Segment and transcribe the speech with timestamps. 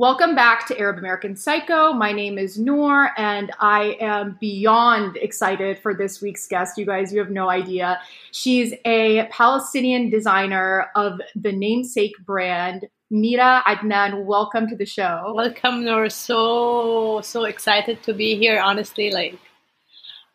[0.00, 1.92] Welcome back to Arab American Psycho.
[1.92, 6.78] My name is Noor, and I am beyond excited for this week's guest.
[6.78, 8.00] You guys, you have no idea.
[8.32, 12.88] She's a Palestinian designer of the namesake brand.
[13.10, 15.34] Mira Adnan, welcome to the show.
[15.36, 16.08] Welcome, Noor.
[16.08, 18.58] So, so excited to be here.
[18.58, 19.38] Honestly, like,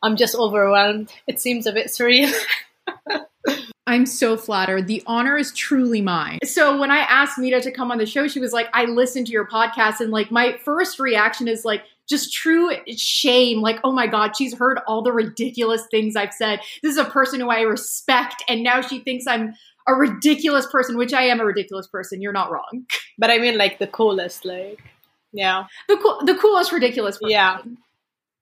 [0.04, 1.12] I'm just overwhelmed.
[1.26, 2.32] It seems a bit surreal.
[3.88, 4.88] I'm so flattered.
[4.88, 6.40] The honor is truly mine.
[6.44, 9.28] So when I asked Mira to come on the show, she was like, I listened
[9.28, 10.00] to your podcast.
[10.00, 13.62] And like, my first reaction is like, just true shame.
[13.62, 16.62] Like, oh my God, she's heard all the ridiculous things I've said.
[16.82, 18.44] This is a person who I respect.
[18.48, 19.54] And now she thinks I'm
[19.88, 22.22] a ridiculous person, which I am a ridiculous person.
[22.22, 22.86] You're not wrong.
[23.20, 24.82] But I mean, like, the coolest, like,
[25.32, 25.66] yeah.
[25.88, 27.30] The, cool, the coolest, ridiculous person.
[27.30, 27.60] Yeah.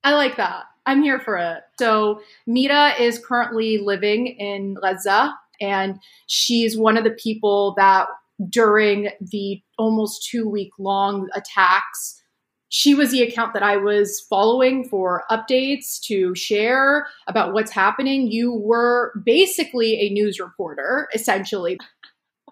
[0.04, 0.64] I like that.
[0.86, 1.62] I'm here for it.
[1.78, 8.06] So Mira is currently living in Gaza, and she's one of the people that
[8.50, 12.20] during the almost two week long attacks,
[12.68, 18.30] she was the account that I was following for updates to share about what's happening.
[18.30, 21.78] You were basically a news reporter, essentially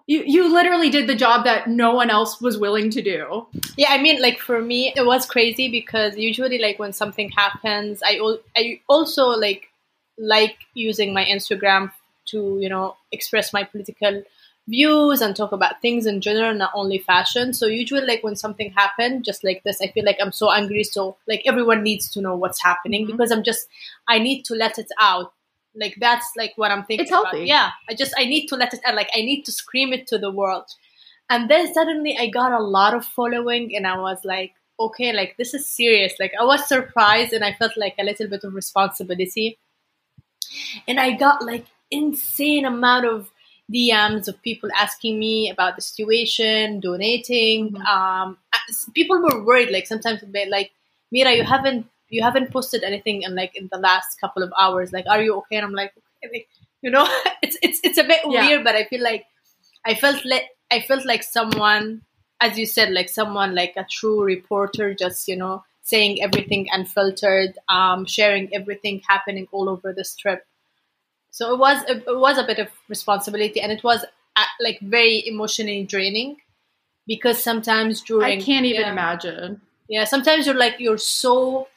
[0.05, 3.47] you you literally did the job that no one else was willing to do.
[3.77, 8.01] Yeah, I mean, like for me, it was crazy because usually, like when something happens,
[8.05, 8.19] I
[8.55, 9.69] I also like
[10.17, 11.91] like using my Instagram
[12.25, 14.23] to you know express my political
[14.67, 17.53] views and talk about things in general, not only fashion.
[17.53, 20.83] So usually, like when something happened, just like this, I feel like I'm so angry.
[20.83, 23.13] So like everyone needs to know what's happening mm-hmm.
[23.13, 23.67] because I'm just
[24.07, 25.31] I need to let it out
[25.75, 27.03] like that's like what I'm thinking.
[27.03, 27.37] It's healthy.
[27.37, 27.47] About.
[27.47, 28.95] Yeah, I just I need to let it out.
[28.95, 30.65] Like I need to scream it to the world.
[31.29, 35.35] And then suddenly I got a lot of following, and I was like, okay, like
[35.37, 36.13] this is serious.
[36.19, 39.57] Like I was surprised, and I felt like a little bit of responsibility.
[40.87, 43.31] And I got like insane amount of
[43.73, 47.71] DMs of people asking me about the situation, donating.
[47.71, 47.81] Mm-hmm.
[47.81, 48.37] Um,
[48.93, 49.71] people were worried.
[49.71, 50.71] Like sometimes, like
[51.11, 54.93] Mira, you haven't you haven't posted anything in like in the last couple of hours.
[54.93, 55.57] Like, are you okay?
[55.57, 56.45] And I'm like, okay.
[56.81, 57.07] you know,
[57.41, 58.47] it's it's it's a bit yeah.
[58.47, 59.25] weird, but I feel like
[59.85, 62.03] I felt like I felt like someone,
[62.39, 67.57] as you said, like someone like a true reporter, just you know, saying everything unfiltered,
[67.67, 70.45] um, sharing everything happening all over this trip.
[71.31, 74.05] So it was it was a bit of responsibility, and it was
[74.35, 76.37] uh, like very emotionally draining
[77.07, 79.61] because sometimes during I can't even yeah, imagine.
[79.89, 81.67] Yeah, sometimes you're like you're so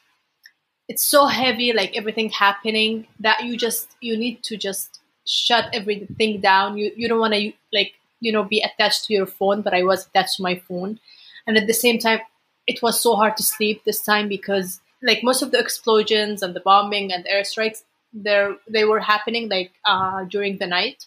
[0.87, 6.39] it's so heavy like everything happening that you just you need to just shut everything
[6.39, 6.77] down.
[6.77, 9.83] You you don't want to like you know be attached to your phone but i
[9.83, 10.99] was attached to my phone.
[11.45, 12.19] And at the same time
[12.67, 16.53] it was so hard to sleep this time because like most of the explosions and
[16.53, 17.83] the bombing and the airstrikes
[18.13, 21.05] there they were happening like uh, during the night.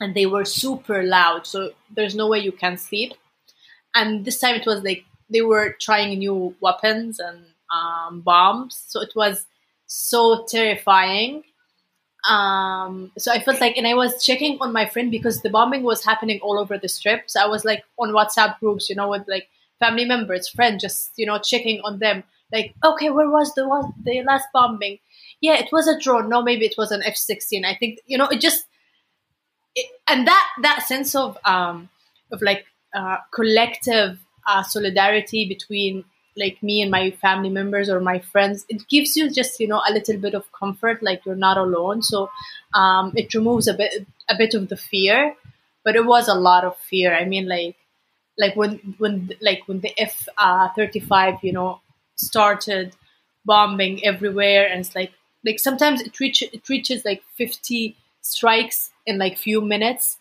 [0.00, 3.14] And they were super loud so there's no way you can sleep.
[3.94, 8.84] And this time it was like they were trying new weapons and um, bombs.
[8.88, 9.46] So it was
[9.86, 11.44] so terrifying.
[12.28, 15.82] Um, so I felt like, and I was checking on my friend because the bombing
[15.82, 17.28] was happening all over the strip.
[17.28, 19.48] So I was like on WhatsApp groups, you know, with like
[19.80, 22.22] family members, friends, just you know, checking on them.
[22.52, 24.98] Like, okay, where was the was the last bombing?
[25.40, 26.28] Yeah, it was a drone.
[26.28, 27.64] No, maybe it was an F sixteen.
[27.64, 28.66] I think you know, it just
[29.74, 31.88] it, and that that sense of um
[32.30, 36.04] of like uh, collective uh, solidarity between
[36.36, 39.82] like me and my family members or my friends it gives you just you know
[39.88, 42.02] a little bit of comfort like you're not alone.
[42.02, 42.30] So
[42.74, 45.34] um, it removes a bit a bit of the fear
[45.84, 47.14] but it was a lot of fear.
[47.14, 47.76] I mean like
[48.38, 51.80] like when when like when the f uh, 35 you know
[52.16, 52.94] started
[53.44, 55.12] bombing everywhere and it's like
[55.44, 60.18] like sometimes it reaches it reaches like 50 strikes in like few minutes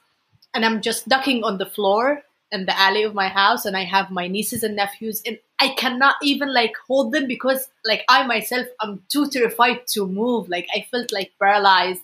[0.53, 3.83] and i'm just ducking on the floor in the alley of my house and I
[3.85, 8.25] have my nieces and nephews and I cannot even like hold them because like I
[8.27, 10.49] myself I'm too terrified to move.
[10.49, 12.01] Like I felt like paralyzed.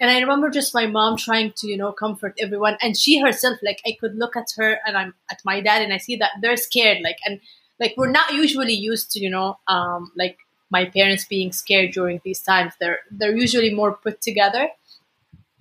[0.00, 2.76] And I remember just my mom trying to, you know, comfort everyone.
[2.80, 5.92] And she herself, like I could look at her and I'm at my dad and
[5.92, 6.98] I see that they're scared.
[7.02, 7.40] Like and
[7.80, 10.38] like we're not usually used to, you know, um like
[10.70, 12.74] my parents being scared during these times.
[12.80, 14.68] They're they're usually more put together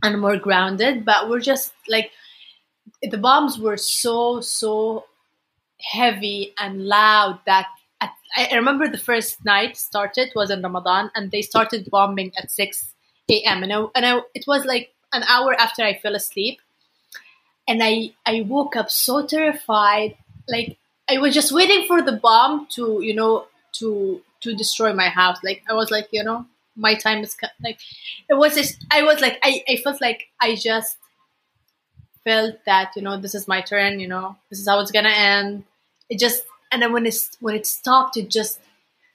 [0.04, 1.04] and more grounded.
[1.04, 2.12] But we're just like
[3.02, 5.06] the bombs were so so
[5.80, 7.68] heavy and loud that
[8.02, 12.52] at, I remember the first night started was in Ramadan and they started bombing at
[12.52, 12.94] 6
[13.30, 13.64] a.m.
[13.64, 16.60] and, I, and I, it was like an hour after I fell asleep.
[17.68, 20.16] And I, I woke up so terrified.
[20.48, 20.78] Like
[21.10, 25.38] I was just waiting for the bomb to you know to to destroy my house.
[25.44, 26.46] Like I was like you know
[26.76, 27.80] my time is like
[28.30, 30.98] it was just I was like I, I felt like I just
[32.28, 35.18] felt that you know this is my turn you know this is how it's gonna
[35.34, 35.64] end.
[36.10, 38.60] It just and then when it's when it stopped it just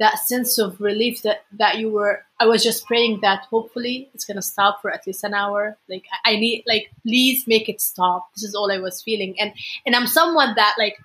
[0.01, 4.25] that sense of relief that that you were i was just praying that hopefully it's
[4.25, 5.77] to stop for at least an hour.
[5.89, 8.29] Like I, I need like please make it stop.
[8.35, 9.39] This is all i was feeling.
[9.39, 9.53] And
[9.85, 10.97] and i'm someone that like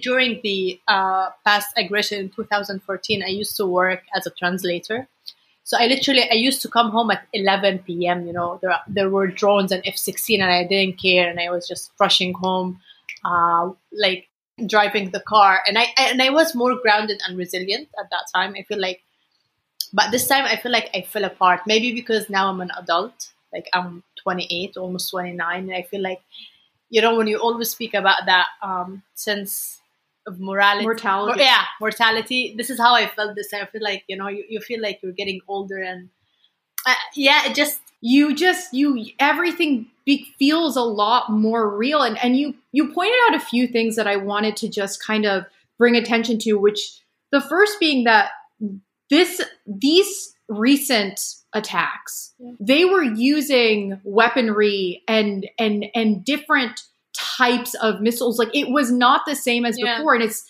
[0.00, 5.06] during the uh, past aggression in 2014 i used to work as a translator
[5.64, 8.26] so I literally I used to come home at 11 p.m.
[8.26, 11.68] You know, there there were drones and F-16, and I didn't care, and I was
[11.68, 12.80] just rushing home,
[13.24, 14.28] uh, like
[14.66, 18.54] driving the car, and I and I was more grounded and resilient at that time.
[18.58, 19.02] I feel like,
[19.92, 21.60] but this time I feel like I fell apart.
[21.66, 26.22] Maybe because now I'm an adult, like I'm 28, almost 29, and I feel like,
[26.90, 29.81] you know, when you always speak about that um, sense
[30.26, 30.84] of morality.
[30.84, 31.40] Mortality.
[31.40, 32.54] Or, yeah mortality.
[32.56, 35.00] This is how i felt this i feel like you know you, you feel like
[35.02, 36.08] you're getting older and
[36.86, 42.02] uh, yeah it just you just you everything be, feels a lot more real.
[42.02, 45.24] And and you you pointed out a few things that i wanted to just kind
[45.24, 45.44] of
[45.78, 48.30] bring attention to which the first being that
[49.08, 51.20] this these recent
[51.54, 52.52] attacks yeah.
[52.60, 56.82] they were using weaponry and and and different
[57.36, 58.38] types of missiles.
[58.38, 59.98] Like it was not the same as yeah.
[59.98, 60.14] before.
[60.14, 60.44] And it's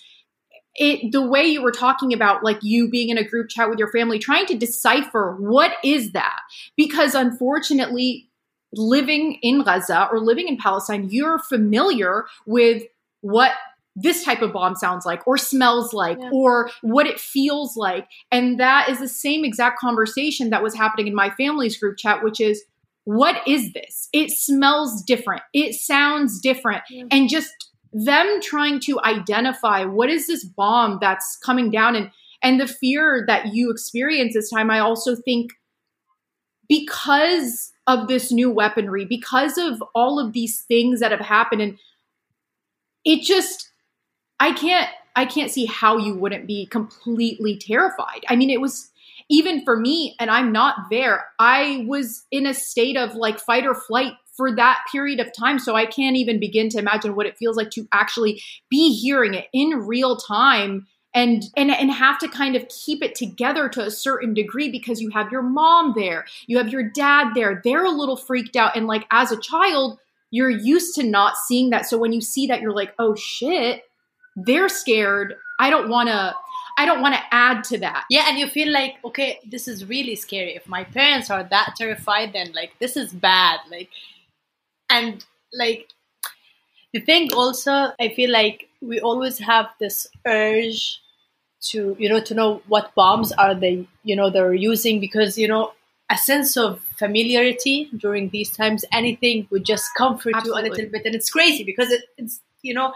[0.74, 3.78] it the way you were talking about like you being in a group chat with
[3.78, 6.40] your family, trying to decipher what is that?
[6.76, 8.28] Because unfortunately,
[8.74, 12.84] living in Gaza or living in Palestine, you're familiar with
[13.20, 13.52] what
[13.94, 16.30] this type of bomb sounds like or smells like yeah.
[16.32, 18.08] or what it feels like.
[18.30, 22.24] And that is the same exact conversation that was happening in my family's group chat,
[22.24, 22.62] which is
[23.04, 24.08] what is this?
[24.12, 25.42] It smells different.
[25.52, 26.82] It sounds different.
[26.88, 27.04] Yeah.
[27.10, 27.50] And just
[27.92, 32.10] them trying to identify what is this bomb that's coming down and
[32.44, 35.52] and the fear that you experience this time, I also think
[36.68, 41.78] because of this new weaponry, because of all of these things that have happened, and
[43.04, 43.70] it just
[44.40, 48.24] I can't I can't see how you wouldn't be completely terrified.
[48.28, 48.90] I mean, it was
[49.32, 53.64] even for me, and I'm not there, I was in a state of like fight
[53.64, 55.58] or flight for that period of time.
[55.58, 59.32] So I can't even begin to imagine what it feels like to actually be hearing
[59.32, 63.82] it in real time and and and have to kind of keep it together to
[63.82, 67.62] a certain degree because you have your mom there, you have your dad there.
[67.64, 69.98] They're a little freaked out and like as a child,
[70.30, 71.86] you're used to not seeing that.
[71.86, 73.82] So when you see that you're like, "Oh shit,
[74.36, 75.36] they're scared.
[75.58, 76.34] I don't want to
[76.76, 78.04] I don't want to add to that.
[78.10, 80.54] Yeah, and you feel like, okay, this is really scary.
[80.54, 83.60] If my parents are that terrified, then like this is bad.
[83.70, 83.90] Like,
[84.90, 85.88] and like
[86.92, 91.00] the thing also, I feel like we always have this urge
[91.62, 95.48] to, you know, to know what bombs are they, you know, they're using because you
[95.48, 95.72] know
[96.10, 98.84] a sense of familiarity during these times.
[98.92, 100.62] Anything would just comfort Absolutely.
[100.62, 102.92] you a little bit, and it's crazy because it, it's you know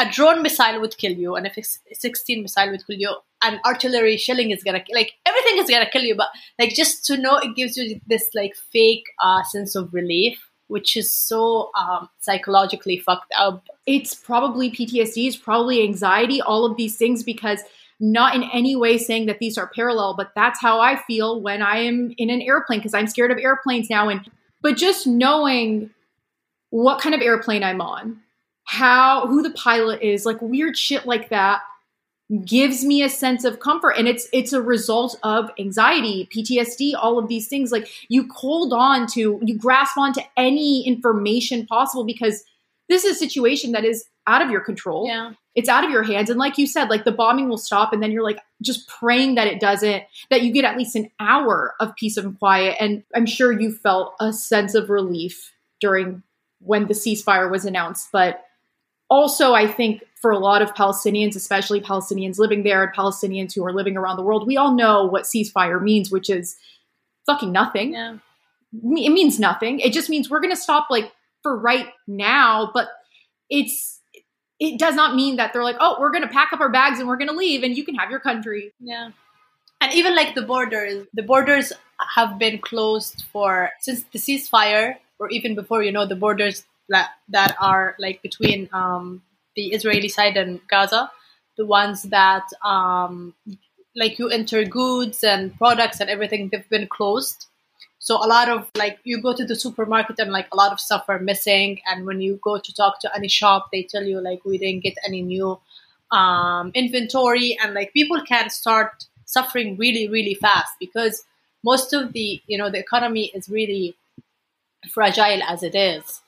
[0.00, 1.52] a drone missile would kill you, and a
[1.92, 6.02] 16 missile would kill you, and artillery shelling is gonna like everything is gonna kill
[6.02, 6.14] you.
[6.14, 10.50] But like just to know, it gives you this like fake uh, sense of relief,
[10.68, 13.66] which is so um, psychologically fucked up.
[13.86, 17.60] It's probably PTSD, it's probably anxiety, all of these things because
[18.00, 21.60] not in any way saying that these are parallel, but that's how I feel when
[21.60, 24.08] I am in an airplane because I'm scared of airplanes now.
[24.08, 24.28] And
[24.62, 25.90] but just knowing
[26.70, 28.20] what kind of airplane I'm on,
[28.70, 31.60] how who the pilot is, like weird shit like that
[32.44, 33.96] gives me a sense of comfort.
[33.98, 37.72] And it's it's a result of anxiety ptsd all of these things.
[37.72, 42.44] Like you hold on to you grasp onto any information possible because
[42.88, 45.08] this is a situation that is out of your control.
[45.08, 45.32] Yeah.
[45.56, 46.30] It's out of your hands.
[46.30, 49.34] And like you said like the bombing will stop and then you're like just praying
[49.34, 52.76] that it doesn't that you get at least an hour of peace and quiet.
[52.78, 56.22] And i'm sure you felt a sense of relief during
[56.60, 58.44] when the ceasefire was announced but
[59.10, 63.64] also, I think for a lot of Palestinians, especially Palestinians living there and Palestinians who
[63.66, 66.56] are living around the world, we all know what ceasefire means, which is
[67.26, 67.92] fucking nothing.
[67.92, 68.18] Yeah.
[68.72, 69.80] It means nothing.
[69.80, 71.10] It just means we're going to stop like
[71.42, 72.88] for right now, but
[73.50, 73.98] it's
[74.60, 77.00] it does not mean that they're like, "Oh, we're going to pack up our bags
[77.00, 79.10] and we're going to leave and you can have your country." Yeah.
[79.80, 81.72] And even like the borders, the borders
[82.14, 87.10] have been closed for since the ceasefire or even before, you know, the borders that
[87.28, 89.22] that are like between um,
[89.56, 91.10] the Israeli side and Gaza,
[91.56, 93.34] the ones that um,
[93.96, 97.46] like you enter goods and products and everything, they've been closed.
[97.98, 100.80] So a lot of like you go to the supermarket and like a lot of
[100.80, 104.20] stuff are missing, and when you go to talk to any shop, they tell you
[104.20, 105.58] like we didn't get any new
[106.10, 111.24] um, inventory, and like people can start suffering really really fast because
[111.62, 113.94] most of the you know the economy is really
[114.90, 116.20] fragile as it is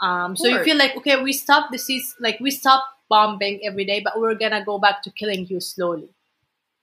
[0.00, 3.84] um, so you feel like okay, we stop the cease, like we stop bombing every
[3.84, 6.08] day, but we're gonna go back to killing you slowly.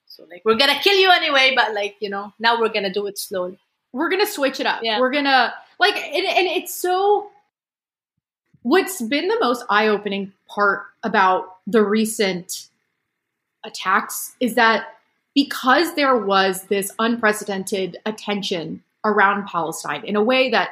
[0.07, 3.07] So like we're gonna kill you anyway, but like you know now we're gonna do
[3.07, 3.57] it slowly.
[3.93, 4.81] We're gonna switch it up.
[4.83, 4.99] Yeah.
[4.99, 7.29] We're gonna like, and, and it's so.
[8.63, 12.67] What's been the most eye-opening part about the recent
[13.63, 14.87] attacks is that
[15.35, 20.69] because there was this unprecedented attention around Palestine in a way that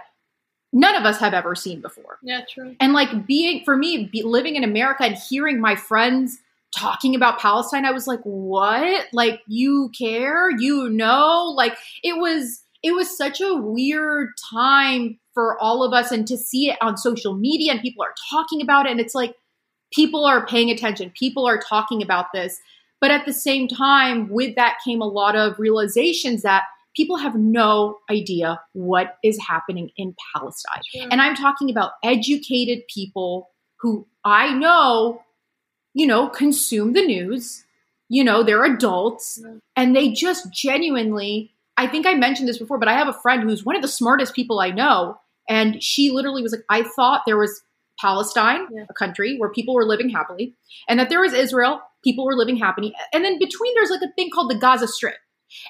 [0.74, 2.18] none of us have ever seen before.
[2.22, 2.76] Yeah, true.
[2.80, 6.40] And like being for me, be, living in America and hearing my friends
[6.76, 9.08] talking about Palestine, I was like, "What?
[9.14, 10.50] Like you care?
[10.50, 16.12] You know?" Like it was it was such a weird time for all of us
[16.12, 19.16] and to see it on social media and people are talking about it and it's
[19.16, 19.36] like
[19.94, 21.12] people are paying attention.
[21.18, 22.60] People are talking about this.
[23.00, 26.64] But at the same time, with that came a lot of realizations that
[26.96, 30.82] people have no idea what is happening in Palestine.
[30.86, 31.08] Sure.
[31.12, 35.22] And I'm talking about educated people who I know,
[35.94, 37.66] you know, consume the news.
[38.10, 39.56] You know, they're adults Yeah.
[39.76, 43.42] and they just genuinely, I think I mentioned this before, but I have a friend
[43.44, 45.18] who's one of the smartest people I know.
[45.50, 47.62] And she literally was like, I thought there was
[48.00, 48.86] Palestine, Yeah.
[48.90, 50.56] a country where people were living happily,
[50.88, 52.94] and that there was Israel, people were living happily.
[53.14, 55.16] And then between there's like a thing called the Gaza Strip.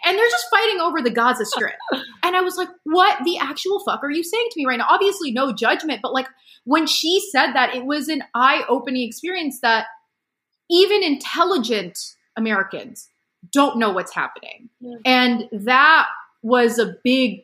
[0.06, 1.76] And they're just fighting over the Gaza Strip.
[2.24, 4.88] and I was like, what the actual fuck are you saying to me right now?
[4.90, 6.28] Obviously, no judgment, but like
[6.66, 9.86] when she said that, it was an eye opening experience that
[10.70, 11.98] even intelligent
[12.38, 13.10] Americans
[13.52, 14.70] don't know what's happening.
[14.80, 14.96] Yeah.
[15.06, 16.08] And that
[16.42, 17.42] was a big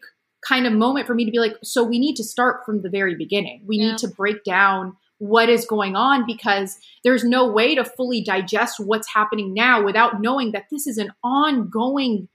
[0.47, 2.89] kind of moment for me to be like, so we need to start from the
[2.89, 3.63] very beginning.
[3.65, 3.91] We Yeah.
[3.91, 8.79] need to break down what is going on because there's no way to fully digest
[8.79, 12.27] what's happening now without knowing that this is an ongoing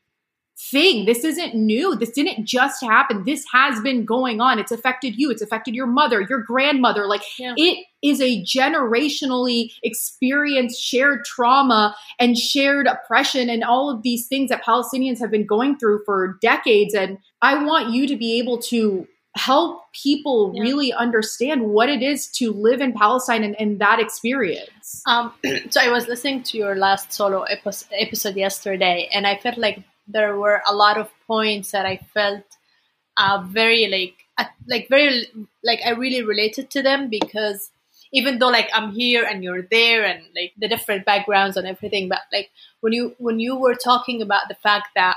[0.71, 1.05] thing.
[1.05, 1.97] This isn't new.
[1.97, 3.25] This didn't just happen.
[3.25, 4.59] This has been going on.
[4.61, 5.31] It's affected you.
[5.31, 7.07] It's affected your mother, your grandmother.
[7.07, 7.55] Like Yeah.
[7.57, 14.50] it is a generationally experienced shared trauma and shared oppression and all of these things
[14.50, 16.95] that Palestinians have been going through for decades.
[16.95, 20.62] And I want you to be able to help people Yeah.
[20.62, 25.03] really understand what it is to live in Palestine and, and that experience.
[25.07, 25.33] Um,
[25.71, 29.83] so I was listening to your last solo epi- episode yesterday, and I felt like
[30.07, 32.45] there were a lot of points that I felt
[33.17, 35.26] uh, very like uh, like very
[35.62, 37.71] like I really related to them because
[38.12, 42.09] even though like I'm here and you're there and like the different backgrounds and everything,
[42.09, 42.50] but like
[42.81, 45.17] when you when you were talking about the fact that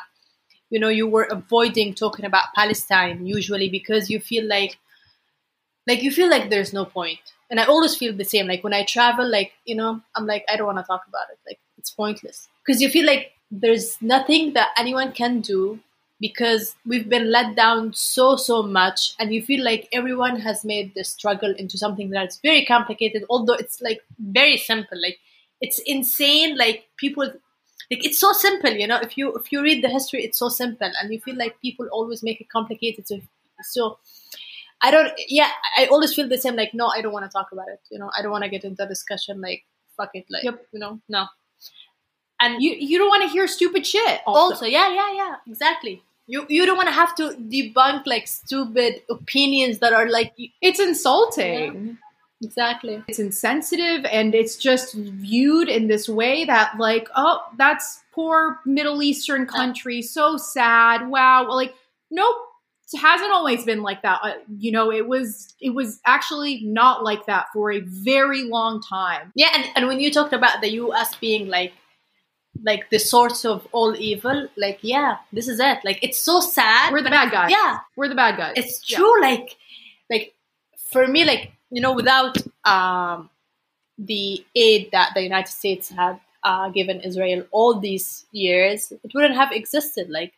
[0.70, 4.78] you know you were avoiding talking about Palestine usually because you feel like
[5.88, 7.20] like you feel like there's no point.
[7.50, 8.48] And i always feel the same.
[8.48, 11.30] Like when i travel like you know i'm like i don't want to talk about
[11.32, 11.40] it.
[11.48, 12.48] Like it's pointless.
[12.66, 15.80] Because you feel like there's nothing that anyone can do
[16.20, 20.94] because we've been let down so so much and you feel like everyone has made
[20.96, 25.02] the struggle into something that's very complicated although it's like very simple.
[25.02, 25.20] Like
[25.62, 27.32] it's insane like people
[27.92, 30.50] like it's so simple you know if you if you read the history it's so
[30.50, 33.20] simple and you feel like people always make it complicated so
[33.64, 33.98] so
[34.80, 35.12] I don't.
[35.28, 36.56] Yeah, I always feel the same.
[36.56, 37.80] Like, no, I don't want to talk about it.
[37.90, 39.42] You know, I don't want to get into a discussion.
[39.42, 39.66] Like,
[39.98, 40.26] fuck it.
[40.30, 40.68] Like, Yep.
[40.72, 41.26] you know, no.
[42.40, 44.22] And You you don't want to hear stupid shit.
[44.28, 46.04] also, yeah, yeah, yeah, exactly.
[46.28, 50.80] You you don't want to have to debunk like stupid opinions that are like it's
[50.80, 51.98] insulting.
[52.44, 53.04] Exactly.
[53.08, 59.02] It's insensitive and it's just viewed in this way that like, oh, that's poor Middle
[59.04, 61.08] Eastern country, so sad.
[61.10, 61.46] Wow.
[61.48, 61.74] Well, like,
[62.12, 62.36] nope.
[62.94, 64.20] It hasn't always been like that.
[64.24, 68.82] Uh, you know, it was it was actually not like that for a very long
[68.82, 69.34] time.
[69.36, 71.14] Yeah, and, and when you talked about the U.S.
[71.18, 71.74] being like
[72.64, 75.80] like the source of all evil, like yeah, this is it.
[75.84, 76.94] Like it's so sad.
[76.94, 77.52] We're the bad guys.
[77.52, 78.54] Yeah, We're the bad guys.
[78.56, 79.00] it's Yeah.
[79.00, 79.58] true like
[80.10, 80.34] like
[80.90, 83.30] for me like you know without um
[83.98, 89.36] the aid that the united states had uh, given israel all these years it wouldn't
[89.36, 90.10] have existed.
[90.10, 90.34] Like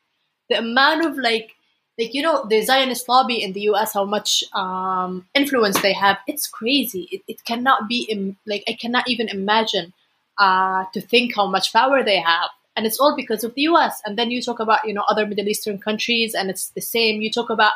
[0.49, 1.55] the amount of like
[1.99, 6.17] like you know the zionist lobby in the us how much um influence they have
[6.27, 7.07] it's crazy.
[7.11, 9.93] It, it cannot be Im- like i cannot even imagine
[10.37, 12.49] uh to think how much power they have.
[12.75, 15.25] And it's all because of the us and then you talk about you know other
[15.27, 17.21] middle eastern countries and it's the same.
[17.21, 17.73] You talk about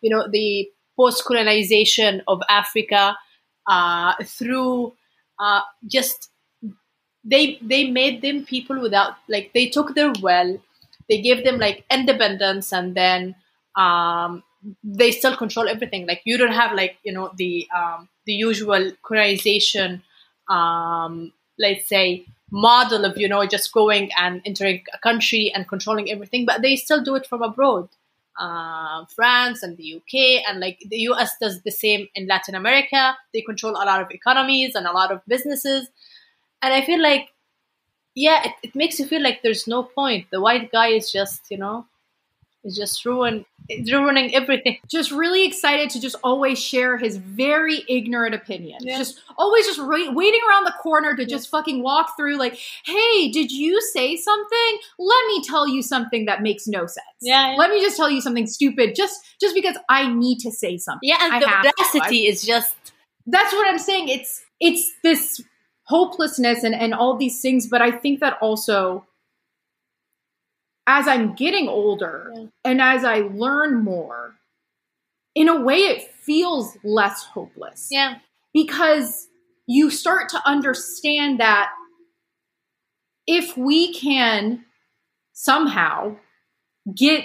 [0.00, 3.16] you know the post colonization of Africa
[3.68, 4.94] uh, through
[5.38, 6.30] uh, just
[7.24, 10.58] they they made them people without like they took their well
[11.08, 13.34] they gave them like independence and then
[13.76, 14.42] um,
[14.82, 16.06] they still control everything.
[16.06, 20.02] Like you don't have like you know the um, the usual colonization
[20.48, 26.10] um, let's say model of you know just going and entering a country and controlling
[26.10, 27.88] everything but they still do it from abroad
[28.38, 33.16] uh, France and the UK, and like the US does the same in Latin America.
[33.32, 35.88] They control a lot of economies and a lot of businesses.
[36.62, 37.28] and I feel like,
[38.14, 40.26] yeah, it, it makes you feel like there's no point.
[40.30, 41.86] The white guy is just, you know,
[42.66, 44.78] is just ruin, it's ruining everything.
[44.88, 48.84] just really excited to just always share his very ignorant opinions.
[48.84, 48.98] Yeah.
[48.98, 53.30] Just always just ra- waiting around the corner to just fucking walk through, like, hey,
[53.30, 54.78] did you say something?
[54.98, 57.06] Let me tell you something that makes no sense.
[57.20, 57.56] Yeah, yeah.
[57.56, 61.08] Let me just tell you something stupid, just just because I need to say something.
[61.08, 62.74] Yeah, and the audacity is just
[63.26, 64.08] That's what I'm saying.
[64.08, 65.42] It's it's this
[65.84, 69.06] hopelessness and and all these things, but I think that also
[70.86, 72.46] as I'm getting older Yeah.
[72.64, 74.36] and as I learn more,
[75.34, 77.88] in a way it feels less hopeless.
[77.90, 78.18] Yeah,
[78.54, 79.28] because
[79.66, 81.70] you start to understand that
[83.26, 84.64] if we can
[85.32, 86.16] somehow
[86.96, 87.24] get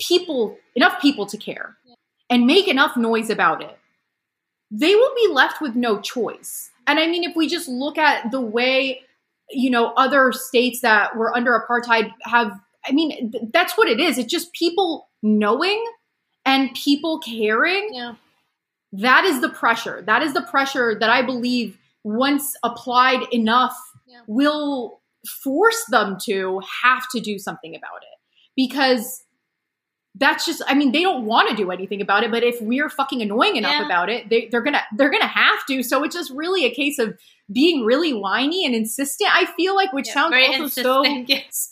[0.00, 1.76] people enough people to care
[2.30, 3.78] and make enough noise about it
[4.70, 6.70] they will be left with no choice.
[6.86, 9.02] And i mean if we just look at the way
[9.50, 12.52] you know other states that were under apartheid have
[12.86, 15.84] i mean th- that's what it is it's just people knowing
[16.46, 18.14] and people caring yeah,
[18.92, 20.02] that is the pressure.
[20.06, 24.20] That is the pressure that I believe once applied enough Yeah.
[24.28, 25.00] will
[25.42, 28.18] force them to have to do something about it.
[28.54, 29.23] Because
[30.16, 32.88] that's just I mean, they don't want to do anything about it, but if we're
[32.88, 33.86] fucking annoying enough Yeah.
[33.86, 35.82] about it, they, they're gonna they're gonna have to.
[35.82, 37.18] So it's just really a case of
[37.52, 41.28] being really whiny and insistent, I feel like, which yeah, sounds also so insistent.
[41.28, 41.70] yes.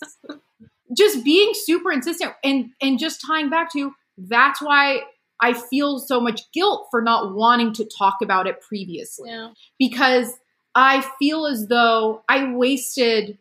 [0.95, 5.01] just being super insistent and and just tying back to that's why
[5.41, 10.33] I feel so much guilt for not wanting to talk about it previously yeah, because
[10.75, 13.37] I feel as though I wasted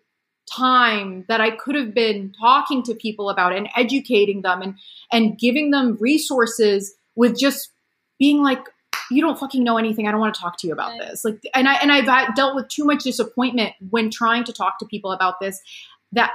[0.56, 4.75] time that I could have been talking to people about and educating them and
[5.11, 7.71] and giving them resources with just
[8.18, 8.61] being like
[9.11, 10.09] you don't fucking know anything.
[10.09, 11.25] I don't want to talk to you about this.
[11.25, 14.87] Like and I and I've dealt with too much disappointment when trying to talk to
[14.87, 15.61] people about this
[16.12, 16.32] that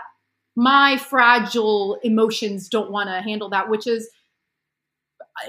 [0.56, 4.10] my fragile emotions don't want to handle that, which is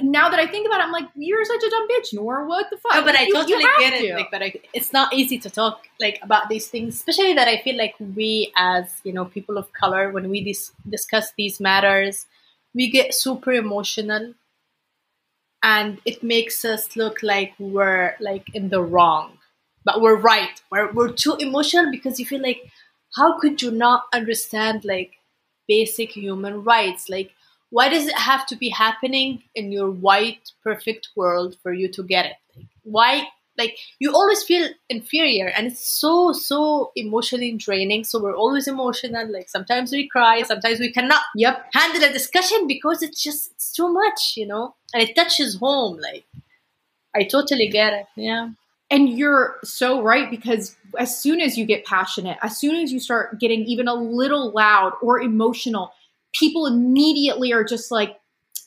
[0.03, 2.47] now that I think about it, I'm like, you're such a dumb bitch, Noor.
[2.47, 2.95] What the fuck?
[2.95, 4.09] No, but I You- you totally get it.
[4.09, 4.15] to.
[4.17, 7.59] Like, but I, it's not easy to talk like about these things, especially that I
[7.63, 12.27] feel like we, as you know, people of color, when we dis- discuss these matters,
[12.75, 14.35] we get super emotional,
[15.63, 19.39] and it makes us look like we're like in the wrong,
[19.85, 20.61] but we're right.
[20.71, 22.61] We're we're too emotional because you feel like,
[23.17, 25.13] how could you not understand like
[25.67, 27.09] basic human rights?
[27.09, 27.33] Like,
[27.71, 32.03] why does it have to be happening in your white perfect world for you to
[32.03, 32.33] get it?
[32.57, 33.29] Like, why
[33.59, 39.31] like you always feel inferior and it's so so emotionally draining so we're always emotional
[39.33, 41.67] like sometimes we cry sometimes we cannot Yep.
[41.75, 44.77] handle a discussion because it's just it's too much you know?
[44.95, 46.25] And it touches home like
[47.15, 48.07] i totally get it.
[48.17, 48.51] Yeah.
[48.91, 53.01] And you're so right because as soon as you get passionate, as soon as you
[53.01, 55.93] start getting even a little loud or emotional,
[56.39, 58.19] people immediately are just like,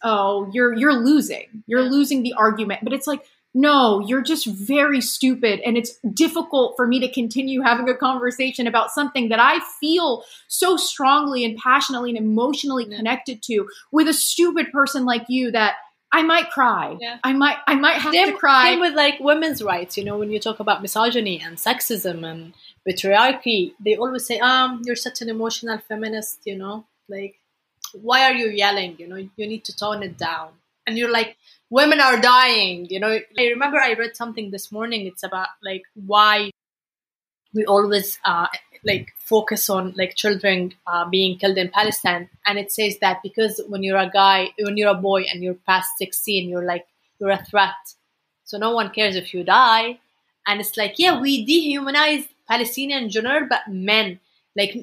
[0.04, 1.64] "Oh, you're you're losing.
[1.68, 6.76] You're losing the argument." But it's like, "No, you're just very stupid and it's difficult
[6.76, 11.58] for me to continue having a conversation about something that I feel so strongly and
[11.58, 15.76] passionately and emotionally connected to with a stupid person like you that
[16.12, 16.98] I might cry.
[17.00, 17.20] Yeah.
[17.24, 18.72] I might I might have same, to cry.
[18.72, 22.54] same with like women's rights you know when you talk about misogyny and sexism and
[22.88, 27.40] patriarchy they always say um you're such an emotional feminist you know like
[27.94, 28.96] why are you yelling?
[28.98, 30.50] You know you need to tone it down.
[30.88, 31.38] And you're like
[31.70, 33.20] women are dying you know.
[33.38, 36.52] I remember i read something this morning it's about like why
[37.54, 38.48] we always uh,
[38.86, 43.62] like focus on like children uh, being killed in Palestine, and it says that because
[43.68, 46.86] when you're a guy, when you're a boy, and you're past sixteen, you're like
[47.20, 47.96] you're a threat,
[48.44, 50.00] so no one cares if you die,
[50.48, 54.20] and it's like yeah, we dehumanize Palestinian in general, but men.
[54.56, 54.76] Like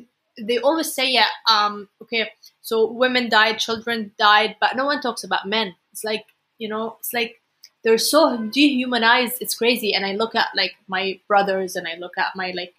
[0.42, 5.24] they always say yeah, um, okay, so women died, children died, but no one talks
[5.24, 5.74] about men.
[5.92, 6.24] It's like
[6.59, 7.40] you know, it's like
[7.85, 9.38] they're so dehumanized.
[9.40, 9.94] It's crazy.
[9.94, 12.74] And i look at like my brothers and i look at my like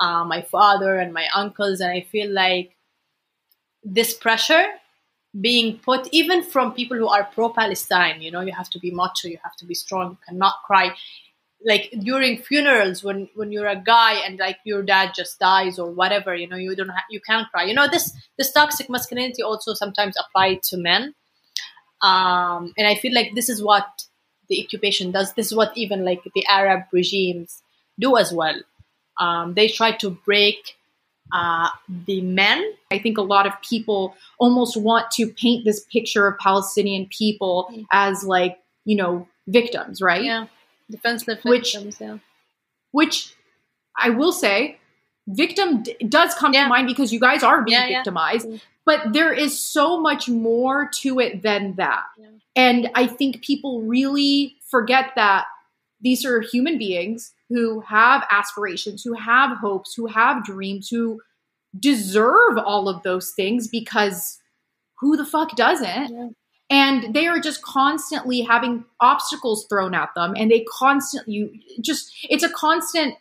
[0.00, 2.76] uh, my father and my uncles and i feel like
[3.82, 4.64] this pressure
[5.40, 9.28] being put even from people who are pro-palestine you know you have to be macho
[9.28, 10.90] you have to be strong you cannot cry
[11.64, 15.90] like during funerals when when you're a guy and like your dad just dies or
[15.90, 17.64] whatever you know you don't ha- you can't cry.
[17.64, 21.14] You know this this toxic masculinity also sometimes applied to men.
[22.02, 23.86] Um and i feel like this is what
[24.48, 25.32] the occupation does.
[25.34, 27.62] This is what even like the arab regimes
[27.98, 28.60] do as well.
[29.18, 30.76] Um they try to break
[31.32, 31.68] uh
[32.06, 32.72] the men.
[32.92, 37.68] I think a lot of people almost want to paint this picture of Palestinian people
[37.72, 37.86] Mm.
[37.92, 40.24] as like, you know, victims, right?
[40.24, 40.46] yeah
[40.90, 42.18] defenseless Which- victims yeah
[42.92, 43.34] Which
[43.98, 44.78] I will say,
[45.26, 46.64] victim d- does come Yeah.
[46.64, 47.98] to mind because you guys are being Yeah, yeah.
[47.98, 48.46] victimized.
[48.46, 48.60] Mm.
[48.84, 52.04] But there is so much more to it than that.
[52.18, 52.26] Yeah.
[52.54, 55.46] And I think people really forget that
[56.00, 61.20] these are human beings who have aspirations, who have hopes, who have dreams, who
[61.78, 64.38] deserve all of those things because
[65.00, 66.34] who the fuck doesn't?
[66.68, 71.50] And they are just constantly having obstacles thrown at them, and they constantly you
[71.80, 73.14] just it's a constant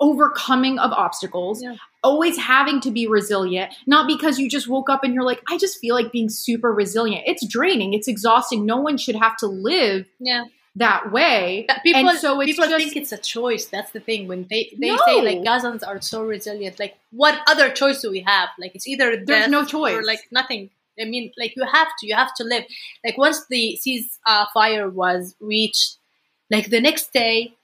[0.00, 1.74] overcoming of obstacles, Yeah.
[2.04, 5.58] always having to be resilient, not because you just woke up and you're like, I
[5.58, 7.24] just feel like being super resilient.
[7.26, 8.64] It's draining, it's exhausting.
[8.64, 10.44] No one should have to live Yeah.
[10.76, 11.66] that way.
[11.82, 13.66] People And so it's people just- think it's a choice.
[13.66, 14.28] That's the thing.
[14.28, 14.98] When they, they No.
[15.04, 18.50] say like Gazans are so resilient, like what other choice do we have?
[18.56, 20.70] Like it's either There's no choice or like nothing.
[21.00, 22.64] I mean, like you have to, you have to live.
[23.04, 25.96] Like once the cease uh, was reached,
[26.50, 27.54] like the next day,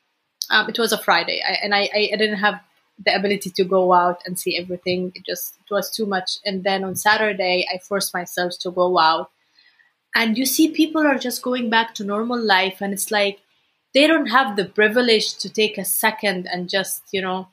[0.50, 2.60] um, it was a Friday, I, and I, I I didn't have
[3.04, 5.12] the ability to go out and see everything.
[5.14, 6.38] It just it was too much.
[6.44, 9.30] And then on Saturday, I forced myself to go out,
[10.14, 13.40] and you see people are just going back to normal life, and it's like
[13.94, 17.48] they don't have the privilege to take a second and just you know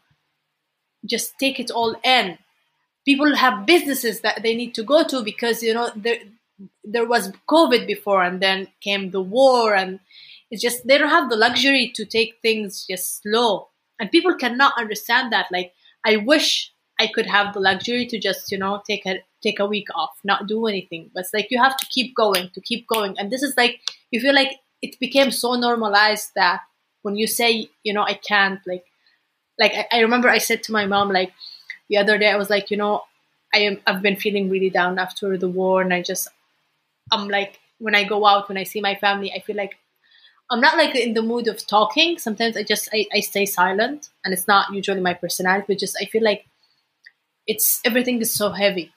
[1.06, 2.38] just take it all in
[3.06, 6.20] people have businesses that they need to go to because you know there
[6.84, 10.00] there was covid before and then came the war and
[10.52, 13.70] it's just they don't have the luxury to take things just slow.
[14.00, 15.48] And people cannot understand that.
[15.52, 15.74] Like
[16.06, 19.66] i wish i could have the luxury to just you know take a take a
[19.66, 21.10] week off not do anything.
[21.14, 23.16] But it's like you have to keep going to keep going.
[23.18, 23.80] And this is like
[24.12, 26.62] you feel like it became so normalized that
[27.02, 28.86] when you say you know i can't like
[29.60, 31.32] like I, I remember i said to my mom like
[31.92, 33.04] the other day i was like you know
[33.54, 36.30] i am i've been feeling really down after the war and i just
[37.12, 39.78] i'm like when i go out when i see my family i feel like
[40.50, 42.18] i'm not like in the mood of talking.
[42.18, 45.98] Sometimes i just i, I stay silent and it's not usually my personality but just
[46.02, 46.46] i feel like
[47.48, 48.92] it's everything is so heavy.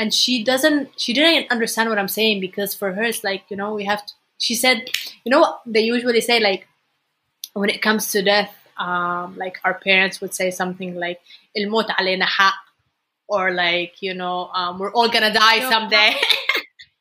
[0.00, 3.56] And she doesn't she didn't understand what i'm saying because for her it's like you
[3.56, 4.88] know we have to she said
[5.24, 6.68] you know they usually say like
[7.54, 11.20] when it comes to death um like our parents would say something like
[11.54, 12.54] il mot alayna haq
[13.28, 16.14] or like you know um, we're all gonna die someday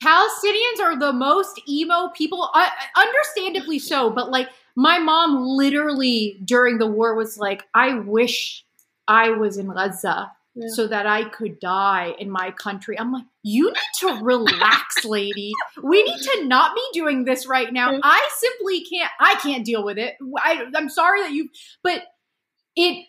[0.04, 4.10] Palestinians are the most emo people, uh, understandably so.
[4.10, 8.64] But like, my mom literally during the war was like, I wish
[9.08, 10.68] I was in Gaza Yeah.
[10.70, 13.00] so that I could die in my country.
[13.00, 15.52] I'm like, you need to relax, lady.
[15.84, 18.00] We need to not be doing this right now.
[18.02, 19.12] I simply can't.
[19.20, 20.16] I can't deal with it.
[20.38, 21.50] I, I'm sorry that you,
[21.84, 22.02] but
[22.76, 23.06] it,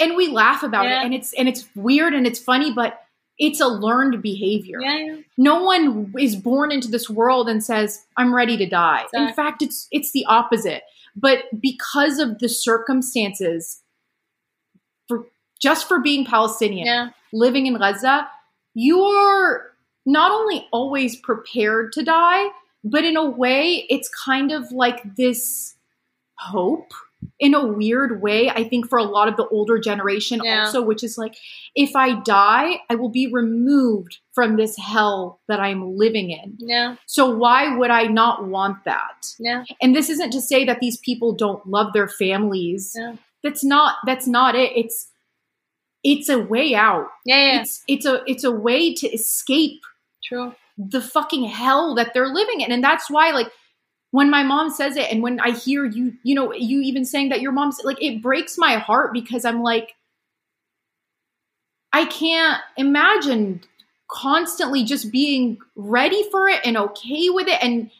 [0.00, 1.02] and we laugh about Yeah.
[1.02, 2.98] it, and it's and it's weird and it's funny, but
[3.38, 5.16] it's a learned behavior yeah, yeah.
[5.38, 9.62] no one is born into this world and says i'm ready to die in fact
[9.62, 10.82] it's it's the opposite
[11.16, 13.80] but because of the circumstances
[15.08, 15.24] for
[15.62, 17.08] just for being palestinian yeah.
[17.32, 18.28] living in gaza
[18.74, 19.70] you're
[20.04, 22.48] not only always prepared to die
[22.84, 25.76] but in a way it's kind of like this
[26.38, 26.92] hope
[27.38, 30.64] in a weird way i think for a lot of the older generation Yeah.
[30.64, 31.36] also which is like
[31.76, 36.96] if i die i will be removed from this hell that i'm living in yeah
[37.06, 40.96] so why would i not want that yeah and this isn't to say that these
[40.96, 43.14] people don't love their families Yeah.
[43.44, 45.06] that's not that's not it it's
[46.04, 47.08] it's a way out.
[47.24, 47.60] Yeah yeah.
[47.60, 49.82] It's it's a it's a way to escape
[50.24, 50.54] true.
[50.76, 52.72] the fucking hell that they're living in.
[52.72, 53.50] And that's why like
[54.10, 57.30] when my mom says it and when i hear you you know you even saying
[57.30, 59.94] that your mom's like it breaks my heart because i'm like
[61.94, 63.62] i can't imagine
[64.12, 67.62] constantly just being ready for it and okay with it.
[67.62, 67.90] And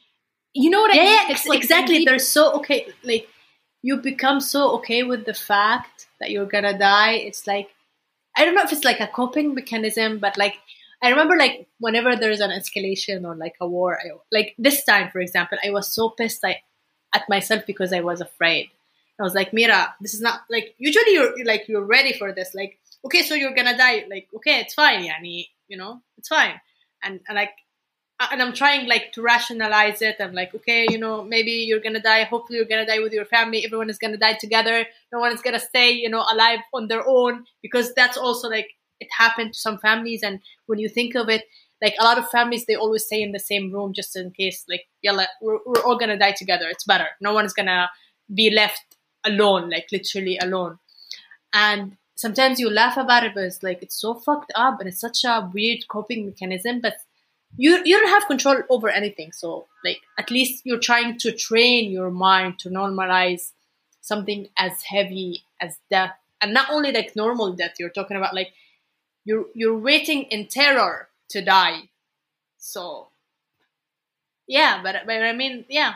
[0.53, 1.15] you know what yeah, i mean?
[1.15, 2.05] yeah ex- exactly.
[2.05, 3.29] they're so okay like
[3.81, 7.15] you become so okay with the fact that you're gonna die.
[7.15, 7.71] It's like
[8.37, 10.57] i don't know if it's like a coping mechanism but like
[11.03, 15.11] i remember like whenever there's an escalation or like a war I, like this time
[15.11, 18.71] for example i was so pissed at myself because i was afraid.
[19.21, 22.33] I was like mira this is not like usually you're you're, like you're ready for
[22.33, 26.29] this like okay so you're gonna die like okay it's fine yani you know it's
[26.29, 26.61] fine.
[27.03, 27.51] And, and like
[28.31, 30.17] and I'm trying like to rationalize it.
[30.21, 32.25] I'm like, okay, you know, maybe you're gonna die.
[32.25, 33.65] Hopefully, you're gonna die with your family.
[33.65, 34.87] Everyone is gonna die together.
[35.13, 38.71] No one is gonna stay, you know, alive on their own because that's also like
[39.01, 40.23] it happened to some families.
[40.23, 41.45] And when you think of it,
[41.81, 44.65] like a lot of families, they always stay in the same room just in case,
[44.69, 46.69] like, yeah, we're, we're all gonna die together.
[46.69, 47.09] It's better.
[47.21, 47.91] No one's gonna
[48.33, 50.79] be left alone, like literally alone.
[51.53, 55.01] And sometimes you laugh about it, but it's like it's so fucked up and it's
[55.01, 56.81] such a weird coping mechanism.
[56.81, 56.97] But
[57.57, 59.33] you you don't have control over anything.
[59.33, 63.53] So like at least you're trying to train your mind to normalize
[64.01, 66.13] something as heavy as death
[66.43, 68.53] and not only like normal death you're talking about like
[69.25, 71.83] you're you're waiting in terror to die
[72.59, 73.09] so
[74.47, 75.95] yeah but, but i mean yeah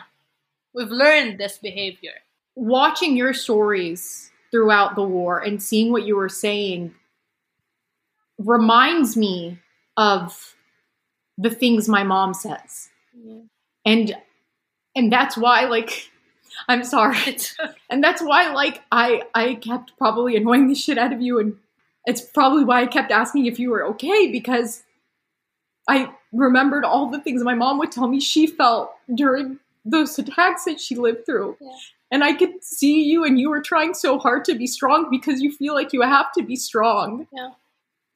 [0.73, 2.13] we've learned this behavior
[2.55, 6.95] watching your stories throughout the war and seeing what you were saying
[8.37, 9.59] reminds me
[9.97, 10.55] of
[11.37, 13.39] the things my mom says yeah.
[13.85, 14.15] and
[14.95, 16.09] and that's why like
[16.67, 17.17] i'm sorry
[17.89, 21.55] and that's why like i i kept probably annoying the shit out of you and
[22.05, 24.83] it's probably why i kept asking if you were okay because
[25.87, 30.65] i remembered all the things my mom would tell me she felt during those attacks
[30.65, 31.75] that she lived through Yeah.
[32.11, 35.41] and i could see you and you were trying so hard to be strong because
[35.41, 37.51] you feel like you have to be strong Yeah.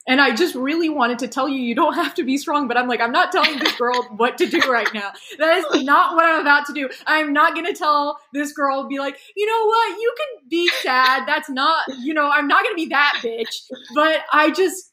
[0.08, 2.78] And I just really wanted to tell you you don't have to be strong, but
[2.78, 5.12] I'm like, I'm not telling this girl what to do right now.
[5.38, 6.90] That is not what I'm about to do.
[7.06, 10.00] I'm not going to tell this girl, be like, you know what?
[10.00, 11.28] You can be sad.
[11.28, 13.70] That's not, you know, I'm not going to be that bitch.
[13.94, 14.92] But I just,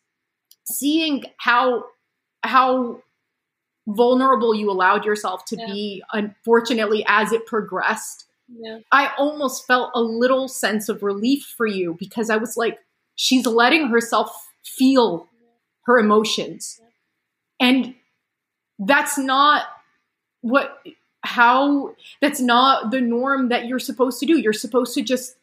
[0.64, 1.84] seeing how,
[2.44, 3.00] how
[3.86, 5.66] vulnerable you allowed yourself to Yeah.
[5.66, 11.66] be, unfortunately, as it progressed, yeah I almost felt a little sense of relief for
[11.66, 12.78] you because I was like,
[13.14, 15.28] she's letting herself feel
[15.86, 16.80] her emotions.
[17.60, 17.94] And
[18.78, 19.64] that's not
[20.42, 20.78] what,
[21.22, 24.38] how, that's not the norm that you're supposed to do.
[24.38, 25.36] You're supposed to just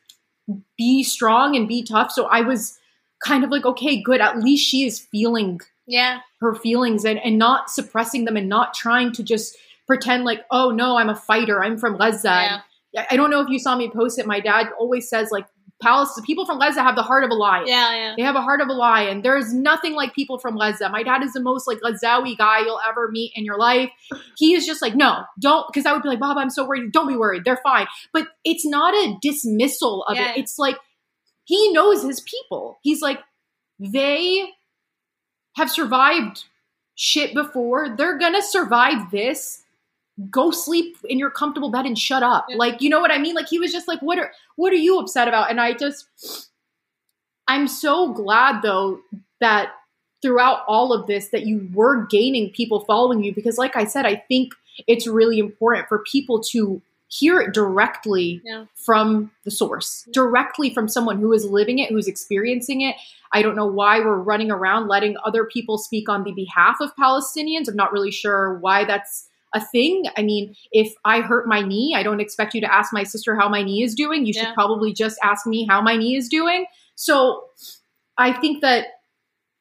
[0.78, 2.12] be strong and be tough.
[2.12, 2.78] So I was
[3.24, 4.22] kind of like, okay, good.
[4.22, 8.74] At least she is feeling yeah her feelings and, and not suppressing them and not
[8.74, 11.64] trying to just pretend like, oh no, I'm a fighter.
[11.64, 12.28] I'm from Gaza.
[12.28, 12.62] yeah
[13.02, 14.26] I- I don't know if you saw me post it.
[14.26, 15.46] My dad always says like
[15.82, 17.68] Palestine people from Gaza have the heart of a lion.
[17.68, 19.22] yeah yeah They have a heart of a lion.
[19.22, 20.90] There's nothing like people from Gaza.
[20.90, 23.90] My dad is the most like Gazawi guy you'll ever meet in your life.
[24.38, 26.92] He is just like, no, don't, because I would be like, Bob, I'm so worried.
[26.94, 27.44] Don't be worried.
[27.44, 27.88] They're fine.
[28.14, 30.32] But it's not a dismissal of Yeah.
[30.32, 30.38] it.
[30.38, 30.78] It's like
[31.44, 32.80] he knows his people.
[32.82, 33.20] He's like,
[33.78, 34.48] they
[35.58, 36.46] have survived
[36.96, 37.96] shit before.
[37.98, 39.62] They're gonna survive this.
[40.30, 42.45] Go sleep in your comfortable bed and shut up.
[42.49, 42.56] Yeah.
[42.58, 43.36] Like, you know what I mean?
[43.36, 45.49] Like he was just like, what are what are you upset about?
[45.49, 46.08] And I just
[47.47, 48.99] I'm so glad though
[49.39, 49.73] that
[50.21, 54.06] throughout all of this that you were gaining people following you because like I said,
[54.06, 54.54] I think
[54.88, 58.65] it's really important for people to hear it directly Yeah.
[58.75, 62.95] from the source, directly from someone who is living it, who's experiencing it.
[63.32, 66.95] I don't know why we're running around letting other people speak on the behalf of
[66.95, 67.67] Palestinians.
[67.67, 70.04] I'm not really sure why that's a thing.
[70.15, 73.36] I mean, if I hurt my knee, I don't expect you to ask my sister
[73.36, 74.26] how my knee is doing.
[74.26, 76.65] You should probably just ask me how my knee is doing.
[76.96, 77.46] So
[78.18, 78.88] I think that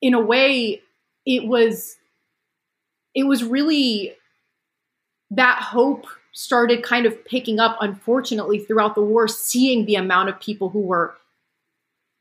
[0.02, 0.82] in a way
[1.24, 1.96] it was
[3.14, 4.14] it was really
[5.30, 10.38] that hope started kind of picking up unfortunately throughout the war seeing the amount of
[10.40, 11.14] people who were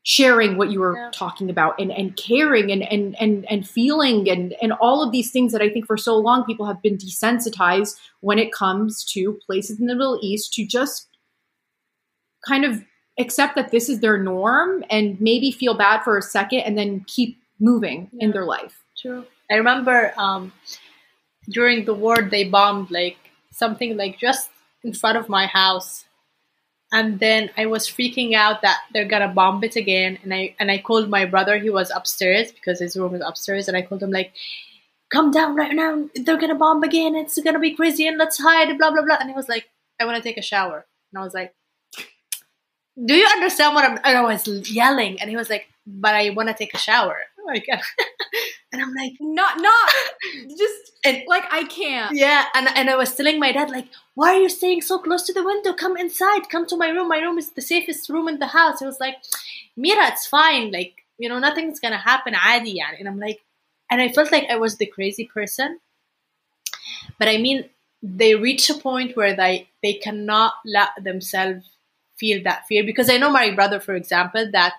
[0.06, 1.10] sharing what you were Yeah.
[1.12, 5.30] talking about and, and caring and, and and and feeling and and all of these
[5.32, 9.38] things that I think for so long people have been desensitized when it comes to
[9.46, 11.08] places in the Middle East to just
[12.46, 12.84] kind of
[13.18, 17.02] accept that this is their norm and maybe feel bad for a second and then
[17.06, 18.82] keep moving in their life.
[18.98, 19.24] True.
[19.50, 20.52] I remember um,
[21.48, 23.16] during the war they bombed like
[23.52, 24.50] something like just
[24.82, 26.03] in front of my house,
[26.94, 30.16] and then I was freaking out that they're gonna bomb it again.
[30.22, 31.58] And I and I called my brother.
[31.58, 34.32] He was upstairs because his room is upstairs, and I called him like,
[35.10, 36.08] "Come down right now.
[36.14, 37.16] They're gonna bomb again.
[37.16, 39.16] It's gonna be crazy, and let's hide." Blah blah blah.
[39.18, 39.68] And he was like,
[40.00, 41.52] "I want to take a shower," and I was like.
[43.06, 43.98] Do you understand what I'm?
[44.04, 47.18] And I was yelling, and he was like, "But I want to take a shower."
[47.44, 47.66] Like,
[48.74, 49.90] And I'm like, not, not,
[50.58, 52.14] just and, like I can't.
[52.14, 55.22] Yeah, and and I was telling my dad like, why are you staying so close
[55.24, 55.72] to the window?
[55.72, 56.48] Come inside.
[56.50, 57.08] Come to my room.
[57.08, 58.80] My room is the safest room in the house.
[58.80, 59.16] He was like,
[59.76, 60.72] Mira, it's fine.
[60.72, 62.34] Like you know, nothing's gonna happen.
[62.34, 63.40] Adi, and I'm like,
[63.90, 65.78] and I felt like I was the crazy person.
[67.18, 67.68] But I mean,
[68.02, 71.64] they reach a point where they they cannot let themselves
[72.16, 74.74] feel that fear because I know my brother, for example, that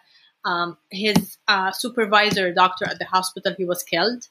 [0.46, 4.28] um, his uh, supervisor doctor at the hospital he was killed,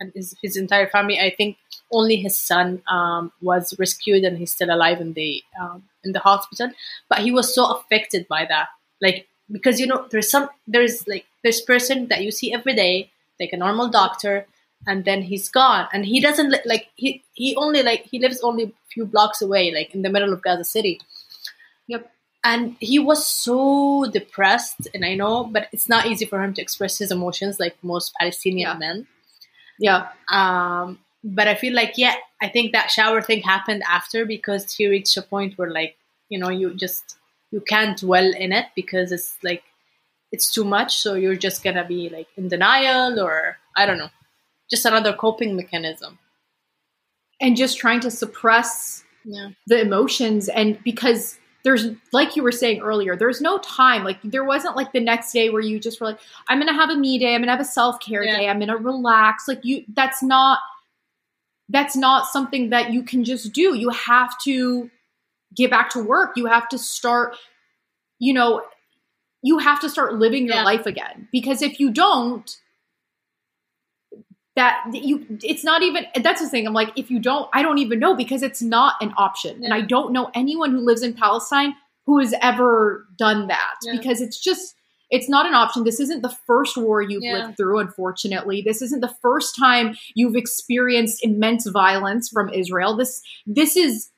[0.00, 1.18] and his his entire family.
[1.20, 1.56] I think
[1.90, 6.18] only his son um, was rescued and he's still alive in the um, in the
[6.20, 6.70] hospital.
[7.08, 8.68] But he was so affected by that,
[9.00, 13.10] like because you know there's some there's like this person that you see every day,
[13.40, 14.46] like a normal doctor,
[14.86, 18.40] and then he's gone, and he doesn't li- like he he only like he lives
[18.42, 21.00] only a few blocks away, like in the middle of Gaza City.
[21.86, 22.10] Yep.
[22.44, 26.62] And he was so depressed, and I know, but it's not easy for him to
[26.62, 28.78] express his emotions like most Palestinian Yeah.
[28.78, 29.06] men.
[29.78, 30.08] Yeah.
[30.30, 34.88] Um, but I feel like, yeah, I think that shower thing happened after because he
[34.88, 35.96] reached a point where, like,
[36.28, 37.16] you know, you just
[37.52, 39.62] you can't dwell in it because it's like
[40.32, 44.08] it's too much so you're just gonna be like in denial or i don't know
[44.70, 46.18] just another coping mechanism
[47.40, 52.80] and just trying to suppress yeah the emotions and because there's like you were saying
[52.80, 54.02] earlier there's no time.
[54.04, 56.90] Like there wasn't like the next day where you just were like i'm gonna have
[56.90, 57.34] a me day.
[57.34, 58.36] I'm gonna have a self-care Yeah.
[58.38, 58.48] day.
[58.48, 59.46] I'm gonna relax.
[59.46, 60.58] Like you that's not
[61.68, 63.74] that's not something that you can just do.
[63.74, 64.90] You have to
[65.56, 66.32] get back to work.
[66.36, 67.36] You have to start
[68.18, 68.62] you know
[69.44, 70.64] you have to start living your Yeah.
[70.64, 71.28] life again.
[71.32, 72.56] Because if you don't
[74.92, 77.78] that you it's not even that's the thing i'm like if you don't i don't
[77.78, 79.64] even know because it's not an option.
[79.64, 81.74] And i don't know anyone who lives in palestine
[82.06, 83.96] who has ever done that Yeah.
[83.96, 84.74] because it's just
[85.14, 85.84] it's not an option.
[85.84, 87.34] This isn't the first war you've Yeah.
[87.34, 88.62] lived through unfortunately.
[88.62, 92.96] This isn't the first time you've experienced immense violence from israel.
[92.96, 94.10] This this is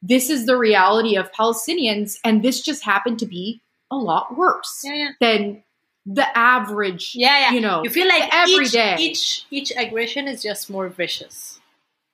[0.00, 4.80] this is the reality of palestinians and this just happened to be a lot worse
[4.84, 5.10] yeah yeah.
[5.20, 5.62] than
[6.06, 7.50] the average yeah yeah.
[7.52, 8.96] you know you feel like every each, day.
[8.98, 11.60] each each aggression is just more vicious.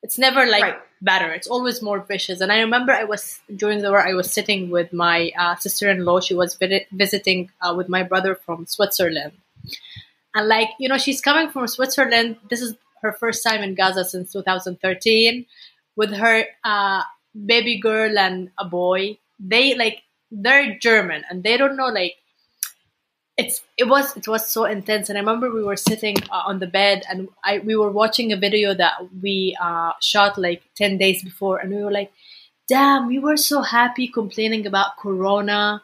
[0.03, 0.79] It's never like Right.
[1.03, 1.31] better.
[1.33, 2.41] It's always more vicious.
[2.41, 6.21] And i remember i was during the war i was sitting with my uh, sister-in-law.
[6.21, 9.33] She was vi- visiting uh, with my brother from switzerland.
[10.35, 12.37] And like you know she's coming from switzerland.
[12.49, 15.47] This is her first time in gaza since 2013
[15.97, 17.03] with her uh,
[17.35, 19.19] baby girl and a boy.
[19.41, 22.15] They like they're german and they don't know like
[23.41, 25.09] it's it was it was so intense.
[25.09, 28.33] And i remember we were sitting uh, on the bed and i we were watching
[28.33, 31.59] a video that we uh, shot like 10 days before.
[31.59, 32.13] And we were like
[32.69, 35.83] damn we were so happy complaining about corona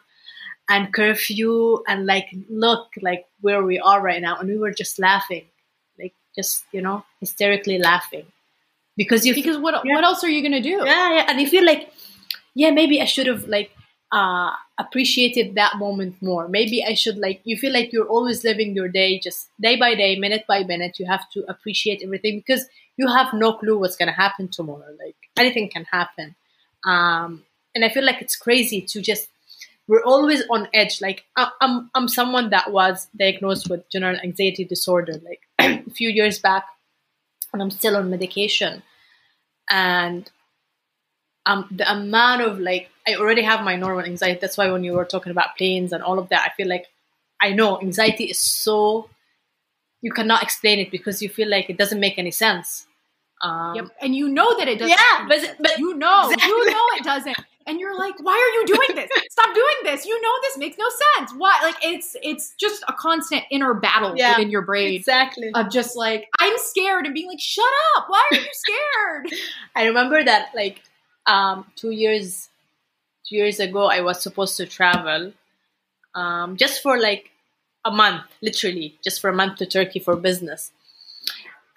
[0.69, 4.37] and curfew and like look like where we are right now.
[4.37, 5.45] And we were just laughing
[5.99, 8.25] like just you know hysterically laughing.
[8.97, 9.95] Because you because what Yeah.
[9.95, 10.77] what else are you gonna do?
[10.85, 11.91] Yeah, yeah, and you feel like,
[12.55, 13.71] yeah, maybe I should have like
[14.11, 16.47] uh appreciated that moment more.
[16.47, 19.95] Maybe I should like you feel like you're always living your day just day by
[19.95, 20.99] day, minute by minute.
[20.99, 22.65] You have to appreciate everything because
[22.95, 24.95] you have no clue what's gonna happen tomorrow.
[24.99, 26.35] Like anything can happen.
[26.85, 27.43] Um
[27.75, 29.29] and I feel like it's crazy to just
[29.87, 31.01] we're always on edge.
[31.01, 36.09] Like I- I'm I'm someone that was diagnosed with general anxiety disorder like a few
[36.09, 36.65] years back
[37.53, 38.83] and I'm still on medication
[39.69, 40.29] and
[41.47, 44.39] um, the amount of like I already have my normal anxiety.
[44.41, 46.85] That's why when you were talking about planes and all of that, I feel like
[47.41, 49.09] I know anxiety is so
[50.01, 52.85] you cannot explain it because you feel like it doesn't make any sense.
[53.41, 53.85] Um, Yep.
[54.01, 54.89] And you know that it doesn't.
[54.97, 56.47] Yeah, but- but- you know, Exactly.
[56.49, 57.37] you know it doesn't.
[57.67, 59.09] And you're like, why are you doing this?
[59.29, 60.05] Stop doing this.
[60.05, 60.85] You know this makes no
[61.17, 61.33] sense.
[61.37, 61.53] Why?
[61.63, 65.51] Like it's it's just a constant inner battle Yeah, within your brain exactly.
[65.53, 67.65] of just like I'm scared and being like, shut
[67.97, 68.05] up.
[68.07, 69.39] Why are you scared?
[69.75, 70.81] I remember that like
[71.27, 72.49] um, two years
[73.27, 75.33] two years ago, I was supposed to travel
[76.15, 77.31] um, just for like
[77.85, 80.71] a month, literally, just for a month to Turkey for business.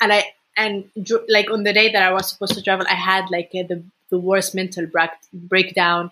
[0.00, 0.24] And I
[0.56, 0.90] and
[1.28, 4.18] like on the day that I was supposed to travel, I had like the the
[4.18, 6.10] worst mental break- breakdown,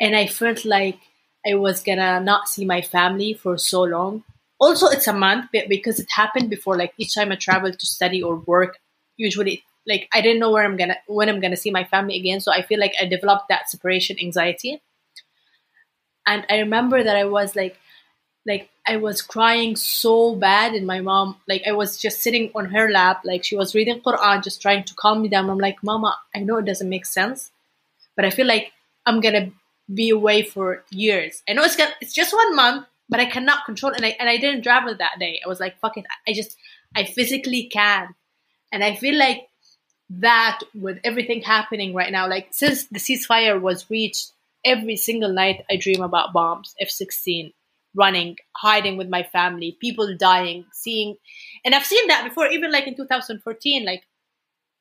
[0.00, 0.98] and I felt like
[1.46, 4.24] I was gonna not see my family for so long.
[4.60, 6.76] Also, it's a month be- because it happened before.
[6.76, 8.78] Like each time I traveled to study or work,
[9.16, 12.40] usually like I didn't know where I'm gonna when I'm gonna see my family again.
[12.40, 14.82] So I feel like I developed that separation anxiety.
[16.26, 17.76] And I remember that I was like
[18.46, 22.66] like I was crying so bad and my mom like I was just sitting on
[22.66, 25.48] her lap like she was reading Quran just trying to calm me down.
[25.50, 27.50] I'm like, "Mama, I know it doesn't make sense,
[28.16, 28.72] but I feel like
[29.06, 29.50] I'm to
[29.92, 31.42] be away for years.
[31.48, 34.28] I know it's gonna, it's just one month, but I cannot control and I and
[34.28, 35.40] I didn't travel that day.
[35.44, 36.06] I was like, "Fuck it.
[36.28, 36.56] I just
[36.96, 38.14] I physically can."
[38.72, 39.48] And I feel like
[40.10, 44.32] that with everything happening right now, like since the ceasefire was reached,
[44.64, 47.52] every single night I dream about bombs, F 16,
[47.94, 51.16] running, hiding with my family, people dying, seeing.
[51.64, 53.84] And I've seen that before, even like in 2014.
[53.84, 54.04] Like,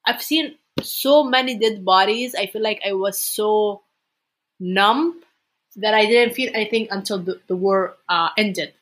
[0.05, 2.35] I've seen so many dead bodies.
[2.35, 3.83] I feel like I was so
[4.59, 5.21] numb
[5.75, 8.73] that I didn't feel anything until the, the war uh, ended.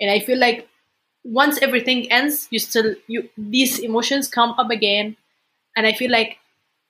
[0.00, 0.68] And I feel like
[1.24, 5.16] once everything ends, you still you these emotions come up again,
[5.76, 6.38] and I feel like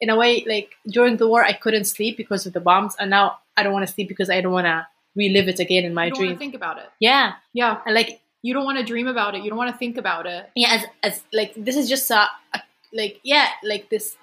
[0.01, 3.11] in a way like during the war I couldn't sleep because of the bombs, and
[3.11, 5.93] now I don't want to sleep because I don't want to relive it again in
[5.95, 6.39] my you don't dream.
[6.39, 6.89] think about it.
[6.99, 7.81] yeah, Yeah.
[7.87, 9.43] and like You don't want to dream about it.
[9.45, 10.51] You don't want to think about it.
[10.57, 12.61] yeah, as as like this is just a, a
[12.93, 14.17] like yeah like this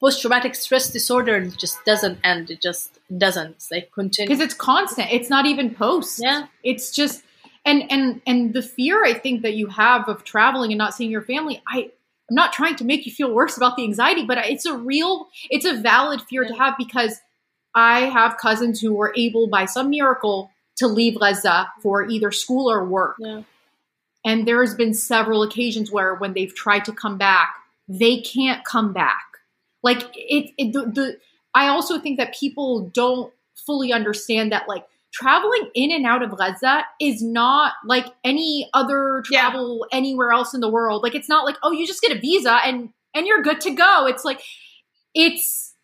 [0.00, 2.50] post traumatic stress disorder just doesn't end.
[2.50, 3.50] It just doesn't.
[3.52, 4.28] It's like continue.
[4.28, 5.08] Because it's constant.
[5.10, 6.20] It's not even post.
[6.22, 6.46] Yeah.
[6.62, 7.22] It's just
[7.64, 11.10] and and and the fear I think that you have of traveling and not seeing
[11.10, 11.90] your family, I
[12.28, 15.28] I'm not trying to make you feel worse about the anxiety, but it's a real,
[15.50, 17.18] it's a valid fear to have because
[17.74, 22.70] I have cousins who were able, by some miracle, to leave Gaza for either school
[22.70, 23.16] or work.
[23.18, 23.42] Yeah.
[24.24, 27.54] And there's been several occasions where when they've tried to come back,
[27.88, 29.24] they can't come back.
[29.82, 31.18] Like it, it the, the
[31.54, 34.84] I also think that people don't fully understand that like
[35.18, 39.98] traveling in and out of Gaza is not like any other travel yeah.
[39.98, 41.02] anywhere else in the world.
[41.02, 43.70] Like it's not like, oh, you just get a visa and and you're good to
[43.70, 44.06] go.
[44.06, 44.40] It's like
[45.14, 45.74] it's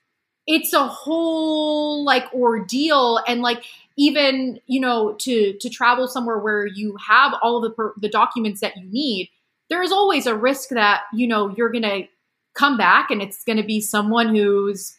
[0.47, 3.65] it's a whole like ordeal and like
[3.97, 8.61] even you know to to travel somewhere where you have all the per- the documents
[8.61, 9.31] that you need
[9.71, 12.07] there is always a risk that you know you're going to
[12.55, 14.97] come back and it's going to be someone who's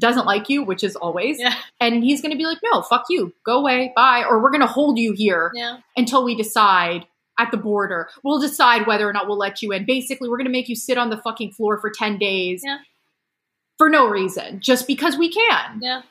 [0.00, 1.54] doesn't like you which is always yeah.
[1.80, 3.32] and he's going to be like no fuck you.
[3.44, 3.92] Go away.
[3.94, 4.24] Bye.
[4.28, 5.78] Or we're going to hold you here yeah.
[5.96, 7.06] until we decide
[7.38, 8.08] at the border.
[8.22, 9.86] We'll decide whether or not we'll let you in.
[9.86, 12.78] Basically we're going to make you sit on the fucking floor for 10 days yeah.
[13.78, 15.80] for no reason just because we can.
[15.80, 16.02] Yeah.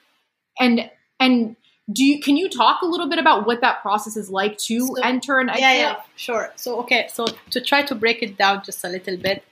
[0.60, 1.56] And and
[1.92, 4.80] do you can you talk a little bit about what that process is like to
[4.80, 6.52] so, enter an yeah yeah sure.
[6.56, 9.44] So okay so to try to break it down just a little bit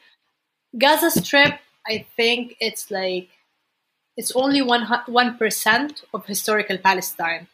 [0.78, 3.30] gaza strip i think it's like
[4.18, 7.48] it's only one one percent of historical palestine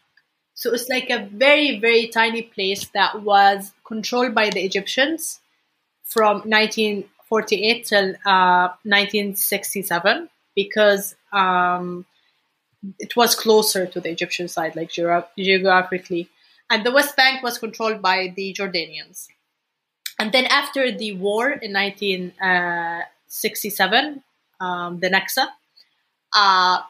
[0.54, 5.40] so it's like a very very tiny place that was controlled by the egyptians
[6.04, 12.06] from 1948 till uh, 1967 because um,
[13.00, 16.30] it was closer to the Egyptian side, like geographically.
[16.70, 19.28] And the West Bank was controlled by the Jordanians.
[20.20, 24.24] And then after the war in 1967,
[24.60, 25.48] uh, um, the Naksa,
[26.36, 26.82] uh,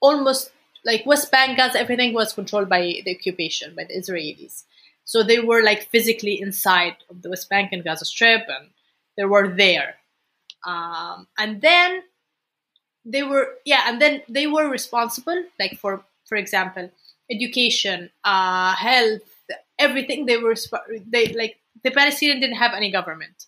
[0.00, 0.50] almost
[0.84, 4.64] like West Bank, Gaza, everything was controlled by the occupation, by the Israelis.
[5.04, 8.70] So they were like physically inside of the West Bank and Gaza Strip, and
[9.16, 9.96] they were there.
[10.66, 12.02] Um, and then
[13.08, 16.90] they were yeah and then they were responsible like for for example
[17.30, 19.22] education uh health
[19.78, 20.54] everything they were
[21.06, 23.46] they like the palestinian didn't have any government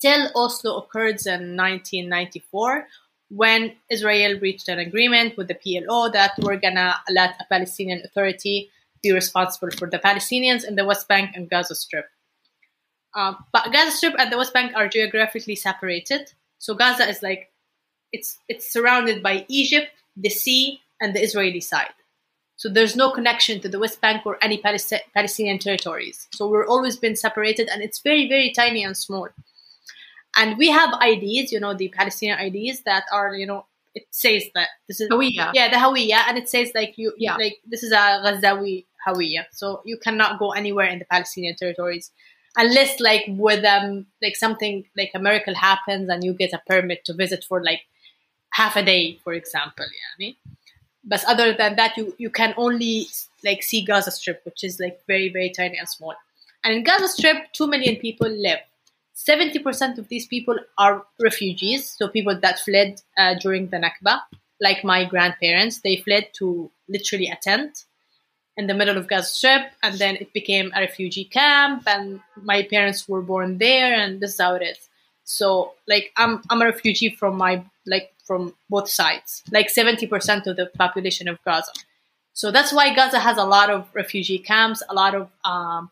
[0.00, 2.86] till oslo occurred in 1994
[3.30, 8.70] when israel reached an agreement with the plo that we're gonna let a palestinian authority
[9.02, 12.06] be responsible for the palestinians in the west bank and gaza strip
[13.14, 17.50] uh, but gaza strip and the west bank are geographically separated so gaza is like
[18.12, 21.94] it's it's surrounded by Egypt, the sea, and the Israeli side.
[22.56, 26.28] So there's no connection to the West Bank or any Palestinian territories.
[26.34, 29.28] So we're always been separated, and it's very very tiny and small.
[30.36, 34.44] And we have IDs, you know, the Palestinian IDs that are, you know, it says
[34.54, 35.50] that this is Hawiya.
[35.52, 37.36] Yeah, the Hawiya, and it says like you, yeah.
[37.36, 39.46] like this is a Ghazawi Hawiya.
[39.50, 42.12] So you cannot go anywhere in the Palestinian territories
[42.56, 47.04] unless like with um like something like a miracle happens and you get a permit
[47.04, 47.82] to visit for like
[48.50, 49.86] half a day, for example.
[50.18, 50.32] Yeah,
[51.04, 53.06] but other than that, you you can only
[53.44, 56.14] like see Gaza Strip, which is like very very tiny and small.
[56.62, 58.60] And in Gaza Strip, two million people live.
[59.22, 64.22] Seventy percent of these people are refugees, so people that fled uh, during the Nakba,
[64.62, 65.80] like my grandparents.
[65.80, 67.84] They fled to literally a tent
[68.56, 72.62] in the middle of Gaza Strip, and then it became a refugee camp, and my
[72.62, 74.88] parents were born there, and this is how it is.
[75.24, 80.56] So, like, I'm I'm a refugee from my like from both sides, like 70% of
[80.56, 81.72] the population of Gaza.
[82.32, 85.90] So that's why Gaza has a lot of refugee camps, a lot of um,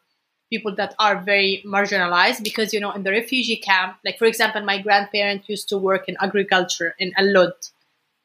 [0.50, 4.62] people that are very marginalized because, you know, in the refugee camp, like for example,
[4.62, 7.52] my grandparents used to work in agriculture in Al Lud.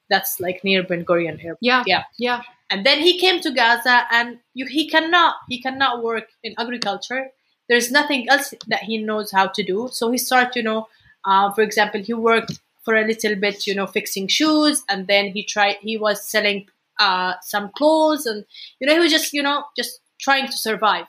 [0.10, 1.60] That's like near Ben Gurion Airport.
[1.62, 1.84] Yeah.
[1.86, 2.04] Yeah.
[2.18, 2.42] Yeah.
[2.70, 7.30] And then he came to Gaza and you, he cannot, he cannot work in agriculture.
[7.70, 9.90] There's nothing else that he knows how to do.
[9.92, 10.88] So he started, you know,
[11.26, 15.28] uh, for example, he worked for a little bit, you know, fixing shoes, and then
[15.28, 15.78] he tried.
[15.82, 16.68] He was selling
[17.00, 18.44] uh, some clothes, and
[18.80, 21.06] you know, he was just, you know, just trying to survive.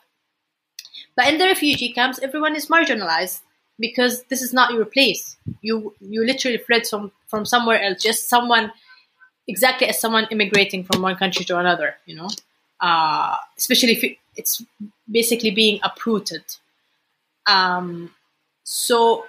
[1.16, 3.40] But in the refugee camps, everyone is marginalized
[3.78, 5.36] because this is not your place.
[5.62, 8.72] You you literally fled from from somewhere else, just someone
[9.46, 11.96] exactly as someone immigrating from one country to another.
[12.06, 12.28] You know,
[12.80, 14.62] uh, especially if it's
[15.10, 16.44] basically being uprooted.
[17.46, 18.14] Um,
[18.62, 19.26] so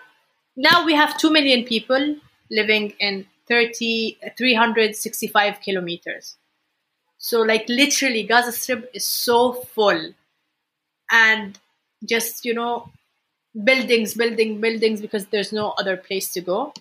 [0.56, 2.16] now we have two million people
[2.50, 6.38] living in 30, 365 kilometers.
[7.18, 10.14] So, like, literally, Gaza Strip is so full.
[11.12, 11.58] And
[12.06, 12.92] just, you know,
[13.64, 16.74] buildings, building, buildings, because there's no other place to go.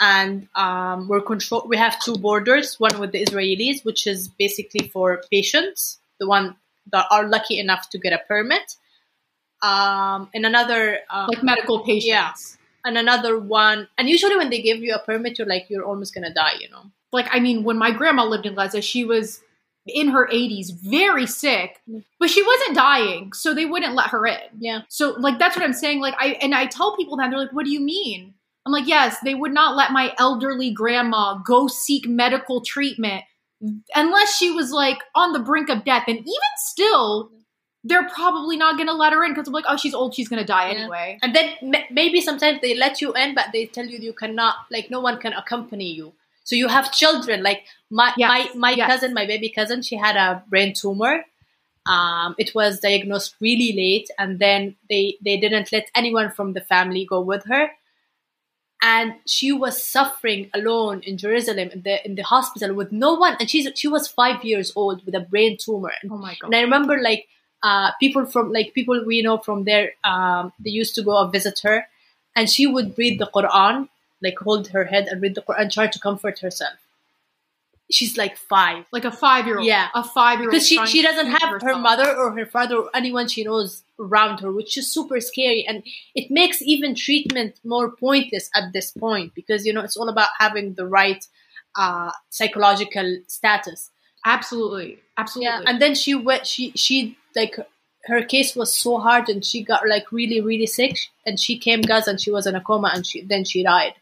[0.00, 1.66] And um, we're control.
[1.66, 2.80] We have two borders.
[2.80, 6.56] One with the Israelis, which is basically for patients, the one
[6.92, 8.76] that are lucky enough to get a permit.
[9.62, 12.06] Um, and another um, like medical patients.
[12.06, 12.32] Yeah,
[12.82, 16.14] and another one and usually when they give you a permit you're like you're almost
[16.14, 19.40] gonna die you know like I mean, when my grandma lived in Gaza, she was
[19.86, 21.80] in her 80s, very sick,
[22.18, 24.38] but she wasn't dying, so they wouldn't let her in.
[24.58, 24.82] Yeah.
[24.88, 26.00] So like that's what I'm saying.
[26.00, 28.34] Like I and I tell people that they're like, "What do you mean?"
[28.66, 33.24] I'm like, "Yes, they would not let my elderly grandma go seek medical treatment
[33.94, 37.30] unless she was like on the brink of death." And even still,
[37.82, 40.28] they're probably not going to let her in because I'm like, "Oh, she's old, she's
[40.28, 40.78] going to die Yeah.
[40.80, 44.12] anyway." And then m- maybe sometimes they let you in, but they tell you you
[44.12, 46.12] cannot, like, no one can accompany you.
[46.50, 47.44] So you have children.
[47.44, 48.90] Like my Yes, my my yes.
[48.90, 51.14] cousin, my baby cousin, she had a brain tumor.
[51.86, 56.60] Um, it was diagnosed really late, and then they they didn't let anyone from the
[56.72, 57.70] family go with her.
[58.82, 63.36] And she was suffering alone in Jerusalem in the in the hospital with no one.
[63.38, 65.92] And she's she was five years old with a brain tumor.
[66.02, 66.46] And Oh my god.
[66.48, 67.28] and I remember like
[67.62, 71.30] uh, people from like people we know from there, um, they used to go and
[71.30, 71.86] visit her,
[72.34, 73.88] and she would read the Quran,
[74.22, 76.74] like hold her head and read the Quran, try to comfort herself.
[77.90, 79.66] She's like five like a 5-year-old.
[79.66, 79.88] Yeah.
[79.94, 80.50] A 5-year-old.
[80.52, 84.40] because she she doesn't have her mother or her father or anyone she knows around
[84.40, 85.82] her, which is super scary, and
[86.14, 90.28] it makes even treatment more pointless at this point because you know it's all about
[90.38, 91.26] having the right
[91.76, 93.90] uh, psychological status.
[94.24, 94.98] Absolutely.
[95.16, 95.46] Absolutely.
[95.46, 96.46] Yeah, and then she went.
[96.46, 97.56] She she like
[98.04, 100.96] her case was so hard, and she got like really really sick,
[101.26, 103.94] and she came Gaza, and she was in a coma, and she then she died.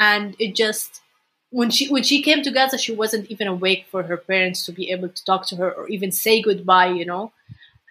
[0.00, 1.02] And it just
[1.50, 4.72] when she when she came to Gaza, she wasn't even awake for her parents to
[4.72, 7.32] be able to talk to her or even say goodbye, you know.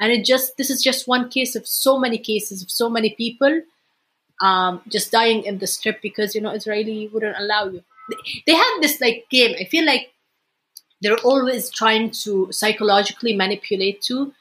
[0.02, 3.12] And it just this is just one case of so many cases of so many
[3.12, 3.62] people
[4.42, 7.84] um, just dying in the strip because you know Israeli wouldn't allow you.
[8.48, 9.56] They, have this like game.
[9.60, 10.14] I feel like
[11.02, 14.34] they're always trying to psychologically manipulate you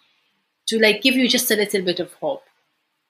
[0.69, 2.45] to like give you just a little bit of hope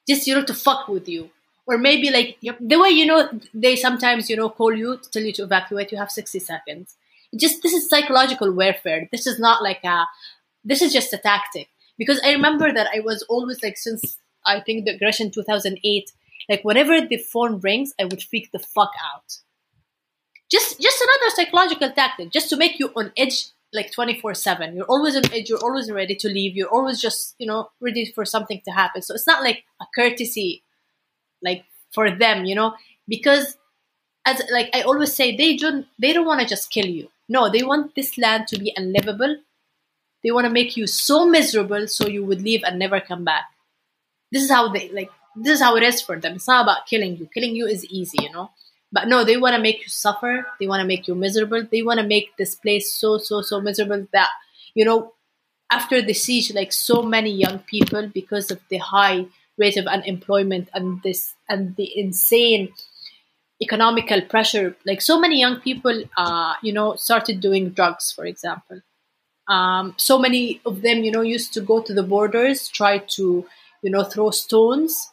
[0.08, 1.30] just you know to fuck with you
[1.68, 5.22] or maybe like the way you know they sometimes you know call you to tell
[5.22, 6.96] you to evacuate you have 60 seconds.
[7.36, 9.06] Just this is psychological warfare.
[9.12, 10.06] This is not like a
[10.64, 11.68] this is just a tactic.
[11.98, 16.12] Because i remember that i was always like since i think the aggression 2008
[16.48, 19.38] like whenever the phone rings i would freak the fuck out.
[20.50, 24.86] Just just another psychological tactic just to make you on edge like 24 7 you're
[24.86, 28.24] always on edge you're always ready to leave you're always just you know ready for
[28.24, 29.02] something to happen.
[29.02, 30.62] So it's not like a courtesy
[31.42, 32.74] like for them you know?
[33.06, 33.56] Because
[34.26, 37.08] as like i always say they don't they don't want to just kill you.
[37.28, 39.36] No they want this land to be unlivable.
[40.22, 43.44] They want to make you so miserable so you would leave and never come back.
[44.32, 46.34] This is how they like this is how it is for them.
[46.34, 47.28] It's not about killing you.
[47.32, 48.50] Killing you is easy you know?
[48.90, 50.46] But no they want to make you suffer.
[50.58, 51.66] They want to make you miserable.
[51.70, 54.30] They want to make this place so so so miserable that
[54.74, 55.12] you know
[55.70, 59.26] after the siege like so many young people because of the high
[59.58, 62.72] rate of unemployment and this and the insane
[63.62, 64.76] economical pressure.
[64.86, 68.80] Like so many young people uh you know started doing drugs for example.
[69.48, 73.46] Um so many of them you know used to go to the borders try to
[73.82, 75.10] you know throw stones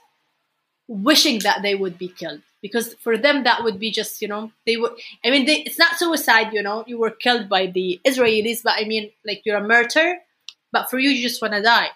[0.88, 2.41] wishing that they would be killed.
[2.62, 4.91] Because for them that would be just you know they would
[5.24, 8.74] i mean they, it's not suicide you know you were killed by the israelis but
[8.76, 10.16] i mean like you're a murderer
[10.72, 11.89] but for you you just want to die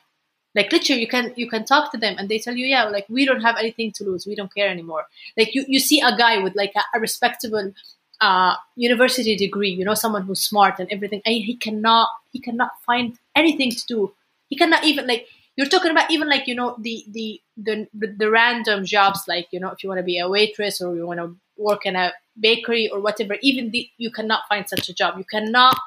[0.56, 3.06] like literally you can you can talk to them and they tell you yeah like
[3.10, 4.26] we don't have anything to lose.
[4.26, 5.06] We don't care anymore.
[5.38, 7.74] Like you, you see a guy with like a, a respectable
[8.22, 12.72] uh, university degree you know someone who's smart and everything and he cannot he cannot
[12.86, 14.14] find anything to do.
[14.50, 18.30] He cannot even like you're talking about even like you know the the the, the
[18.30, 21.20] random jobs like you know if you want to be a waitress or you want
[21.20, 25.18] to work in a bakery or whatever even the, you cannot find such a job.
[25.18, 25.78] You cannot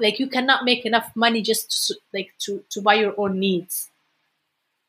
[0.00, 3.90] like you cannot make enough money just to, like to to buy your own needs.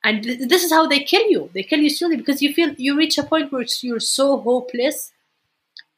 [0.04, 1.50] And th- this is how they kill you.
[1.54, 5.12] They kill you slowly because you feel you reach a point where you're so hopeless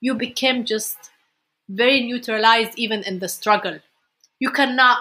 [0.01, 0.97] you became just
[1.69, 3.79] very neutralized even in the struggle.
[4.39, 4.99] You cannot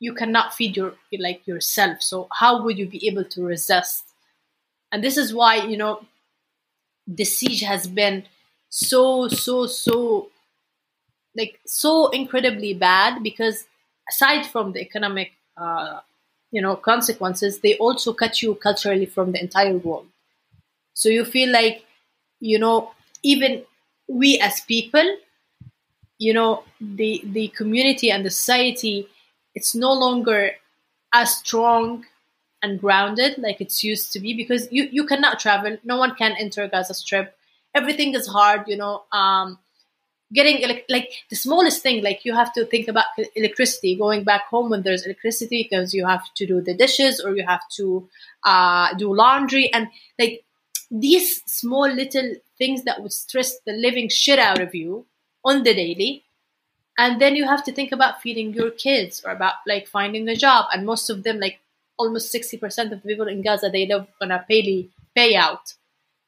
[0.00, 2.02] you cannot feed your like yourself.
[2.02, 4.04] So how would you be able to resist?
[4.92, 6.06] And this is why you know
[7.06, 8.24] the siege has been
[8.68, 10.30] so so so
[11.36, 13.64] like so incredibly bad because
[14.08, 16.00] aside from the economic uh,
[16.50, 20.06] you know consequences they also cut you culturally from the entire world.
[20.94, 21.84] So you feel like
[22.40, 23.64] you know even
[24.08, 25.18] we as people
[26.18, 29.08] you know the the community and the society
[29.54, 30.52] it's no longer
[31.12, 32.04] as strong
[32.62, 35.76] and grounded like it's used to be because you you cannot travel.
[35.84, 37.36] No one can enter gaza strip.
[37.74, 39.58] Everything is hard you know um
[40.32, 43.96] getting like the smallest thing like you have to think about electricity.
[43.96, 47.46] Going back home when there's electricity because you have to do the dishes or you
[47.46, 48.08] have to
[48.44, 49.72] uh, do laundry.
[49.72, 50.44] And like
[50.90, 55.06] these small little things that would stress the living shit out of you
[55.44, 56.24] on the daily.
[56.98, 60.34] And then you have to think about feeding your kids or about like finding a
[60.36, 60.66] job.
[60.72, 61.60] And most of them like
[61.98, 65.74] almost 60% of the people in gaza they live on a pay payout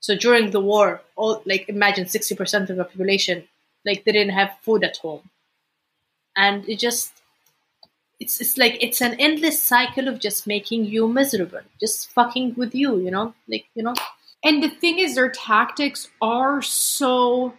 [0.00, 3.44] so during the war all like imagine 60% of the population
[3.86, 5.30] like they didn't have food at home
[6.36, 7.12] and it just
[8.18, 12.74] it's it's like it's an endless cycle of just making you miserable just fucking with
[12.74, 13.94] you you know like you know
[14.42, 17.52] And the thing is, their tactics are so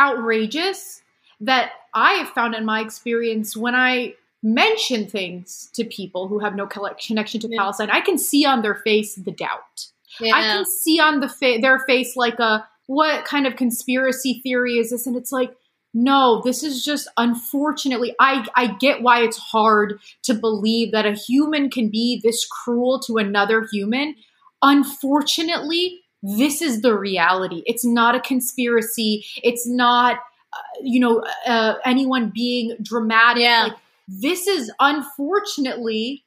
[0.00, 1.02] outrageous
[1.40, 6.54] that I have found in my experience when I mention things to people who have
[6.54, 7.58] no connection to Yeah.
[7.58, 9.86] Palestine, I can see on their face the doubt.
[10.20, 14.40] yeah I can see on the fa- their face like a what kind of conspiracy
[14.42, 15.06] theory is this?
[15.06, 15.54] And it's like,
[15.94, 18.14] no, this is just unfortunately.
[18.18, 22.98] I I get why it's hard to believe that a human can be this cruel
[23.00, 24.14] to another human.
[24.62, 27.62] Unfortunately, this is the reality.
[27.66, 29.26] It's not a conspiracy.
[29.42, 30.18] It's not,
[30.52, 33.42] uh, you know, uh, anyone being dramatic.
[33.42, 33.64] Yeah.
[33.64, 33.76] Like,
[34.08, 36.24] this is unfortunately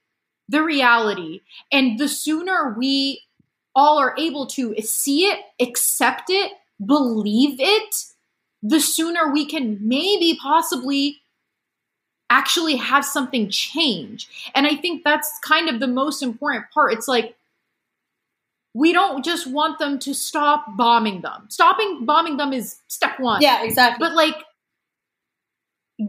[0.48, 1.42] the reality.
[1.72, 3.22] And the sooner we
[3.76, 6.54] all are able to see it, accept it,
[6.84, 7.96] believe it,
[8.64, 11.18] the sooner we can maybe possibly
[12.30, 14.28] actually have something change.
[14.56, 16.94] And I think that's kind of the most important part.
[16.94, 17.36] It's like,
[18.74, 21.46] we don't just want them to stop bombing them.
[21.50, 23.42] Stopping bombing them is step one.
[23.42, 24.36] yeah exactly But like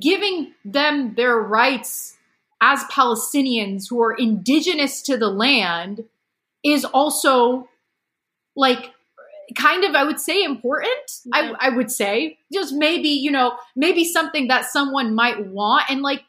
[0.01, 2.17] giving them their rights
[2.61, 6.05] as Palestinians who are indigenous to the land
[6.67, 7.69] is also
[8.57, 8.93] like
[9.57, 11.11] kind of I would say important.
[11.27, 11.53] Yeah.
[11.61, 16.03] I, I would say just maybe you know maybe something that someone might want and
[16.03, 16.23] like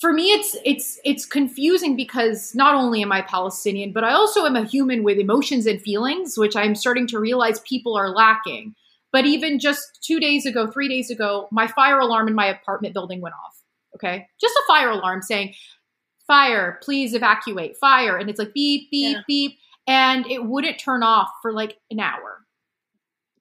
[0.00, 4.46] for me it's it's it's confusing because not only am I Palestinian but I also
[4.46, 8.74] am a human with emotions and feelings which I'm starting to realize people are lacking.
[9.12, 12.94] But even just 2 days ago, 3 days ago, my fire alarm in my apartment
[12.94, 13.56] building went off.
[13.96, 14.28] Okay?
[14.40, 15.54] Just a fire alarm saying
[16.30, 17.76] fire, please evacuate.
[17.76, 19.22] Fire and it's like beep beep Yeah.
[19.26, 22.44] beep and it wouldn't turn off for like an hour.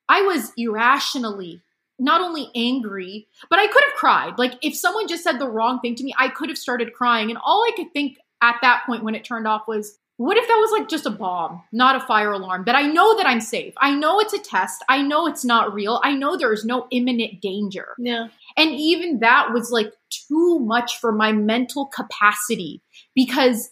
[0.07, 1.61] I was irrationally
[2.01, 4.39] not only angry, but I could have cried.
[4.39, 7.29] Like if someone just said the wrong thing to me, I could have started crying.
[7.29, 10.47] And all I could think at that point when it turned off was, what if
[10.47, 12.63] that was like just a bomb, not a fire alarm?
[12.65, 13.73] But I know that I'm safe.
[13.77, 14.83] I know it's a test.
[14.89, 15.99] I know it's not real.
[16.03, 17.89] I know there is no imminent danger.
[17.97, 18.27] yeah
[18.60, 19.91] And even that was like
[20.28, 22.82] too much for my mental capacity
[23.16, 23.70] because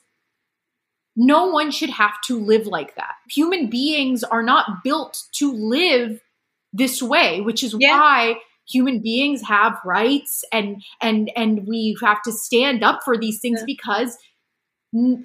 [1.15, 3.15] no one should have to live like that.
[3.31, 6.21] Human beings are not built to live
[6.73, 7.99] this way, which is Yeah.
[7.99, 13.39] why human beings have rights and and and we have to stand up for these
[13.39, 13.65] things Yeah.
[13.65, 14.17] because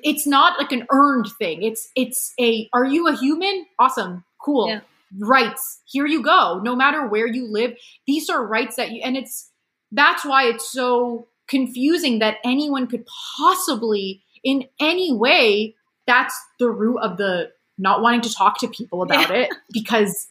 [0.02, 1.62] it's not like an earned thing.
[1.62, 3.66] It's it's a are you a human?
[3.78, 4.24] Awesome.
[4.44, 4.68] Cool.
[4.68, 4.80] Yeah.
[5.20, 5.80] Rights.
[5.86, 6.60] Here you go.
[6.64, 9.50] No matter where you live, these are rights that you and it's
[9.92, 15.74] that's why it's so confusing that anyone could possibly in any way
[16.06, 20.26] that's the root of the not wanting to talk to people about it because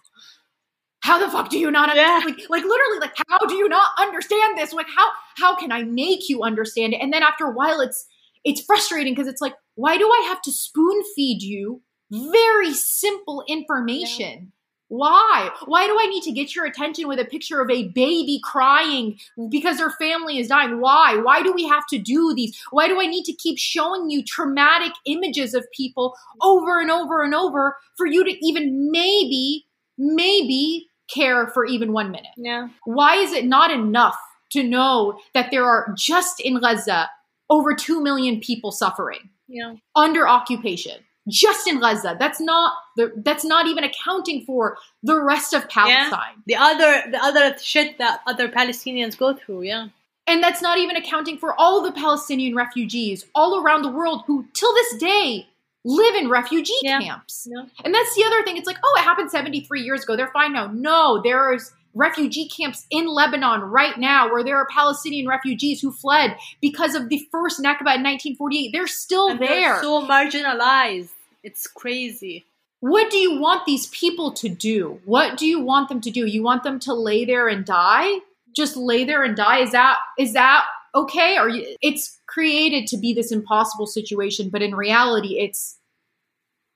[1.01, 2.26] how the fuck do you not understand?
[2.26, 4.72] Like, like literally, like how do you not understand this?
[4.74, 7.01] Like how how can I make you understand it?
[7.01, 8.05] And then after a while, it's
[8.43, 11.82] it's frustrating because it's like, why do I have to spoon feed you
[12.12, 14.51] very simple information?
[14.92, 15.50] Why?
[15.68, 19.18] Why do I need to get your attention with a picture of a baby crying
[19.50, 20.82] because their family is dying?
[20.82, 21.16] Why?
[21.16, 22.60] Why do we have to do these?
[22.72, 27.24] Why do I need to keep showing you traumatic images of people over and over
[27.24, 29.66] and over for you to even maybe,
[29.98, 32.34] maybe care for even one minute?
[32.36, 34.18] yeah Why is it not enough
[34.52, 37.10] to know that there are just in Gaza
[37.50, 40.98] over 2 million people suffering yeah under occupation?
[41.30, 42.15] Just in Gaza.
[42.19, 46.41] That's not the, that's not even accounting for the rest of Palestine.
[46.47, 49.88] the other the other shit that other palestinians go through yeah
[50.28, 54.45] And that's not even accounting for all the Palestinian refugees all around the world who
[54.53, 55.47] till this day
[55.84, 56.99] live in refugee Yeah.
[57.01, 57.47] camps.
[57.51, 58.55] yeah And that's the other thing.
[58.57, 60.15] It's like, oh, it happened 73 years ago.
[60.15, 60.67] They're fine now.
[60.67, 66.38] No, there's refugee camps in Lebanon right now where there are Palestinian refugees who fled
[66.62, 68.72] because of the first Nakba in 1948.
[68.72, 69.50] They're still and there.
[69.50, 71.10] they're so marginalized
[71.44, 72.46] it's crazy
[72.82, 75.00] what do you want these people to do?
[75.06, 76.26] What do you want them to do?
[76.26, 78.20] You want them to lay there and die?
[78.56, 79.60] Just lay there and die?
[79.60, 80.66] Is that is that
[80.96, 81.38] okay?
[81.38, 85.78] Or you, it's created to be this impossible situation, but in reality, it's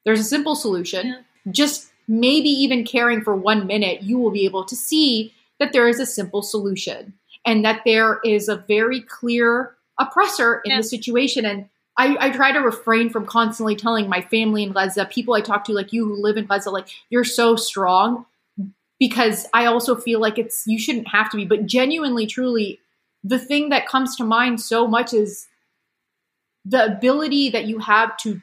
[0.05, 1.07] there's a simple solution.
[1.07, 1.51] Yeah.
[1.51, 5.87] Just maybe even caring for one minute, you will be able to see that there
[5.87, 7.13] is a simple solution
[7.45, 10.77] and that there is a very clear oppressor in Yeah.
[10.77, 11.45] the situation.
[11.45, 15.41] And I, I try to refrain from constantly telling my family in Gaza, people I
[15.41, 18.25] talk to like you who live in Gaza, like, you're so strong.
[18.99, 22.79] because I also feel like it's you shouldn't have to be, but genuinely, truly,
[23.23, 25.47] the thing that comes to mind so much is
[26.63, 28.41] the ability that you have to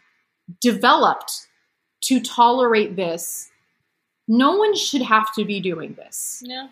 [0.61, 1.47] developed
[2.03, 3.51] to tolerate this.
[4.29, 6.43] No one should have to be doing this.
[6.45, 6.69] Yeah.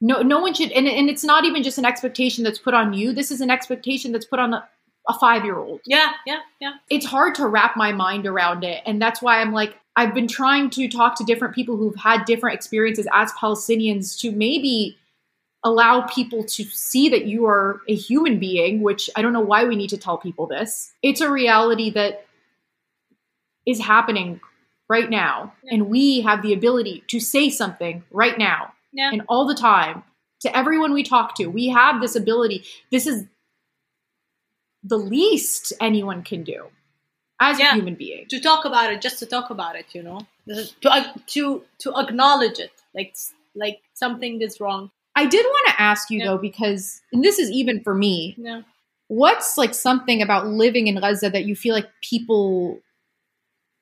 [0.00, 2.92] No, no one should, and, and it's not even just an expectation that's put on
[2.92, 3.12] you.
[3.12, 4.68] This is an expectation that's put on a,
[5.08, 5.80] a five year old.
[5.86, 6.74] Yeah, yeah, yeah.
[6.88, 8.82] It's hard to wrap my mind around it.
[8.86, 12.24] And that's why I'm like, I've been trying to talk to different people who've had
[12.24, 14.96] different experiences as Palestinians to maybe
[15.64, 19.64] allow people to see that you are a human being, which I don't know why
[19.64, 20.92] we need to tell people this.
[21.02, 22.26] It's a reality that
[23.66, 24.40] is happening
[24.88, 25.52] right now.
[25.62, 25.74] Yeah.
[25.74, 29.10] And we have the ability to say something right now Yeah.
[29.12, 30.02] and all the time
[30.40, 31.46] to everyone we talk to.
[31.48, 32.64] We have this ability.
[32.90, 33.26] This is
[34.82, 36.68] the least anyone can do
[37.40, 37.72] as Yeah.
[37.72, 38.26] a human being.
[38.28, 41.12] to talk about it, just to talk about it, you know, This is- to uh,
[41.28, 43.14] to to acknowledge it, like
[43.54, 44.90] like something is wrong.
[45.16, 46.26] I did want to ask you Yeah.
[46.26, 48.34] though, because and this is even for me.
[48.38, 48.62] Yeah.
[49.08, 52.80] What's like something about living in Gaza that you feel like people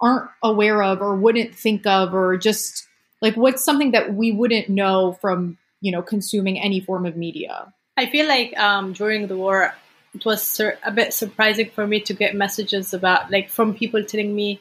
[0.01, 2.87] aren't aware of or wouldn't think of, or just
[3.23, 7.73] like what's something that we wouldn't know from you know consuming any form of media?
[7.97, 9.75] I feel like um, during the war,
[10.15, 14.05] it was sur- a bit surprising for me to get messages about, like, from people
[14.05, 14.61] telling me,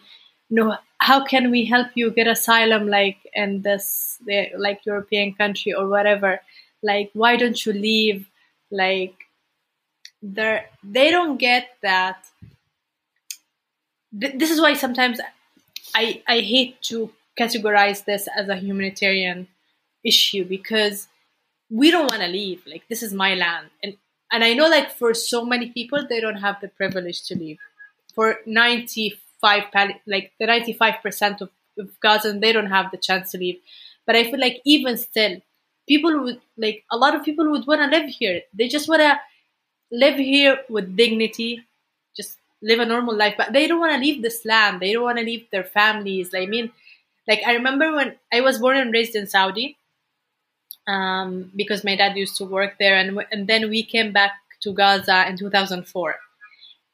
[0.49, 4.17] you know, how can we help you get asylum, like, in this,
[4.57, 6.39] like, European country or whatever?
[6.81, 8.29] Like, why don't you leave?
[8.71, 9.15] Like,
[10.21, 12.25] they they don't get that.
[14.19, 15.19] Th- this is why sometimes
[15.93, 19.47] I I hate to categorize this as a humanitarian
[20.03, 21.07] issue because
[21.69, 22.61] we don't want to leave.
[22.65, 23.69] Like this is my land.
[23.83, 23.97] And
[24.31, 27.57] and i know like for so many people they don't have the privilege to leave.
[28.13, 33.37] For 95 pal- like the 95% of, of Gazan they don't have the chance to
[33.37, 33.59] leave.
[34.05, 35.41] But i feel like even still
[35.87, 38.41] people would like a lot of people would want to live here.
[38.53, 39.19] They just want to
[39.91, 41.65] live here with dignity
[42.69, 45.17] live a normal life but they don't want to leave this land they don't want
[45.17, 46.71] to leave their families i mean
[47.27, 49.77] like i remember when i was born and raised in saudi
[50.87, 54.73] um, because my dad used to work there, and and then we came back to
[54.73, 56.15] Gaza in 2004,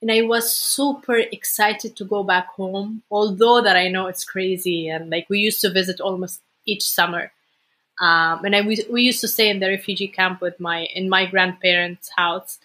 [0.01, 3.03] and I was super excited to go back home.
[3.11, 7.31] Although that I know it's crazy, and like we used to visit almost each summer,
[7.99, 11.09] um, and I we, we used to stay in the refugee camp with my in
[11.09, 12.59] my grandparents' house.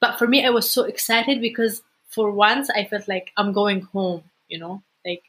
[0.00, 1.82] But for me, I was so excited because
[2.12, 4.24] for once I felt like I'm going home.
[4.48, 5.22] You know, like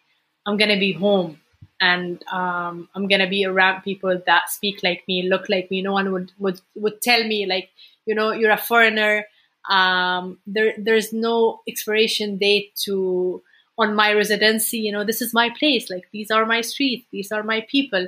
[0.45, 1.39] I'm gonna be home
[1.79, 5.81] and um, I'm gonna be around people that speak like me, look like me.
[5.81, 7.69] No one would would would tell me like,
[8.05, 9.25] you know, you're a foreigner.
[9.69, 13.41] Um, there there's no expiration date to
[13.77, 14.79] on my residency.
[14.79, 15.89] You know, this is my place.
[15.89, 17.05] Like these are my streets.
[17.11, 18.07] These are my people.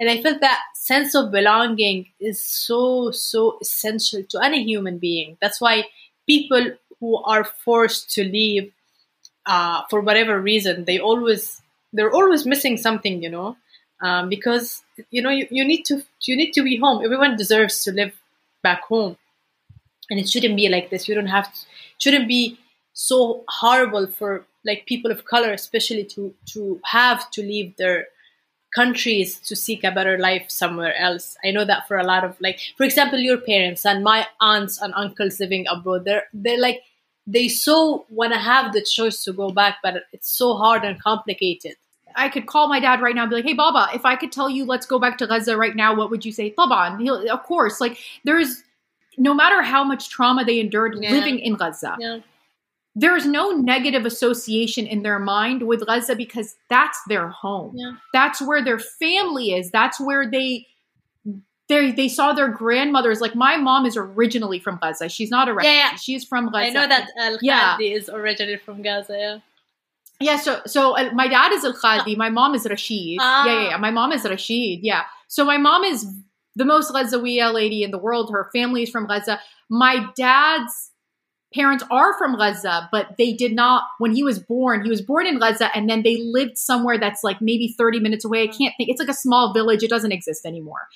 [0.00, 5.36] And I felt that sense of belonging is so so essential to any human being.
[5.40, 5.84] That's why
[6.26, 6.72] people
[7.02, 8.72] who are forced to leave
[9.44, 11.60] uh, for whatever reason, they always
[11.92, 13.56] they're always missing something, you know,
[14.00, 17.04] um, because you know you, you need to you need to be home.
[17.04, 18.14] Everyone deserves to live
[18.62, 19.16] back home,
[20.10, 21.08] and it shouldn't be like this.
[21.08, 21.60] You don't have to,
[21.98, 22.60] shouldn't be
[22.92, 28.06] so horrible for like people of color, especially to to have to leave their
[28.72, 31.36] countries to seek a better life somewhere else.
[31.44, 34.80] I know that for a lot of like, for example, your parents and my aunts
[34.80, 36.82] and uncles living abroad, they're they're like
[37.26, 41.00] they so want to have the choice to go back, but it's so hard and
[41.00, 41.76] complicated.
[42.14, 44.32] I could call my dad right now and be like, "Hey, Baba, if I could
[44.32, 47.28] tell you let's go back to Gaza right now, what would you say?" Taban, he'll
[47.30, 47.80] of course.
[47.80, 48.62] Like there's
[49.18, 51.10] no matter how much trauma they endured Yeah.
[51.10, 52.18] living in Gaza, Yeah,
[52.94, 57.72] there's no negative association in their mind with Gaza because that's their home.
[57.76, 59.70] yeah, That's where their family is.
[59.70, 60.66] That's where they
[61.72, 63.20] they they saw their grandmothers.
[63.20, 65.08] Like my mom is originally from Gaza.
[65.08, 65.74] She's not a refugee.
[65.74, 65.96] Yeah, yeah.
[65.96, 66.66] She's from Gaza.
[66.66, 67.76] I know that Al Yeah.
[67.76, 69.16] Khadi is originally from Gaza.
[69.18, 69.38] Yeah,
[70.20, 73.18] Yeah, so so uh, my dad is Al Khadi, my mom is Rashid.
[73.20, 73.46] Ah.
[73.46, 73.76] Yeah, yeah, yeah.
[73.78, 74.80] My mom is Rashid.
[74.82, 75.04] Yeah.
[75.28, 76.06] So my mom is
[76.54, 78.30] the most Ghazawiya lady in the world.
[78.30, 79.40] Her family is from Gaza.
[79.70, 80.90] My dad's
[81.54, 84.82] parents are from Gaza, but they did not when he was born.
[84.84, 88.24] He was born in Gaza and then they lived somewhere that's like maybe 30 minutes
[88.24, 88.42] away.
[88.42, 88.88] I can't think.
[88.88, 89.82] It's like a small village.
[89.82, 90.88] It doesn't exist anymore.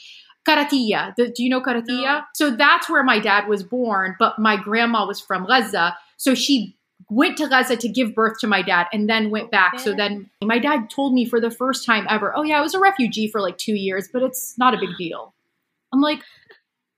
[0.47, 1.15] Karatiya.
[1.17, 1.87] Do you know Karatiya?
[1.89, 2.21] No.
[2.35, 5.97] So that's where my dad was born, but my grandma was from Gaza.
[6.17, 6.77] So she
[7.09, 9.79] went to Gaza to give birth to my dad and then went back.
[9.79, 12.75] So then my dad told me for the first time ever, oh, yeah, I was
[12.75, 15.33] a refugee for like two years, but it's not a big deal.
[15.93, 16.21] I'm like,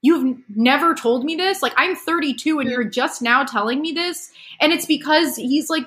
[0.01, 1.61] you've never told me this?
[1.61, 4.31] Like, I'm 32 and you're just now telling me this?
[4.59, 5.85] And it's because he's like,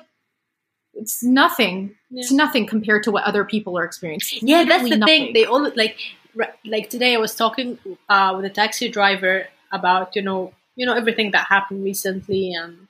[0.93, 1.95] it's nothing.
[2.09, 2.21] yeah.
[2.21, 4.37] It's nothing compared to what other people are experiencing.
[4.37, 5.97] It's yeah that's the literally thing they always like
[6.64, 10.94] like today I was talking uh, with a taxi driver about you know you know
[10.94, 12.88] everything that happened recently and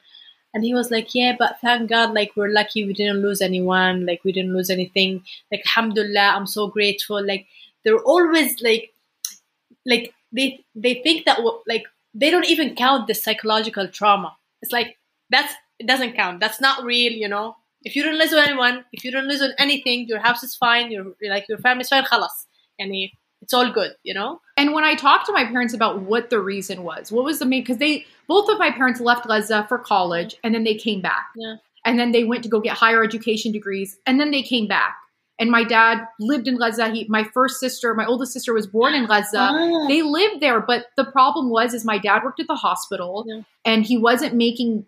[0.54, 4.06] and he was like yeah but thank god like we're lucky we didn't lose anyone
[4.06, 7.46] like we didn't lose anything like alhamdulillah i'm so grateful like
[7.84, 8.92] they're always like
[9.86, 14.72] like they they think that w- like they don't even count the psychological trauma it's
[14.72, 14.96] like
[15.30, 18.84] that's it doesn't count that's not real you know if you don't lose on anyone
[18.92, 22.04] if you don't lose on anything your house is fine your like your family's fine
[22.04, 22.48] خلاص
[22.78, 23.12] يعني
[23.43, 26.39] it's all good you know And when I talked to my parents about what the
[26.39, 29.77] reason was, what was the main, because they, both of my parents left Gaza for
[29.79, 31.25] college and then they came back.
[31.35, 31.55] Yeah.
[31.85, 34.93] And then they went to go get higher education degrees and then they came back.
[35.39, 36.85] And my dad lived in Gaza.
[36.95, 39.39] He, my first sister, my oldest sister was born in Gaza.
[39.51, 39.87] Ah.
[39.87, 43.41] They lived there, but the problem was is my dad worked at the hospital Yeah.
[43.65, 44.85] and he wasn't making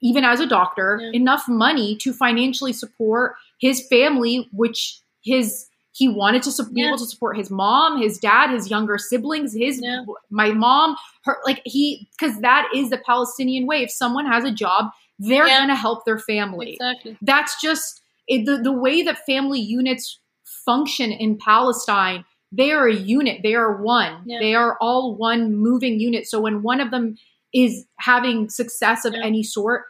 [0.00, 1.10] even as a doctor Yeah.
[1.20, 4.80] enough money to financially support his family which
[5.24, 5.66] his
[5.96, 9.54] he wanted to su- be able to support his mom, his dad, his younger siblings,
[9.54, 10.04] his Yeah.
[10.30, 13.82] my mom, her like he because that is the Palestinian way.
[13.82, 14.86] If someone has a job,
[15.18, 15.60] they're Yeah.
[15.60, 20.18] gonna help their family exactly that's just it, the, the way that family units
[20.64, 22.24] function in Palestine.
[22.50, 23.40] They are a unit.
[23.42, 24.22] They are one.
[24.26, 24.38] Yeah.
[24.40, 26.26] They are all one moving unit.
[26.26, 27.16] So when one of them
[27.52, 29.24] is having success of Yeah.
[29.24, 29.82] any sort,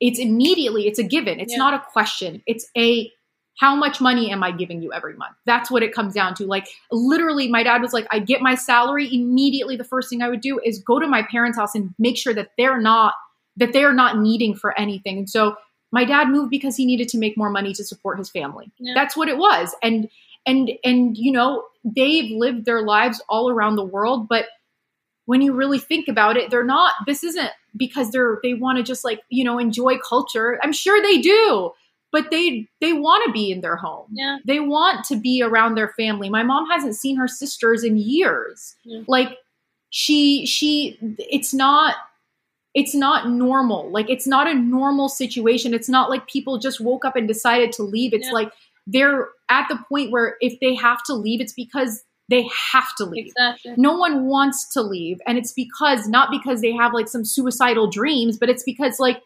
[0.00, 1.40] it's immediately it's a given.
[1.40, 1.58] It's Yeah.
[1.58, 2.42] not a question.
[2.46, 3.10] It's a
[3.58, 5.36] how much money am I giving you every month?
[5.44, 6.46] That's what it comes down to.
[6.46, 9.76] Like literally, my dad was like, I get my salary immediately.
[9.76, 12.34] The first thing I would do is go to my parents' house and make sure
[12.34, 13.14] that they're not
[13.56, 15.18] that they're not needing for anything.
[15.18, 15.56] And so
[15.90, 18.72] my dad moved because he needed to make more money to support his family.
[18.78, 18.94] Yeah.
[18.94, 19.74] That's what it was.
[19.82, 20.08] And
[20.46, 24.46] and and you know, they've lived their lives all around the world, but
[25.26, 28.82] when you really think about it, they're not this isn't because they're they want to
[28.82, 30.58] just like, you know, enjoy culture.
[30.62, 31.70] I'm sure they do,
[32.12, 34.06] but they they want to be in their home.
[34.12, 36.28] yeah They want to be around their family.
[36.30, 38.76] My mom hasn't seen her sisters in years.
[38.84, 39.02] Yeah.
[39.08, 39.38] Like
[39.90, 41.96] she she it's not
[42.74, 43.90] it's not normal.
[43.90, 45.74] Like it's not a normal situation.
[45.74, 48.14] It's not like people just woke up and decided to leave.
[48.14, 48.32] It's Yeah.
[48.32, 48.52] like
[48.86, 53.04] they're at the point where if they have to leave, it's because they have to
[53.04, 53.26] leave.
[53.26, 55.18] exactly No one wants to leave.
[55.26, 59.20] And it's because, not because they have like some suicidal dreams, but it's because like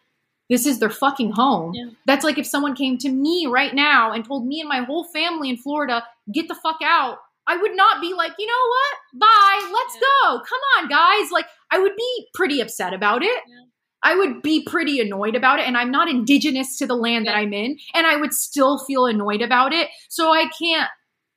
[0.49, 1.73] this is their fucking home.
[1.73, 1.89] Yeah.
[2.05, 5.03] That's like if someone came to me right now and told me and my whole
[5.05, 7.17] family in Florida, get the fuck out.
[7.47, 9.21] I would not be like, you know what?
[9.21, 9.71] Bye.
[9.73, 10.01] Let's Yeah.
[10.01, 10.39] go.
[10.39, 11.31] Come on, guys.
[11.31, 13.41] Like, I would be pretty upset about it.
[13.47, 13.63] Yeah.
[14.03, 15.67] I would be pretty annoyed about it.
[15.67, 17.77] And I'm not indigenous to the land that I'm in.
[17.93, 19.89] And I would still feel annoyed about it.
[20.09, 20.89] So I can't,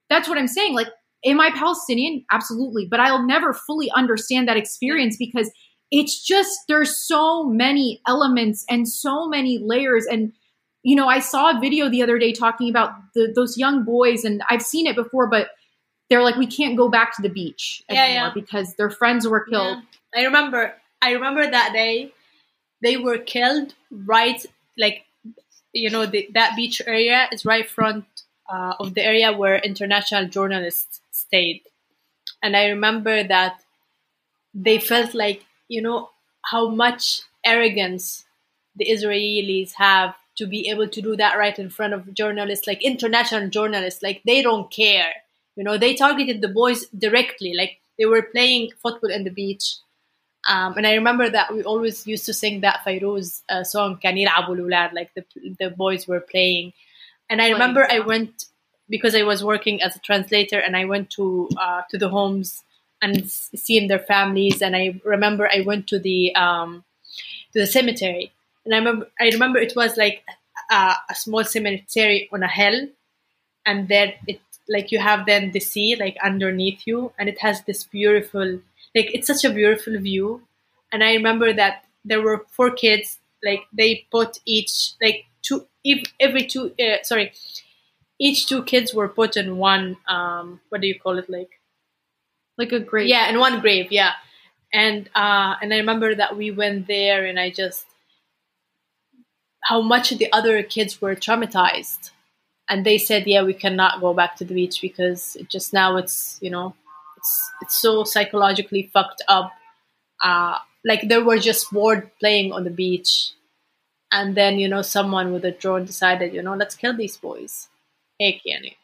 [0.09, 0.75] that's what I'm saying.
[0.75, 0.89] Like,
[1.25, 2.25] am I Palestinian?
[2.31, 2.87] Absolutely.
[2.91, 5.51] But I'll never fully understand that experience because
[5.91, 10.07] it's just, there's so many elements and so many layers.
[10.07, 10.33] And,
[10.83, 14.25] you know, I saw a video the other day talking about the, those young boys,
[14.25, 15.49] and I've seen it before, but
[16.09, 18.31] they're like, we can't go back to the beach Yeah, yeah.
[18.35, 19.79] because their friends were killed.
[20.15, 20.21] Yeah.
[20.21, 20.75] I remember.
[21.03, 22.13] I remember that day.
[22.83, 24.45] They were killed right,
[24.79, 25.05] like,
[25.73, 28.05] you know, the, that beach area is right front
[28.53, 31.63] uh, of the area where international journalists stayed,
[32.43, 33.63] and I remember that
[34.55, 36.11] they felt like, you know,
[36.51, 38.25] how much arrogance
[38.77, 42.83] the Israelis have to be able to do that right in front of journalists, like
[42.83, 44.03] international journalists.
[44.03, 45.13] Like they don't care.
[45.57, 47.55] You know, they targeted the boys directly.
[47.55, 49.77] Like they were playing football in the beach.
[50.49, 54.27] Um, and I remember that we always used to sing that Fairuz uh, song, Kanir
[54.29, 55.25] Abululad, like the,
[55.59, 56.73] the boys were playing.
[57.29, 58.47] And I remember I went,
[58.89, 62.65] because I was working as a translator, and I went to uh, to the homes
[63.03, 64.63] and seeing their families.
[64.63, 66.85] And I remember I went to the um,
[67.53, 68.33] to the cemetery,
[68.65, 70.25] and I remember I remember it was like
[70.71, 72.89] a, a small cemetery on a hill,
[73.67, 77.63] and then it like you have then the sea like underneath you, and it has
[77.65, 78.61] this beautiful
[78.95, 80.43] like it's such a beautiful view.
[80.93, 86.13] And I remember that there were four kids like they put each like two ev-
[86.21, 87.33] every two uh, sorry
[88.21, 91.60] each two kids were put in one um what do you call it like
[92.61, 93.09] Like a grave.
[93.09, 94.13] yeah in one grave yeah.
[94.73, 97.87] And uh and i remember that we went there and i just
[99.71, 102.11] how much the other kids were traumatized.
[102.69, 105.97] And they said yeah we cannot go back to the beach because it just now
[105.97, 106.75] it's you know
[107.17, 107.33] it's
[107.63, 109.51] it's so psychologically fucked up.
[110.23, 113.33] Uh like they were just bored playing on the beach.
[114.13, 117.69] And then you know someone with a drone decided you know let's kill these boys.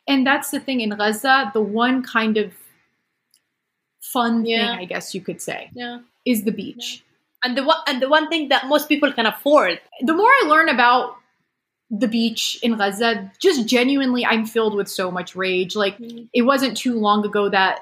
[0.09, 2.55] And that's the thing in Gaza, the one kind of
[4.13, 4.71] fun Yeah.
[4.73, 7.03] thing, I guess you could say, yeah is the beach.
[7.45, 10.43] and the one and the one thing that most people can afford The more I
[10.47, 11.17] learn about
[11.91, 15.77] the beach in Gaza, just genuinely, I'm filled with so much rage.
[15.77, 16.29] Like, Mhm.
[16.33, 17.75] it wasn't too long ago that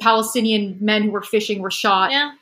[0.00, 2.32] Palestinian men who were fishing were shot Yeah.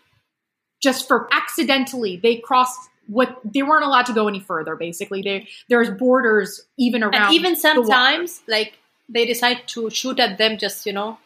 [0.81, 2.79] just for accidentally they crossed
[3.09, 4.77] what they weren't allowed to go any further.
[4.77, 8.79] Basically, they there's borders even around, And even sometimes, like
[9.09, 11.19] they decide to shoot at them, just you know,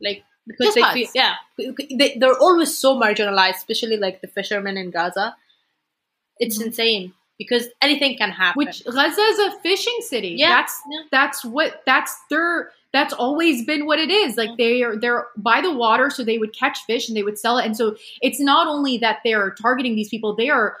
[0.00, 1.34] like because Just they feel, yeah
[1.98, 5.36] they, they're always so marginalized, especially like the fishermen in Gaza.
[6.38, 6.66] It's Mhm.
[6.66, 8.58] insane because anything can happen.
[8.58, 10.34] Which Gaza is a fishing city.
[10.38, 11.00] Yeah, That's yeah.
[11.10, 14.36] that's what that's their that's always been what it is.
[14.36, 14.56] Like Mhm.
[14.58, 17.58] they are they're by the water, so they would catch fish and they would sell
[17.58, 17.64] it.
[17.66, 20.78] And so it's not only that they're targeting these people, they are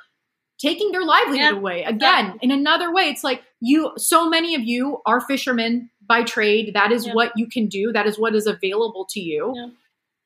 [0.58, 1.82] taking their livelihood Yeah, away.
[1.84, 2.38] Again, exactly.
[2.42, 6.74] in another way, it's like you so many of you are fishermen by trade.
[6.74, 7.92] That is what you can do.
[7.92, 9.72] That is what is available to you.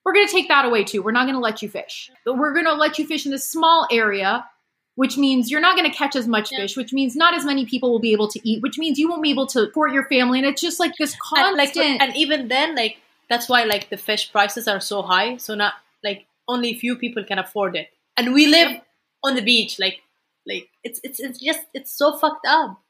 [0.05, 1.03] We're gonna take that away too.
[1.03, 2.11] We're not gonna let you fish.
[2.24, 4.45] But we're gonna let you fish in this small area
[4.97, 7.66] which means you're not going to catch as much fish, which means not as many
[7.66, 10.07] people will be able to eat, which means you won't be able to support your
[10.07, 10.39] family.
[10.39, 12.01] And it's just like this and, like, constant.
[12.01, 12.97] and even then, like
[13.29, 15.37] that's why like the fish prices are so high.
[15.37, 18.81] So not like only few people can afford it, and we live
[19.22, 19.79] on the beach.
[19.79, 20.01] Like,
[20.47, 22.81] like it's it's it's just it's so fucked up.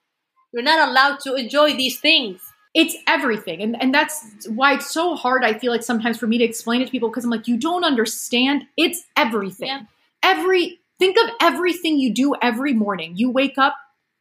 [0.52, 2.40] You're not allowed to enjoy these things.
[2.76, 3.62] It's everything.
[3.62, 6.82] And, and that's why it's so hard, I feel like sometimes for me to explain
[6.82, 8.64] it to people because I'm like, you don't understand.
[8.76, 9.68] It's everything.
[9.68, 9.80] Yeah.
[10.22, 13.14] Every, think of everything you do every morning.
[13.16, 13.74] You wake up,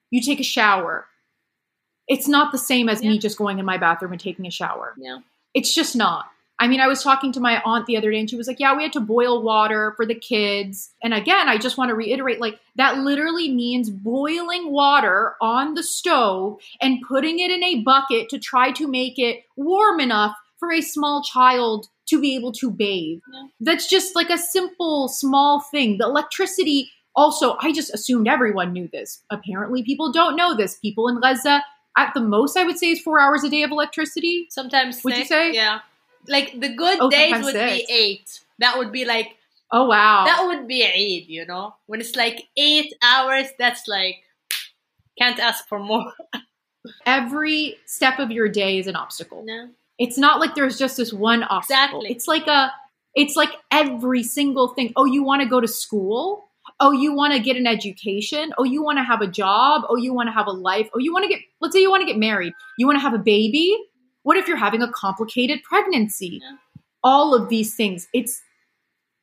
[0.09, 1.05] you take a shower.
[2.07, 4.95] It's not the same as me just going in my bathroom and taking a shower.
[4.97, 5.19] Yeah.
[5.53, 6.25] It's just not.
[6.57, 8.59] I mean, I was talking to my aunt the other day and she was like,
[8.59, 10.91] Yeah, we had to boil water for the kids.
[11.03, 15.83] And again, I just want to reiterate like, that literally means boiling water on the
[15.83, 20.71] stove and putting it in a bucket to try to make it warm enough for
[20.71, 23.19] a small child to be able to bathe.
[23.31, 23.47] Yeah.
[23.59, 25.97] That's just like a simple, small thing.
[25.97, 29.21] The electricity, also, I just assumed everyone knew this.
[29.29, 30.75] Apparently, people don't know this.
[30.75, 31.63] People in Gaza,
[31.97, 34.47] at the most, I would say, is four hours a day of electricity.
[34.49, 35.53] Sometimes Would you say?
[35.53, 35.79] Yeah.
[36.28, 37.88] Like the good Oh, days would six.
[37.88, 38.39] be eight.
[38.59, 39.36] That would be like
[39.71, 40.26] Oh, wow.
[40.26, 41.76] that would be Eid, you know?
[41.88, 44.17] When it's like eight hours, that's like
[45.17, 46.11] can't ask for more.
[47.05, 49.43] Every step of your day is an obstacle.
[49.45, 49.69] No.
[49.97, 52.01] It's not like there's just this one obstacle.
[52.01, 52.11] Exactly.
[52.11, 52.71] It's like a
[53.15, 54.91] it's like every single thing.
[54.97, 56.43] Oh, you want to go to school?
[56.82, 58.53] Oh, you want to get an education?
[58.57, 59.84] Oh, you want to have a job?
[59.88, 60.89] Oh, you want to have a life?
[60.93, 62.53] Oh, you want to get let's say you want to get married.
[62.78, 63.78] You want to have a baby?
[64.26, 66.41] What if you're having a complicated pregnancy?
[66.41, 66.57] Yeah.
[67.03, 68.07] All of these things.
[68.11, 68.41] It's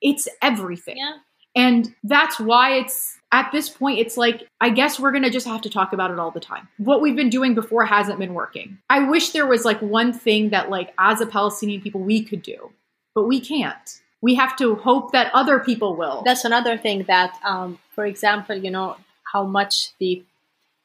[0.00, 0.96] it's everything.
[0.96, 1.14] Yeah.
[1.54, 5.46] And that's why it's at this point, it's like, I guess we're going to just
[5.46, 6.68] have to talk about it all the time.
[6.78, 8.78] What we've been doing before hasn't been working.
[8.88, 12.42] I wish there was like one thing that, like, as a Palestinian people, we could
[12.42, 12.70] do,
[13.14, 14.00] but we can't.
[14.22, 16.22] We have to hope that other people will.
[16.24, 18.96] That's another thing that um for example, you know,
[19.32, 20.24] how much the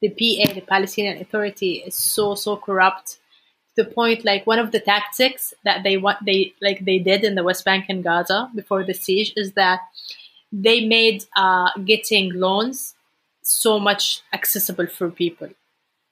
[0.02, 3.20] the PA, the Palestinian Authority, is so so corrupt
[3.78, 7.36] the point like one of the tactics that they want they like they did in
[7.36, 9.80] the West Bank and Gaza before the siege is that
[10.52, 12.96] they made uh, getting loans
[13.42, 15.50] so much accessible for people.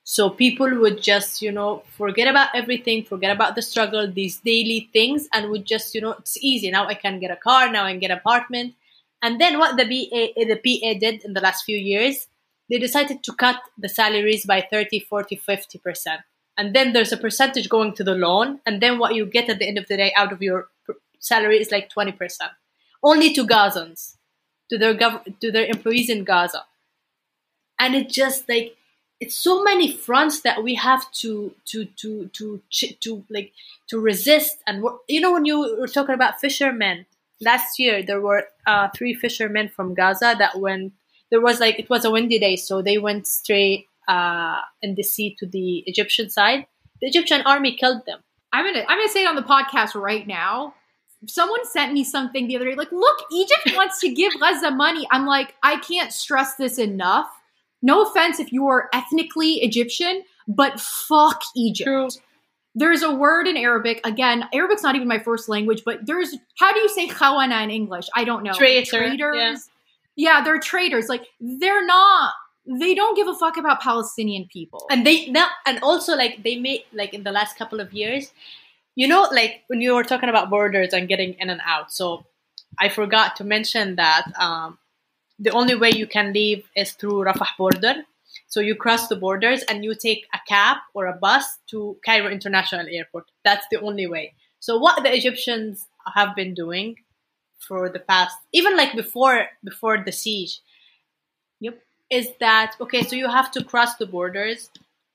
[0.08, 4.90] So people would just, you know, forget about everything, forget about the struggle, these daily
[4.94, 6.70] things, and would just, you know, it's easy.
[6.70, 8.76] Now I can get a car, now I can get an apartment.
[9.24, 12.28] And then what the BA, the PA did in the last few years,
[12.70, 16.24] they decided to cut the salaries by 30, 40, 50%.
[16.58, 18.60] And then there's a percentage going to the loan.
[18.66, 20.70] And then what you get at the end of the day out of your
[21.20, 22.16] salary is like 20%.
[23.04, 24.16] Only to Gazans,
[24.70, 26.66] to their gov- to their employees in Gaza.
[27.78, 28.78] And it just like,
[29.20, 33.54] it's so many fronts that we have to to to to ch- to like
[33.88, 37.06] to resist and you know when you were talking about fishermen
[37.40, 40.94] last year there were uh, three fishermen from Gaza that went
[41.32, 45.04] there was like it was a windy day so they went straight uh, in the
[45.04, 46.66] sea to the Egyptian side
[47.02, 48.20] the Egyptian army killed them
[48.56, 50.76] I'm gonna I'm gonna say it on the podcast right now.
[51.28, 55.06] Someone sent me something the other day, like, look, Egypt wants to give Gaza money.
[55.12, 57.28] I'm like, I can't stress this enough.
[57.82, 62.20] No offense if you are ethnically Egyptian, but fuck Egypt.
[62.76, 64.00] There's a word in Arabic.
[64.06, 67.72] Again, Arabic's not even my first language, but there's how do you say khawana in
[67.72, 68.08] English?
[68.16, 68.54] I don't know.
[68.54, 69.70] Traitor, Traitors.
[70.16, 70.44] Yeah.
[70.44, 71.10] they're traitors.
[71.10, 72.34] Like they're not.
[72.68, 74.86] They don't give a fuck about Palestinian people.
[74.90, 78.32] and they now and also like they made like in the last couple of years
[78.96, 82.26] you know like when you were talking about borders and getting in and out so
[82.80, 84.78] i forgot to mention that um,
[85.38, 87.96] the only way you can leave is through rafah border
[88.48, 92.30] so you cross the borders and you take a cab or a bus to cairo
[92.30, 96.96] international airport that's the only way so what the egyptians have been doing
[97.60, 100.62] for the past even like before before the siege.
[102.10, 103.04] Is that okay?
[103.04, 104.70] So you have to cross the borders.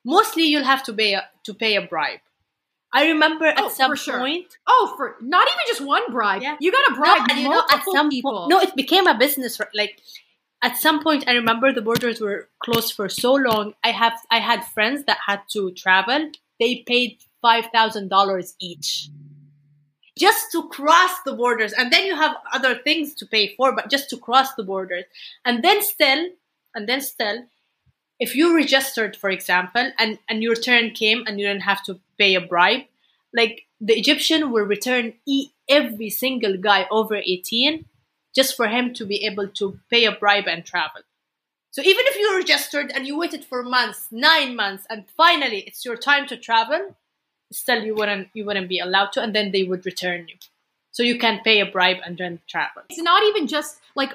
[0.04, 2.20] Mostly, you'll have to pay a, to pay a bribe.
[2.92, 4.18] I remember at Oh, some for sure.
[4.18, 4.46] point.
[4.66, 6.42] Oh, for not even just one bribe.
[6.42, 6.56] Yeah.
[6.60, 8.32] You got a bribe and you know, at some people.
[8.36, 9.60] point, no, it became a business.
[9.74, 10.00] Like
[10.62, 13.74] at some point, I remember the borders were closed for so long.
[13.84, 16.30] I have I had friends that had to travel.
[16.58, 19.08] They paid five thousand dollars each
[20.18, 23.88] just to cross the borders, and then you have other things to pay for, but
[23.90, 25.04] just to cross the borders,
[25.46, 26.26] and then still,
[26.74, 27.44] and then still.
[28.18, 32.00] If you registered, for example, and, and your turn came and you didn't have to
[32.18, 32.82] pay a bribe,
[33.34, 35.14] like the Egyptian will return
[35.68, 37.86] every single guy over 18
[38.34, 41.02] just for him to be able to pay a bribe and travel.
[41.72, 45.84] So even if you registered and you waited for months, nine months, and finally it's
[45.84, 46.96] your time to travel,
[47.52, 50.36] still you wouldn't you wouldn't be allowed to, and then they would return you.
[50.92, 52.82] So you can pay a bribe and then travel.
[52.90, 54.10] it's not even just like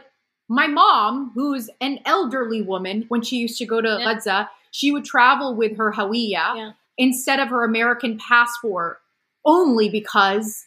[0.48, 4.14] my mom, who's an elderly woman, when she used to go to Yeah.
[4.14, 6.72] Gaza, she would travel with her Hawiya Yeah.
[6.98, 9.00] instead of her American passport
[9.46, 10.66] only because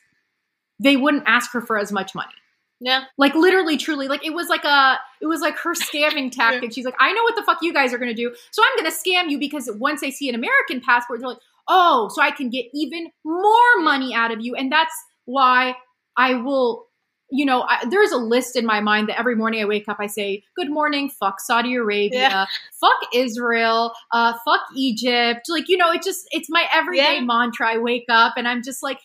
[0.80, 2.32] they wouldn't ask her for as much money.
[2.80, 3.04] Yeah.
[3.16, 6.72] Like literally, truly, like it was like a, it was like her scamming tactic.
[6.72, 8.94] She's like, I know what the fuck you guys are gonna do, so I'm gonna
[8.94, 12.50] scam you because once I see an American passport, they're like, oh, so I can
[12.50, 15.74] get even more money out of you, and that's why
[16.16, 16.86] I will.
[17.30, 19.98] You know, I, there's a list in my mind that every morning I wake up,
[20.00, 22.46] I say, "Good morning, fuck Saudi Arabia, Yeah.
[22.80, 27.20] fuck Israel, uh, fuck Egypt." Like, you know, it just it's my everyday Yeah.
[27.24, 27.68] mantra.
[27.74, 28.98] I wake up and I'm just like,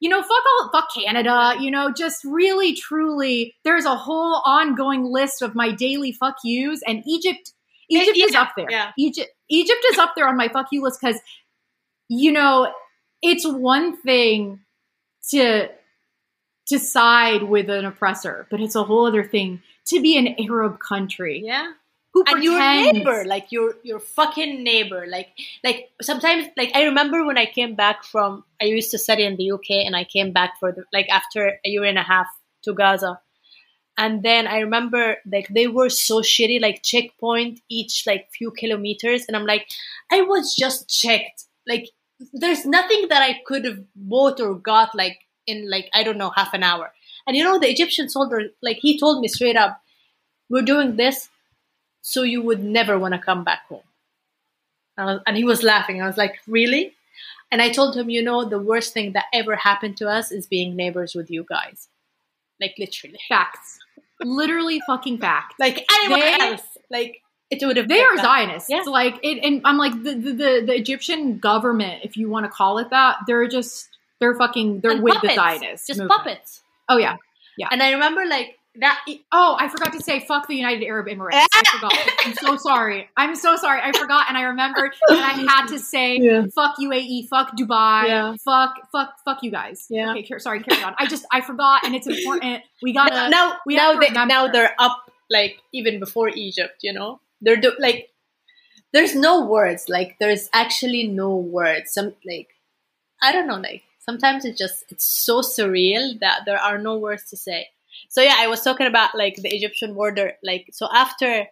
[0.00, 5.04] you know, fuck all, fuck Canada, you know, just really, truly, there's a whole ongoing
[5.04, 7.52] list of my daily fuck yous, and Egypt,
[7.90, 8.66] Egypt is yeah, up there.
[8.70, 8.92] yeah.
[8.98, 11.20] Egypt, Egypt is up there on my fuck you list because,
[12.08, 12.72] you know,
[13.22, 14.60] it's one thing
[15.30, 15.68] to
[16.70, 20.78] to side with an oppressor, but it's a whole other thing to be an Arab
[20.80, 21.72] country Yeah.
[22.12, 25.28] who and your neighbor, like your your fucking neighbor, like
[25.62, 29.36] like sometimes like I remember when I came back from I used to study in
[29.36, 32.26] the UK and I came back for the like after a year and a half
[32.64, 33.20] to Gaza.
[33.96, 39.24] And then I remember like they were so shitty, like checkpoint each like few kilometers,
[39.26, 39.66] and I'm like,
[40.10, 41.44] I was just checked.
[41.68, 41.90] Like
[42.32, 46.30] there's nothing that I could have bought or got like in like I don't know
[46.30, 46.92] half an hour.
[47.26, 49.80] And you know the Egyptian soldier, like he told me straight up,
[50.48, 51.28] we're doing this
[52.02, 53.82] so you would never want to come back home.
[54.96, 56.02] And, was- and he was laughing.
[56.02, 56.94] I was like, really?
[57.52, 60.46] And I told him, you know, the worst thing that ever happened to us is
[60.46, 61.88] being neighbors with you guys.
[62.60, 63.18] Like literally.
[63.28, 63.78] facts,
[64.22, 65.56] literally fucking facts.
[65.58, 66.62] Like anyone They- else.
[66.90, 68.24] Like it would have They been are done.
[68.24, 68.70] Zionists.
[68.70, 68.82] Yeah.
[68.86, 72.50] Like it, and I'm like the, the the the Egyptian government, if you want to
[72.50, 73.88] call it that, they're just
[74.20, 75.34] they're fucking they're And with puppets.
[75.34, 75.86] the Zionists.
[75.86, 76.18] Just movement.
[76.20, 76.62] puppets.
[76.88, 77.16] Oh yeah.
[77.58, 77.68] Yeah.
[77.70, 79.00] And I remember like that
[79.32, 81.32] Oh, I forgot to say fuck the United Arab Emirates.
[81.52, 81.92] I forgot.
[82.24, 83.08] I'm so sorry.
[83.16, 83.80] I'm so sorry.
[83.82, 86.46] I forgot and I remembered and I had to say Yeah.
[86.54, 88.34] fuck UAE, fuck Dubai, Yeah.
[88.44, 89.86] fuck fuck fuck you guys.
[89.90, 90.10] Yeah.
[90.12, 90.94] Okay, car- sorry, carry on.
[90.98, 92.62] I just I forgot and it's important.
[92.82, 96.92] We gotta now, now, we now they, now they're up like even before Egypt, you
[96.92, 97.20] know?
[97.40, 98.08] They're do- like
[98.92, 99.86] there's no words.
[99.88, 101.92] Like there's actually no words.
[101.92, 102.48] Some like
[103.22, 107.30] I don't know, like sometimes it's just it's so surreal that there are no words
[107.30, 107.68] to say.
[108.08, 111.46] So yeah, I was talking about like the Egyptian border like so after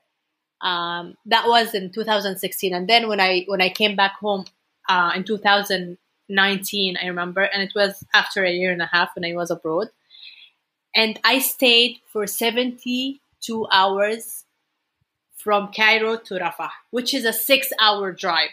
[0.60, 4.44] um that was in 2016 and then when I when I came back home
[4.88, 9.24] uh in 2019 I remember and it was after a year and a half when
[9.24, 9.88] I was abroad
[10.94, 14.44] and I stayed for 72 hours
[15.36, 18.50] from Cairo to Rafah, which is a six hour drive.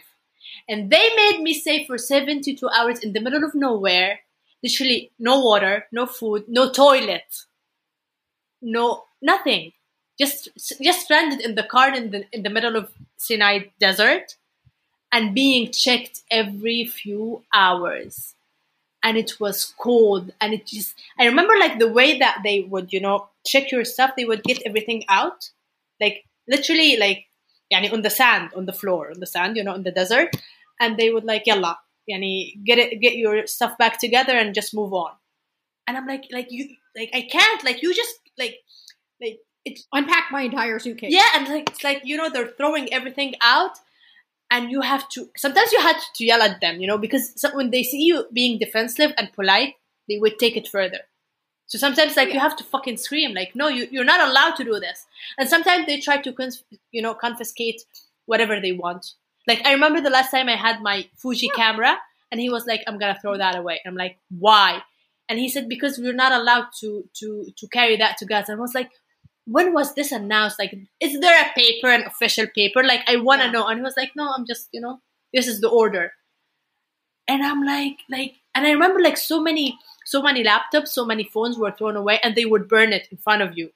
[0.68, 4.22] And they made me stay for 72 hours in the middle of nowhere,
[4.64, 7.46] literally no water, no food, no toilet,
[8.62, 9.74] no nothing.
[10.20, 10.50] Just
[10.82, 14.38] just stranded in the car in the in the middle of Sinai desert
[15.12, 18.34] and being checked every few hours.
[19.04, 22.92] And it was cold and it just i remember like the way that they would
[22.92, 25.52] you know check your stuff they would get everything out.
[26.02, 27.26] Like literally like
[27.72, 30.36] yani on the sand on the floor on the sand you know in the desert
[30.80, 31.78] and they would like yalla
[32.10, 35.12] yani get it get your stuff back together and just move on
[35.88, 38.58] and i'm like like you like i can't like you just like
[39.22, 41.12] like it's unpack my entire suitcase.
[41.12, 43.72] yeah, and like it's like you know they're throwing everything out,
[44.52, 45.30] and you have to.
[45.36, 48.28] Sometimes you had to yell at them, you know, because some, when they see you
[48.32, 49.74] being defensive and polite,
[50.08, 51.00] they would take it further.
[51.66, 54.64] So sometimes like you have to fucking scream, like no, you you're not allowed to
[54.64, 55.08] do this.
[55.38, 56.52] And sometimes they try to
[56.92, 57.82] you know confiscate
[58.28, 59.14] whatever they want.
[59.48, 61.98] Like I remember the last time I had my Fuji camera,
[62.32, 64.84] and he was like, "I'm gonna throw that away." And I'm like, "Why?"
[65.30, 68.60] And he said, "Because we're not allowed to to to carry that to Gaza." And
[68.60, 68.92] I was like,
[69.48, 70.58] when was this announced?
[70.58, 72.82] Like, is there a paper, an official paper?
[72.84, 73.52] Like, I want to Yeah.
[73.52, 73.68] know.
[73.68, 75.02] And he was like, no, I'm just, you know,
[75.34, 76.14] this is the order.
[77.28, 81.24] And I'm like, like, and I remember like so many, so many laptops, so many
[81.24, 83.72] phones were thrown away, and they would burn it in front of you,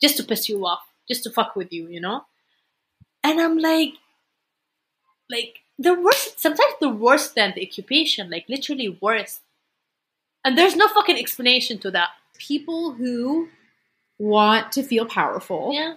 [0.00, 2.24] just to piss you off, just to fuck with you, you know.
[3.24, 3.94] And I'm like,
[5.30, 6.40] like the worst.
[6.40, 9.40] Sometimes the worse than the occupation, like literally worse.
[10.44, 12.10] And there's no fucking explanation to that.
[12.38, 13.48] People who
[14.18, 15.94] want to feel powerful Yeah.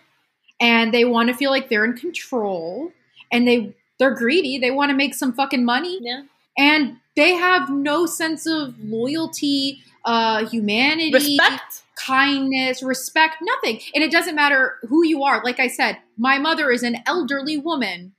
[0.60, 2.92] and they want to feel like they're in control
[3.32, 4.58] and they they're greedy.
[4.58, 6.24] They want to make some fucking money Yeah.
[6.58, 11.84] and they have no sense of loyalty, uh, humanity, Respect.
[11.96, 13.80] kindness, respect, nothing.
[13.94, 15.42] And it doesn't matter who you are.
[15.44, 18.14] Like I said, my mother is an elderly woman,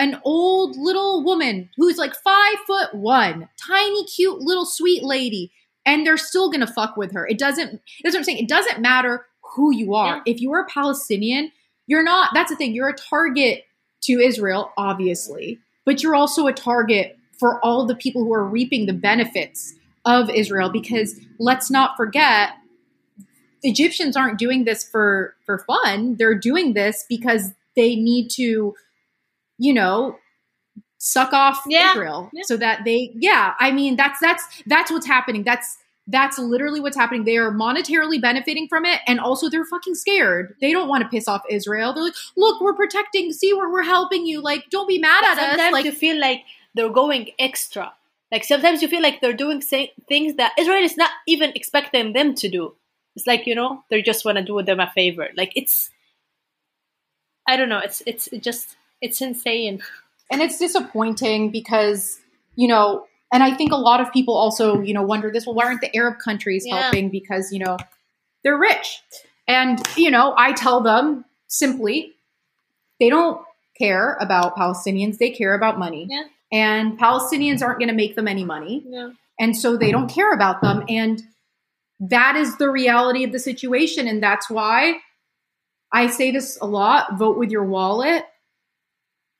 [0.00, 5.52] an old little woman who's like five foot one, tiny, cute little sweet lady,
[5.84, 7.28] and they're still gonna fuck with her.
[7.28, 7.80] It doesn't.
[8.02, 8.38] That's what I'm saying.
[8.38, 10.16] It doesn't matter who you are.
[10.16, 10.32] Yeah.
[10.32, 11.52] If you're a Palestinian,
[11.86, 12.30] you're not.
[12.32, 12.74] That's the thing.
[12.74, 13.64] You're a target
[14.02, 18.86] to Israel, obviously, but you're also a target for all the people who are reaping
[18.86, 19.74] the benefits
[20.06, 22.52] of Israel because let's not forget
[23.62, 26.16] Egyptians aren't doing this for for fun.
[26.16, 28.74] They're doing this because they need to
[29.60, 30.16] you know
[30.98, 31.90] suck off Yeah.
[31.92, 32.42] Israel Yeah.
[32.46, 35.44] so that they yeah, I mean that's that's that's what's happening.
[35.44, 37.24] That's that's literally what's happening.
[37.24, 40.56] They are monetarily benefiting from it, and also they're fucking scared.
[40.60, 41.92] They don't want to piss off Israel.
[41.94, 43.32] They're like, "Look, we're protecting.
[43.32, 44.40] See, we're we're helping you.
[44.42, 46.42] Like, don't be mad at us." sometimes Like, you feel like
[46.74, 47.92] they're going extra.
[48.32, 52.12] Like sometimes you feel like they're doing sa- things that Israel is not even expecting
[52.12, 52.74] them to do.
[53.16, 55.28] It's like you know they just want to do them a favor.
[55.36, 55.90] Like it's,
[57.46, 57.78] I don't know.
[57.78, 59.82] It's it's it just it's insane.
[60.30, 62.18] and it's disappointing because
[62.56, 65.54] you know and i think a lot of people also you know wonder this well
[65.54, 66.82] why aren't the arab countries Yeah.
[66.82, 67.76] helping because you know
[68.44, 69.00] they're rich
[69.48, 72.12] and you know i tell them simply
[73.00, 73.40] they don't
[73.78, 76.24] care about palestinians they care about money Yeah.
[76.52, 79.10] and palestinians aren't going to make them any money Yeah.
[79.38, 81.22] and so they don't care about them and
[82.00, 84.94] that is the reality of the situation and that's why
[85.92, 88.24] i say this a lot vote with your wallet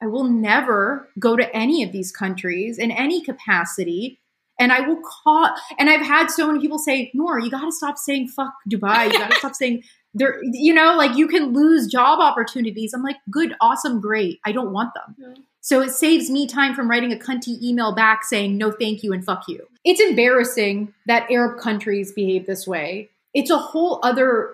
[0.02, 4.18] i will never go to any of these countries in any capacity
[4.58, 7.72] and i will call and i've had so many people say Noor you got to
[7.72, 9.82] stop saying fuck dubai you got to stop saying
[10.14, 14.52] there you know like you can lose job opportunities i'm like good awesome great i
[14.52, 15.34] don't want them Yeah.
[15.60, 19.12] so it saves me time from writing a cunty email back saying no thank you
[19.12, 19.66] and fuck you.
[19.84, 23.08] It's embarrassing that Arab countries behave this way.
[23.32, 24.50] It's a whole other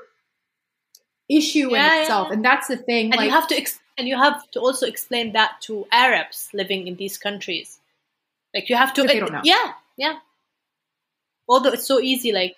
[1.29, 2.29] issue Yeah, in itself.
[2.29, 2.35] yeah.
[2.35, 3.07] And that's the thing.
[3.07, 6.51] And like you have to ex- and you have to also explain that to Arabs
[6.53, 7.79] living in these countries.
[8.55, 9.03] Like you have to.
[9.03, 9.43] If they don't know.
[9.45, 10.19] Yeah, yeah.
[11.49, 12.57] Although it's so easy, like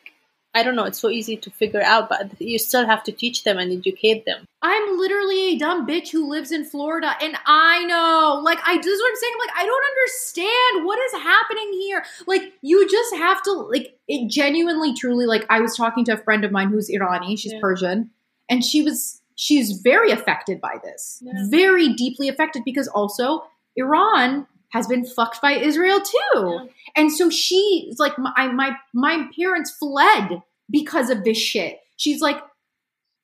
[0.54, 3.44] I don't know, it's so easy to figure out, but you still have to teach
[3.44, 4.44] them and educate them.
[4.62, 8.40] I'm literally a dumb bitch who lives in Florida and I know.
[8.42, 9.32] Like I this is what I'm saying.
[9.34, 12.04] I'm like, I don't understand what is happening here.
[12.26, 16.16] Like you just have to like it genuinely truly like I was talking to a
[16.16, 17.60] friend of mine who's Irani, she's Yeah.
[17.60, 18.10] Persian,
[18.48, 21.22] and she was she's very affected by this.
[21.22, 21.32] Yeah.
[21.48, 23.44] Very deeply affected because also
[23.76, 26.18] Iran has been fucked by Israel too.
[26.34, 26.64] Yeah.
[26.96, 31.78] And so she's like my my my parents fled because of this shit.
[31.96, 32.42] She's like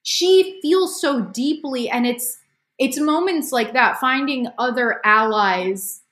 [0.05, 2.39] she feels so deeply and it's
[2.79, 6.03] it's moments like that finding other allies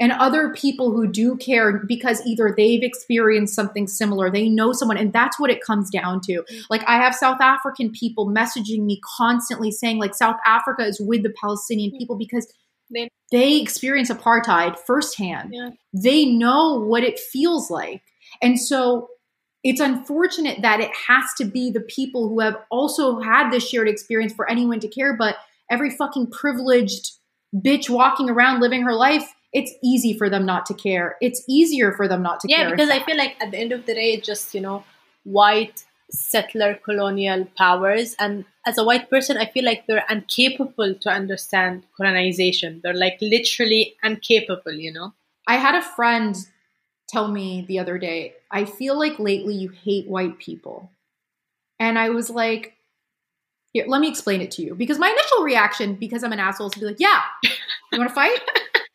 [0.00, 4.96] and other people who do care because either they've experienced something similar they know someone
[4.96, 6.42] and that's what it comes down to.
[6.70, 11.22] Like i have south african people messaging me constantly saying like south africa is with
[11.22, 12.46] the palestinian people because
[12.92, 15.50] They- they experience apartheid firsthand.
[15.52, 15.70] Yeah.
[15.92, 18.02] they know what it feels like.
[18.42, 19.08] And so
[19.62, 23.88] it's unfortunate that it has to be the people who have also had this shared
[23.88, 25.36] experience for anyone to care, but
[25.70, 27.12] every fucking privileged
[27.54, 31.16] bitch walking around living her life, it's easy for them not to care.
[31.20, 32.64] It's easier for them not to Yeah, care.
[32.66, 34.84] Yeah, because I feel like at the end of the day, it's just you know
[35.24, 41.10] white settler colonial powers, and as a white person, I feel like they're incapable to
[41.10, 42.80] understand colonization.
[42.82, 45.14] They're like literally incapable, you know.
[45.46, 46.36] I had a friend
[47.10, 50.90] tell me the other day, I feel like lately you hate white people.
[51.78, 52.76] And I was like,
[53.72, 54.74] here, let me explain it to you.
[54.74, 57.20] Because my initial reaction, because I'm an asshole, is to be like, yeah,
[57.92, 58.38] you want to fight?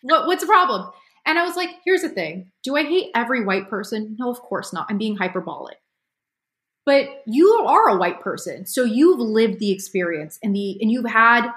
[0.05, 0.91] What, what's the problem?
[1.25, 2.51] And I was like, here's the thing.
[2.63, 4.15] Do I hate every white person?
[4.19, 4.85] No, of course not.
[4.89, 5.77] I'm being hyperbolic.
[6.85, 8.67] But you are a white person.
[8.67, 11.49] So you've lived the experience and the and you've had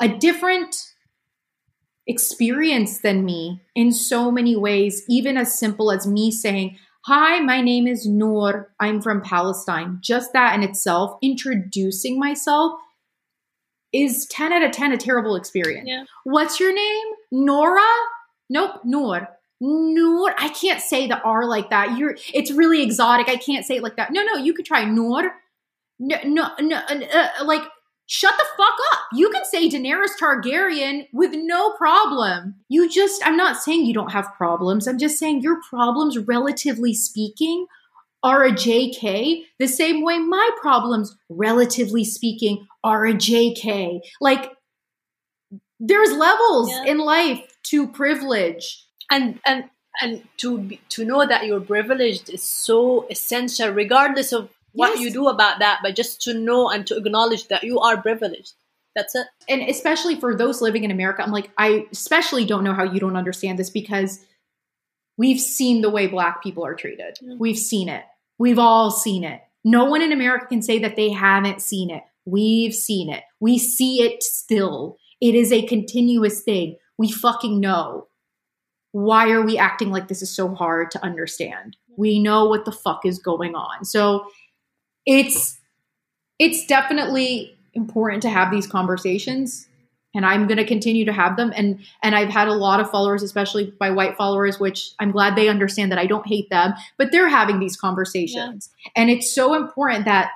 [0.00, 0.74] a different
[2.06, 7.60] experience than me in so many ways, even as simple as me saying, Hi, my
[7.60, 8.72] name is Noor.
[8.80, 9.98] I'm from Palestine.
[10.00, 12.80] Just that in itself, introducing myself
[13.92, 15.88] is 10 out of 10 a terrible experience.
[15.88, 16.04] Yeah.
[16.24, 17.06] What's your name?
[17.30, 17.86] Nora?
[18.48, 19.28] Nope, Noor.
[19.60, 20.34] Noor.
[20.38, 21.96] I can't say the R like that.
[21.96, 23.28] You're it's really exotic.
[23.28, 24.12] I can't say it like that.
[24.12, 25.32] No, no, you could try Noor.
[25.98, 27.62] No, no, no uh, like
[28.06, 29.00] shut the fuck up.
[29.12, 32.56] You can say Daenerys Targaryen with no problem.
[32.68, 34.86] You just I'm not saying you don't have problems.
[34.86, 37.66] I'm just saying your problems relatively speaking
[38.22, 44.00] are a JK the same way my problems relatively speaking are a JK.
[44.20, 44.52] Like
[45.80, 46.84] there's levels Yeah.
[46.92, 47.40] in life
[47.70, 48.82] to privilege.
[49.10, 49.64] and and
[50.02, 55.00] and to be, to know that you're privileged is so essential regardless of what Yes.
[55.00, 58.52] you do about that but just to know and to acknowledge that you are privileged
[58.96, 62.72] that's it and especially for those living in America, I'm like, I especially don't know
[62.72, 64.18] how you don't understand this because
[65.18, 67.16] we've seen the way black people are treated.
[67.22, 67.34] Yeah.
[67.38, 68.04] We've seen it.
[68.38, 69.40] We've all seen it.
[69.64, 72.02] No one in America can say that they haven't seen it.
[72.24, 73.22] We've seen it.
[73.40, 74.96] We see it still.
[75.20, 76.76] It is a continuous thing.
[76.98, 78.08] We fucking know.
[78.92, 81.76] Why are we acting like this is so hard to understand?
[81.96, 83.84] We know what the fuck is going on.
[83.84, 84.26] So
[85.06, 85.58] it's
[86.38, 89.68] it's definitely important to have these conversations
[90.14, 92.90] and i'm going to continue to have them and and i've had a lot of
[92.90, 96.72] followers especially by white followers which i'm glad they understand that i don't hate them
[96.96, 100.30] but they're having these conversations and it's so important that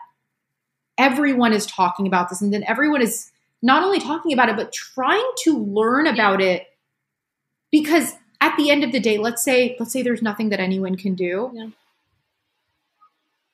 [0.98, 3.30] everyone is talking about this and then everyone is
[3.62, 6.66] not only talking about it but trying to learn about it
[7.70, 10.96] because at the end of the day let's say let's say there's nothing that anyone
[10.96, 11.68] can do Yeah.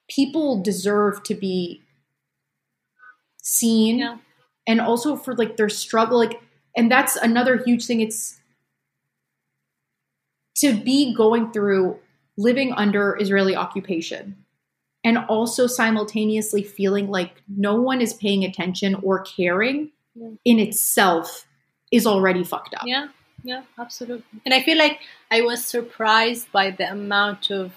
[0.09, 1.83] people deserve to be
[3.43, 4.19] seen Yeah.
[4.67, 6.41] and also for like their struggle like
[6.77, 8.39] and that's another huge thing it's
[10.57, 11.99] to be going through
[12.37, 14.37] living under israeli occupation
[15.05, 20.31] and also simultaneously feeling like no one is paying attention or caring Yeah.
[20.45, 21.47] in itself
[21.93, 23.09] is already fucked up yeah
[23.45, 27.73] yeah absolutely and i feel like i was surprised by the amount of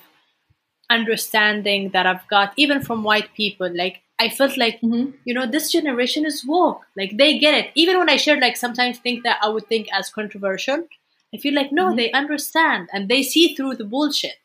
[0.89, 5.13] understanding that i've got even from white people like i felt like Mhm.
[5.25, 8.57] you know this generation is woke like they get it even when i shared like
[8.57, 10.87] sometimes think that i would think as controversial
[11.33, 11.97] i feel like no Mhm.
[11.97, 14.37] they understand and they see through the bullshit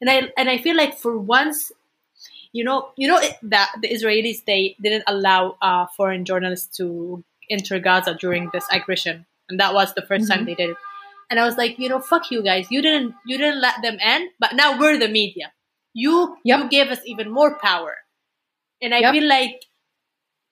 [0.00, 1.72] and i and i feel like for once
[2.52, 7.24] you know you know it- that the israelis they didn't allow uh, foreign journalists to
[7.50, 9.26] enter gaza during this aggression.
[9.48, 10.46] And that was the 1st time Mhm.
[10.46, 10.76] they did it.
[11.30, 12.70] And i was like you know fuck you guys.
[12.70, 15.52] You didn't you didn't let them in but now we're the media.
[15.94, 16.58] You Yep.
[16.60, 17.96] you gave us even more power.
[18.82, 19.12] And i Yep.
[19.14, 19.62] feel like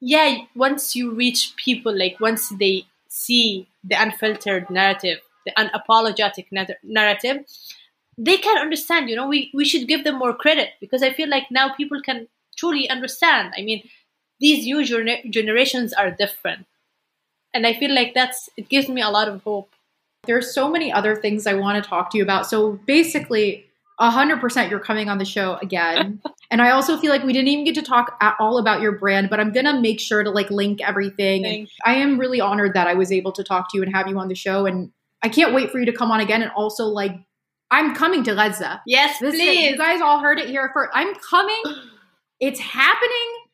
[0.01, 6.79] yeah once you reach people like once they see the unfiltered narrative the unapologetic nar-
[6.83, 7.39] narrative
[8.19, 10.71] they can understand you know we, we should give them more credit.
[10.81, 12.29] Because i feel like now people can
[12.59, 13.53] truly understand.
[13.59, 13.83] I mean
[14.41, 16.67] these new gener- generations are different
[17.57, 19.69] and i feel like that's it gives me a lot of hope
[20.27, 22.47] there's so many other things I want to talk to you about.
[22.47, 23.67] So basically,
[24.01, 26.21] 100% you're coming on the show again.
[26.51, 28.93] and I also feel like we didn't even get to talk at all about your
[28.93, 31.47] brand, but I'm going to make sure to like link everything.
[31.47, 34.09] And I am really honored that I was able to talk to you and have
[34.09, 34.67] you on the show.
[34.67, 34.91] And
[35.23, 36.43] I can't wait for you to come on again.
[36.43, 37.13] And also, like,
[37.71, 38.83] I'm coming to Gaza.
[38.87, 40.91] yes This is- please you guys all heard it here first.
[40.95, 41.63] I'm coming.
[42.39, 43.46] It's happening.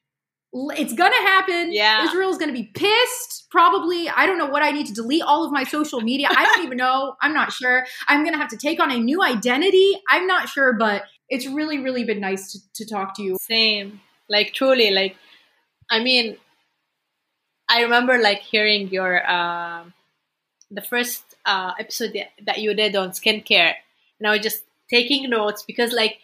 [0.54, 1.72] It's gonna happen.
[1.72, 2.04] Yeah.
[2.04, 3.46] Israel's gonna be pissed.
[3.50, 4.08] Probably.
[4.08, 6.28] I don't know what I need to delete all of my social media.
[6.30, 7.16] I don't even know.
[7.22, 7.86] I'm not sure.
[8.08, 9.92] I'm gonna have to take on a new identity.
[10.10, 13.36] I'm not sure, but it's really, really been nice to, to talk to you.
[13.40, 14.00] Same.
[14.28, 15.16] Like truly, like
[15.90, 16.36] I mean
[17.68, 19.94] I remember like hearing your um
[20.70, 23.74] the first uh episode that- that you did on skincare
[24.18, 26.18] and I was just taking notes because like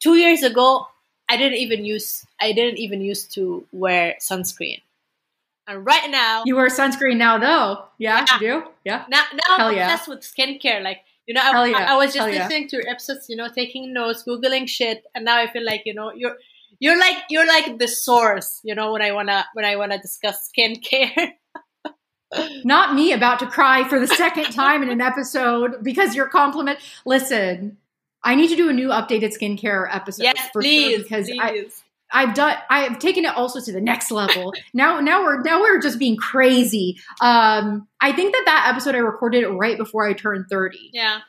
[0.00, 0.86] two years ago
[1.30, 4.80] I didn't even use I didn't even used to wear sunscreen.
[5.66, 7.84] And right now You wear sunscreen now, though.
[7.98, 8.34] Yeah, Yeah.
[8.34, 8.68] you do.
[8.84, 9.04] Yeah.
[9.08, 9.84] now, now Hell I'm yeah.
[9.92, 10.82] obsessed with skincare.
[10.82, 11.76] Like, you know, I, yeah.
[11.78, 12.42] I, I was just Hell yeah.
[12.48, 15.82] listening to your episodes, you know, taking notes, googling shit, and now I feel like,
[15.86, 16.36] you know, you're
[16.80, 20.50] you're like you're like the source, you know, when I wanna when I wanna discuss
[20.50, 21.32] skincare.
[22.64, 26.78] Not me about to cry for the second time in an episode because your compliment.
[27.04, 27.76] Listen,
[28.22, 30.24] I need to do a new updated skincare episode.
[30.24, 31.82] yes, for please, sure because I, please.
[32.12, 34.52] I've done I've taken it also to the next level.
[34.74, 36.98] now now we're now we're just being crazy.
[37.20, 40.90] Um I think that that episode I recorded right before I turned 30.
[40.92, 41.20] yeah.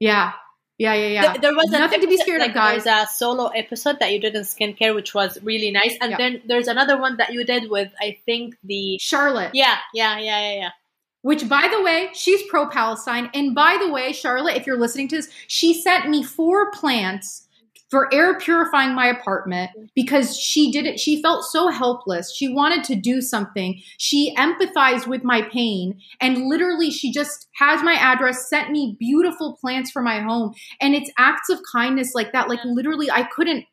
[0.00, 0.32] Yeah.
[0.76, 1.22] Yeah, yeah, yeah.
[1.30, 2.82] Th- there was Nothing to be scared like, of, guys.
[2.84, 6.16] There's a solo episode that you did in skincare, which was really nice, and Yeah.
[6.16, 9.52] then there's another one that you did with I think the Charlotte.
[9.54, 10.70] yeah, yeah, yeah, yeah, yeah.
[11.24, 13.30] Which by the way, she's pro Palestine.
[13.32, 17.48] And by the way, Charlotte, if you're listening to this, she sent me four plants
[17.90, 21.00] for air purifying my apartment because she did it.
[21.00, 22.34] She felt so helpless.
[22.34, 23.80] She wanted to do something.
[23.96, 25.98] She empathized with my pain.
[26.20, 30.52] And literally, she just has my address, sent me beautiful plants for my home.
[30.78, 32.50] And it's acts of kindness like that.
[32.50, 33.64] Like, literally, I couldn't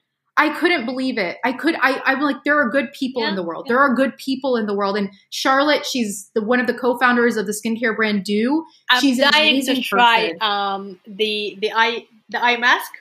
[0.42, 1.38] I couldn't believe it.
[1.44, 1.76] I could.
[1.82, 2.02] I.
[2.06, 3.66] I'm like, there are good people Yeah, in the world.
[3.68, 3.74] yeah.
[3.74, 4.98] There are good people in the world.
[4.98, 8.64] And Charlotte, she's the one of the co-founders of the skincare brand Dieux.
[8.90, 10.42] I'm She's dying to try person.
[10.42, 12.92] um the the eye the eye mask.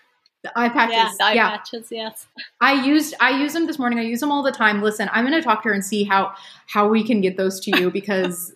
[0.42, 0.94] The eye patches.
[0.96, 1.50] Yeah, the eye yeah.
[1.50, 1.88] patches.
[1.90, 2.26] Yes.
[2.60, 3.14] I used.
[3.20, 3.98] I use them this morning.
[3.98, 4.82] I use them all the time.
[4.82, 6.32] Listen, I'm going to talk to her and see how
[6.66, 8.54] how we can get those to you because.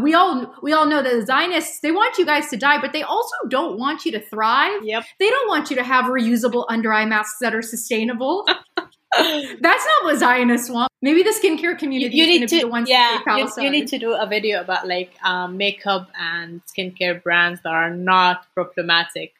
[0.00, 2.92] We all we all know that the Zionists they want you guys to die, but
[2.92, 4.84] they also don't want you to thrive.
[4.84, 5.04] Yep.
[5.20, 8.44] They don't want you to have reusable under eye masks that are sustainable.
[9.16, 10.90] That's not what Zionists want.
[11.00, 13.86] Maybe the skincare community you is need to be the ones yeah you, you need
[13.88, 19.34] to do a video about like um, makeup and skincare brands that are not problematic.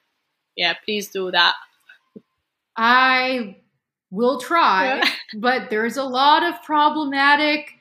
[0.57, 1.55] Yeah, please do that.
[2.77, 3.57] I
[4.11, 5.11] will try, Yeah.
[5.37, 7.73] but there's a lot of problematic.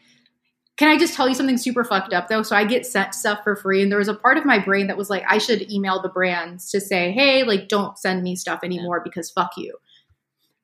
[0.78, 2.42] Can I just tell you something super fucked up though?
[2.44, 4.88] So I get sent stuff for free, and there was a part of my brain
[4.88, 8.36] that was like, I should email the brands to say, hey, like, don't send me
[8.36, 9.78] stuff anymore because fuck you.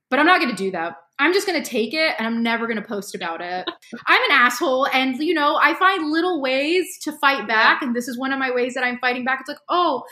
[0.09, 0.95] But I'm not going to do that.
[1.19, 3.65] I'm just going to take it and I'm never going to post about it.
[4.07, 4.87] I'm an asshole.
[4.87, 7.81] And, you know, I find little ways to fight back.
[7.81, 9.39] And this is one of my ways that I'm fighting back.
[9.39, 10.03] It's like, oh,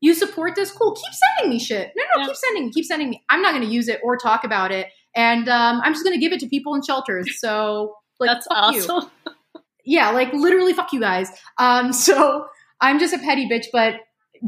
[0.00, 0.70] you support this?
[0.70, 0.92] Cool.
[0.94, 1.92] Keep sending me shit.
[1.96, 2.26] No, no, Yeah.
[2.28, 2.72] keep sending me.
[2.72, 3.24] Keep sending me.
[3.30, 4.86] I'm not going to use it or talk about it.
[5.16, 7.26] And um, I'm just going to give it to people in shelters.
[7.40, 9.10] So, like, That's awesome.
[9.84, 11.30] yeah, like literally fuck you guys.
[11.58, 12.46] Um, so
[12.80, 13.96] I'm just a petty bitch, but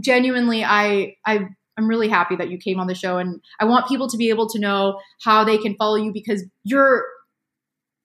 [0.00, 3.88] genuinely, I I I'm really happy that you came on the show, and I want
[3.88, 7.04] people to be able to know how they can follow you because you're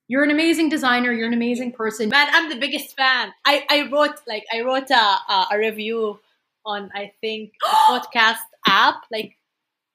[0.07, 2.09] you're an amazing designer, you're an amazing person.
[2.09, 3.31] Man, I'm the biggest fan.
[3.45, 6.19] I, I wrote like I wrote a, a, a review
[6.65, 9.37] on I think a podcast app like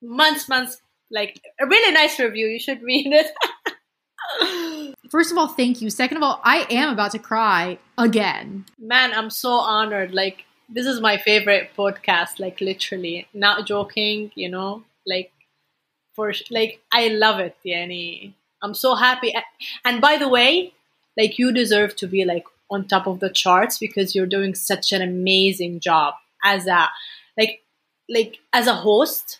[0.01, 0.81] months months
[1.11, 2.47] like a really nice review.
[2.47, 3.27] You should read it.
[5.09, 5.89] First of all, thank you.
[5.89, 8.65] Second of all, I am about to cry again.
[8.77, 10.13] Man, I'm so honored.
[10.13, 12.39] Like this is my favorite podcast.
[12.39, 14.31] Like literally, not joking.
[14.35, 15.31] You know, like
[16.13, 17.55] for like I love it.
[17.65, 18.33] Yani.
[18.61, 19.33] I'm so happy.
[19.85, 20.73] And by the way,
[21.15, 24.91] like you deserve to be like on top of the charts because you're doing such
[24.91, 26.89] an amazing job as a
[27.37, 27.61] like
[28.09, 29.39] like as a host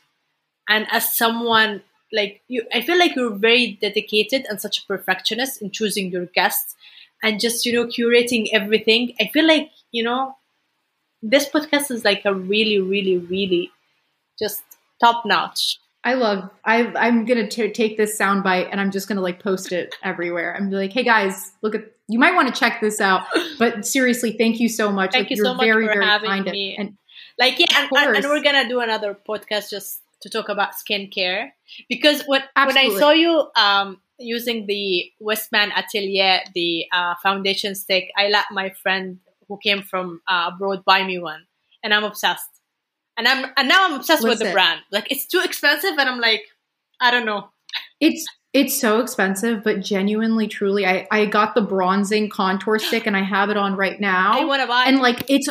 [0.70, 1.82] and as someone
[2.12, 6.26] like you i feel like you're very dedicated and such a perfectionist in choosing your
[6.28, 6.76] guests
[7.24, 10.36] and just you know curating everything i feel like you know
[11.22, 13.72] this podcast is like a really really really
[14.40, 14.62] just
[15.02, 16.50] top notch I love.
[16.64, 20.56] I I'm gonna t- take this soundbite and I'm just gonna like post it everywhere.
[20.56, 21.92] I'm like, hey guys, look at.
[22.08, 23.26] You might want to check this out.
[23.60, 25.12] But seriously, thank you so much.
[25.12, 26.78] Thank like, you you're so much very for very having kind me.
[26.78, 26.98] and
[27.38, 31.50] like yeah and, and, and we're gonna do another podcast just to talk about skincare.
[31.90, 38.10] Because when when i saw you um using the westman atelier the uh, foundation stick
[38.18, 41.46] i let my friend who came from uh, abroad buy me one.
[41.84, 42.50] And i'm obsessed.
[43.18, 44.82] And i'm and now i'm obsessed with the brand.
[44.92, 46.42] Like it's too expensive and i'm like
[47.00, 47.50] i don't know.
[48.00, 53.16] It's it's so expensive, but genuinely, truly, I I got the bronzing contour stick and
[53.16, 54.32] I have it on right now.
[54.34, 55.48] i want to buy and like it's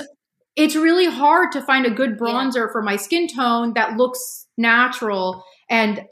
[0.56, 5.44] it's really hard to find a good bronzer for my skin tone that looks natural
[5.68, 6.02] and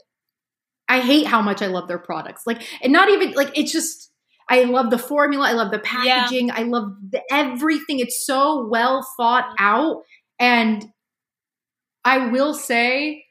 [0.87, 2.43] I hate how much I love their products.
[2.45, 4.11] Like and not even like it's just
[4.47, 7.99] I love the formula, I love the packaging, I love the, everything.
[7.99, 10.03] It's so well thought out
[10.39, 10.85] and
[12.03, 13.25] I will say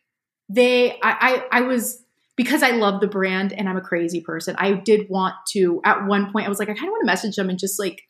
[0.49, 2.03] they I, I I was
[2.37, 4.57] because I love the brand and I'm a crazy person.
[4.59, 7.07] I did want to at one point I was like I kind of want to
[7.07, 8.03] message them and just like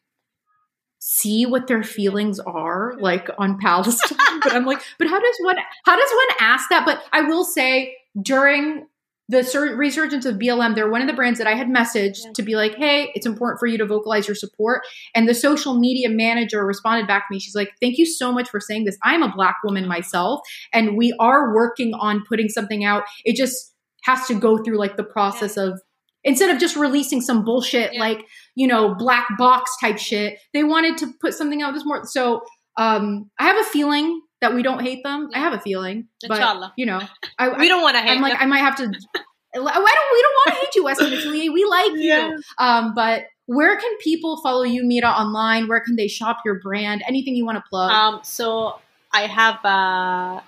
[1.07, 4.41] see what their feelings are like on Palestine.
[4.43, 6.87] but I'm like, but how does one how does one ask that?
[6.87, 8.87] But I will say during
[9.29, 12.33] the sur- resurgence of BLM, they're one of the brands that I had messaged Yeah.
[12.35, 14.83] to be like, hey, it's important for you to vocalize your support.
[15.15, 17.39] And the social media manager responded back to me.
[17.41, 18.99] She's like, thank you so much for saying this.
[19.03, 20.41] I'm a black woman myself,
[20.73, 23.05] and we are working on putting something out.
[23.25, 23.75] It just
[24.05, 25.81] has to go through like the process of
[26.25, 28.01] instead of just releasing some bullshit Yeah.
[28.01, 32.05] like you know black box type shit they wanted to put something out this more
[32.07, 32.43] so
[32.77, 35.31] um i have a feeling that we don't hate them.
[35.33, 36.73] I have a feeling but Inshallah.
[36.77, 37.01] you know
[37.39, 38.85] i, we don't want to hate i'm like i might have to
[39.57, 41.53] why don't we don't want to hate you Westman Atelier.
[41.53, 42.29] We like Yeah.
[42.31, 45.69] you um but where can people follow you mira online?
[45.69, 47.03] Where can they shop your brand?
[47.07, 47.91] Anything you want to plug?
[47.93, 48.81] Um, so
[49.13, 50.41] I have uh,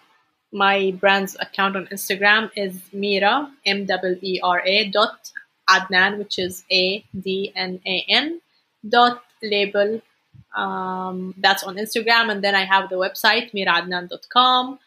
[0.51, 5.31] my brand's account on Instagram is Mira M W E R A dot
[5.69, 8.41] Adnan, which is A D N A N
[8.89, 10.01] dot label
[10.57, 14.79] Um, that's on Instagram, and then I have the website miradnan.com,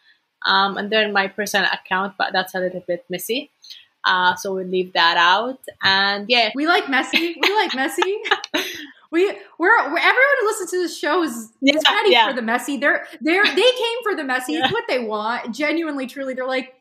[0.46, 3.50] um, and then my personal account, but that's a little bit messy.
[4.04, 5.60] Uh, so we'll leave that out.
[5.82, 7.36] And yeah, we like messy.
[7.40, 8.16] We like messy.
[9.10, 12.28] we we're, we're, everyone who listens to this show is, yeah, is ready yeah.
[12.28, 12.76] for the messy.
[12.76, 14.52] They're they're they came for the messy.
[14.52, 14.64] Yeah.
[14.64, 15.52] It's what they want.
[15.54, 16.74] Genuinely, truly, they're like,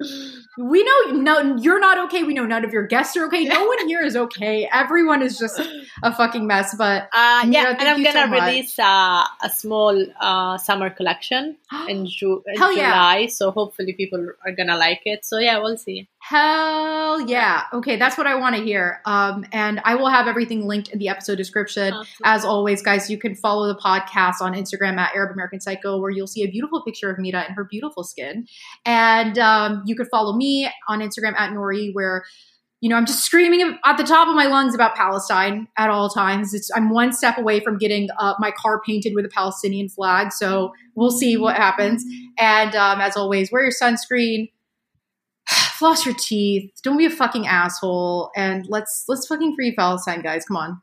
[0.57, 2.23] we know no, you're not okay.
[2.23, 3.45] We know none of your guests are okay.
[3.45, 4.69] No one here is okay.
[4.71, 5.59] Everyone is just
[6.03, 6.75] a fucking mess.
[6.77, 11.57] But uh, yeah, know, and I'm gonna so release uh, a small uh, summer collection
[11.87, 13.27] in, Ju- in July.
[13.27, 15.25] So hopefully people are gonna like it.
[15.25, 16.07] So yeah, we'll see.
[16.21, 17.63] Hell yeah.
[17.73, 19.01] Okay, that's what I want to hear.
[19.05, 21.93] Um, and I will have everything linked in the episode description.
[21.93, 22.21] Awesome.
[22.23, 26.11] As always, guys, you can follow the podcast on Instagram at Arab American Psycho, where
[26.11, 28.45] you'll see a beautiful picture of Mira and her beautiful skin.
[28.85, 32.25] And um, you can follow me on Instagram at Nori, where
[32.81, 36.09] you know, I'm just screaming at the top of my lungs about Palestine at all
[36.09, 36.53] times.
[36.53, 40.31] It's, I'm one step away from getting uh, my car painted with a Palestinian flag,
[40.31, 42.03] so we'll see what happens.
[42.37, 44.51] And um, as always, wear your sunscreen,
[45.77, 50.45] floss your teeth, don't be a fucking asshole, and let's let's fucking free Palestine, guys.
[50.45, 50.81] Come on.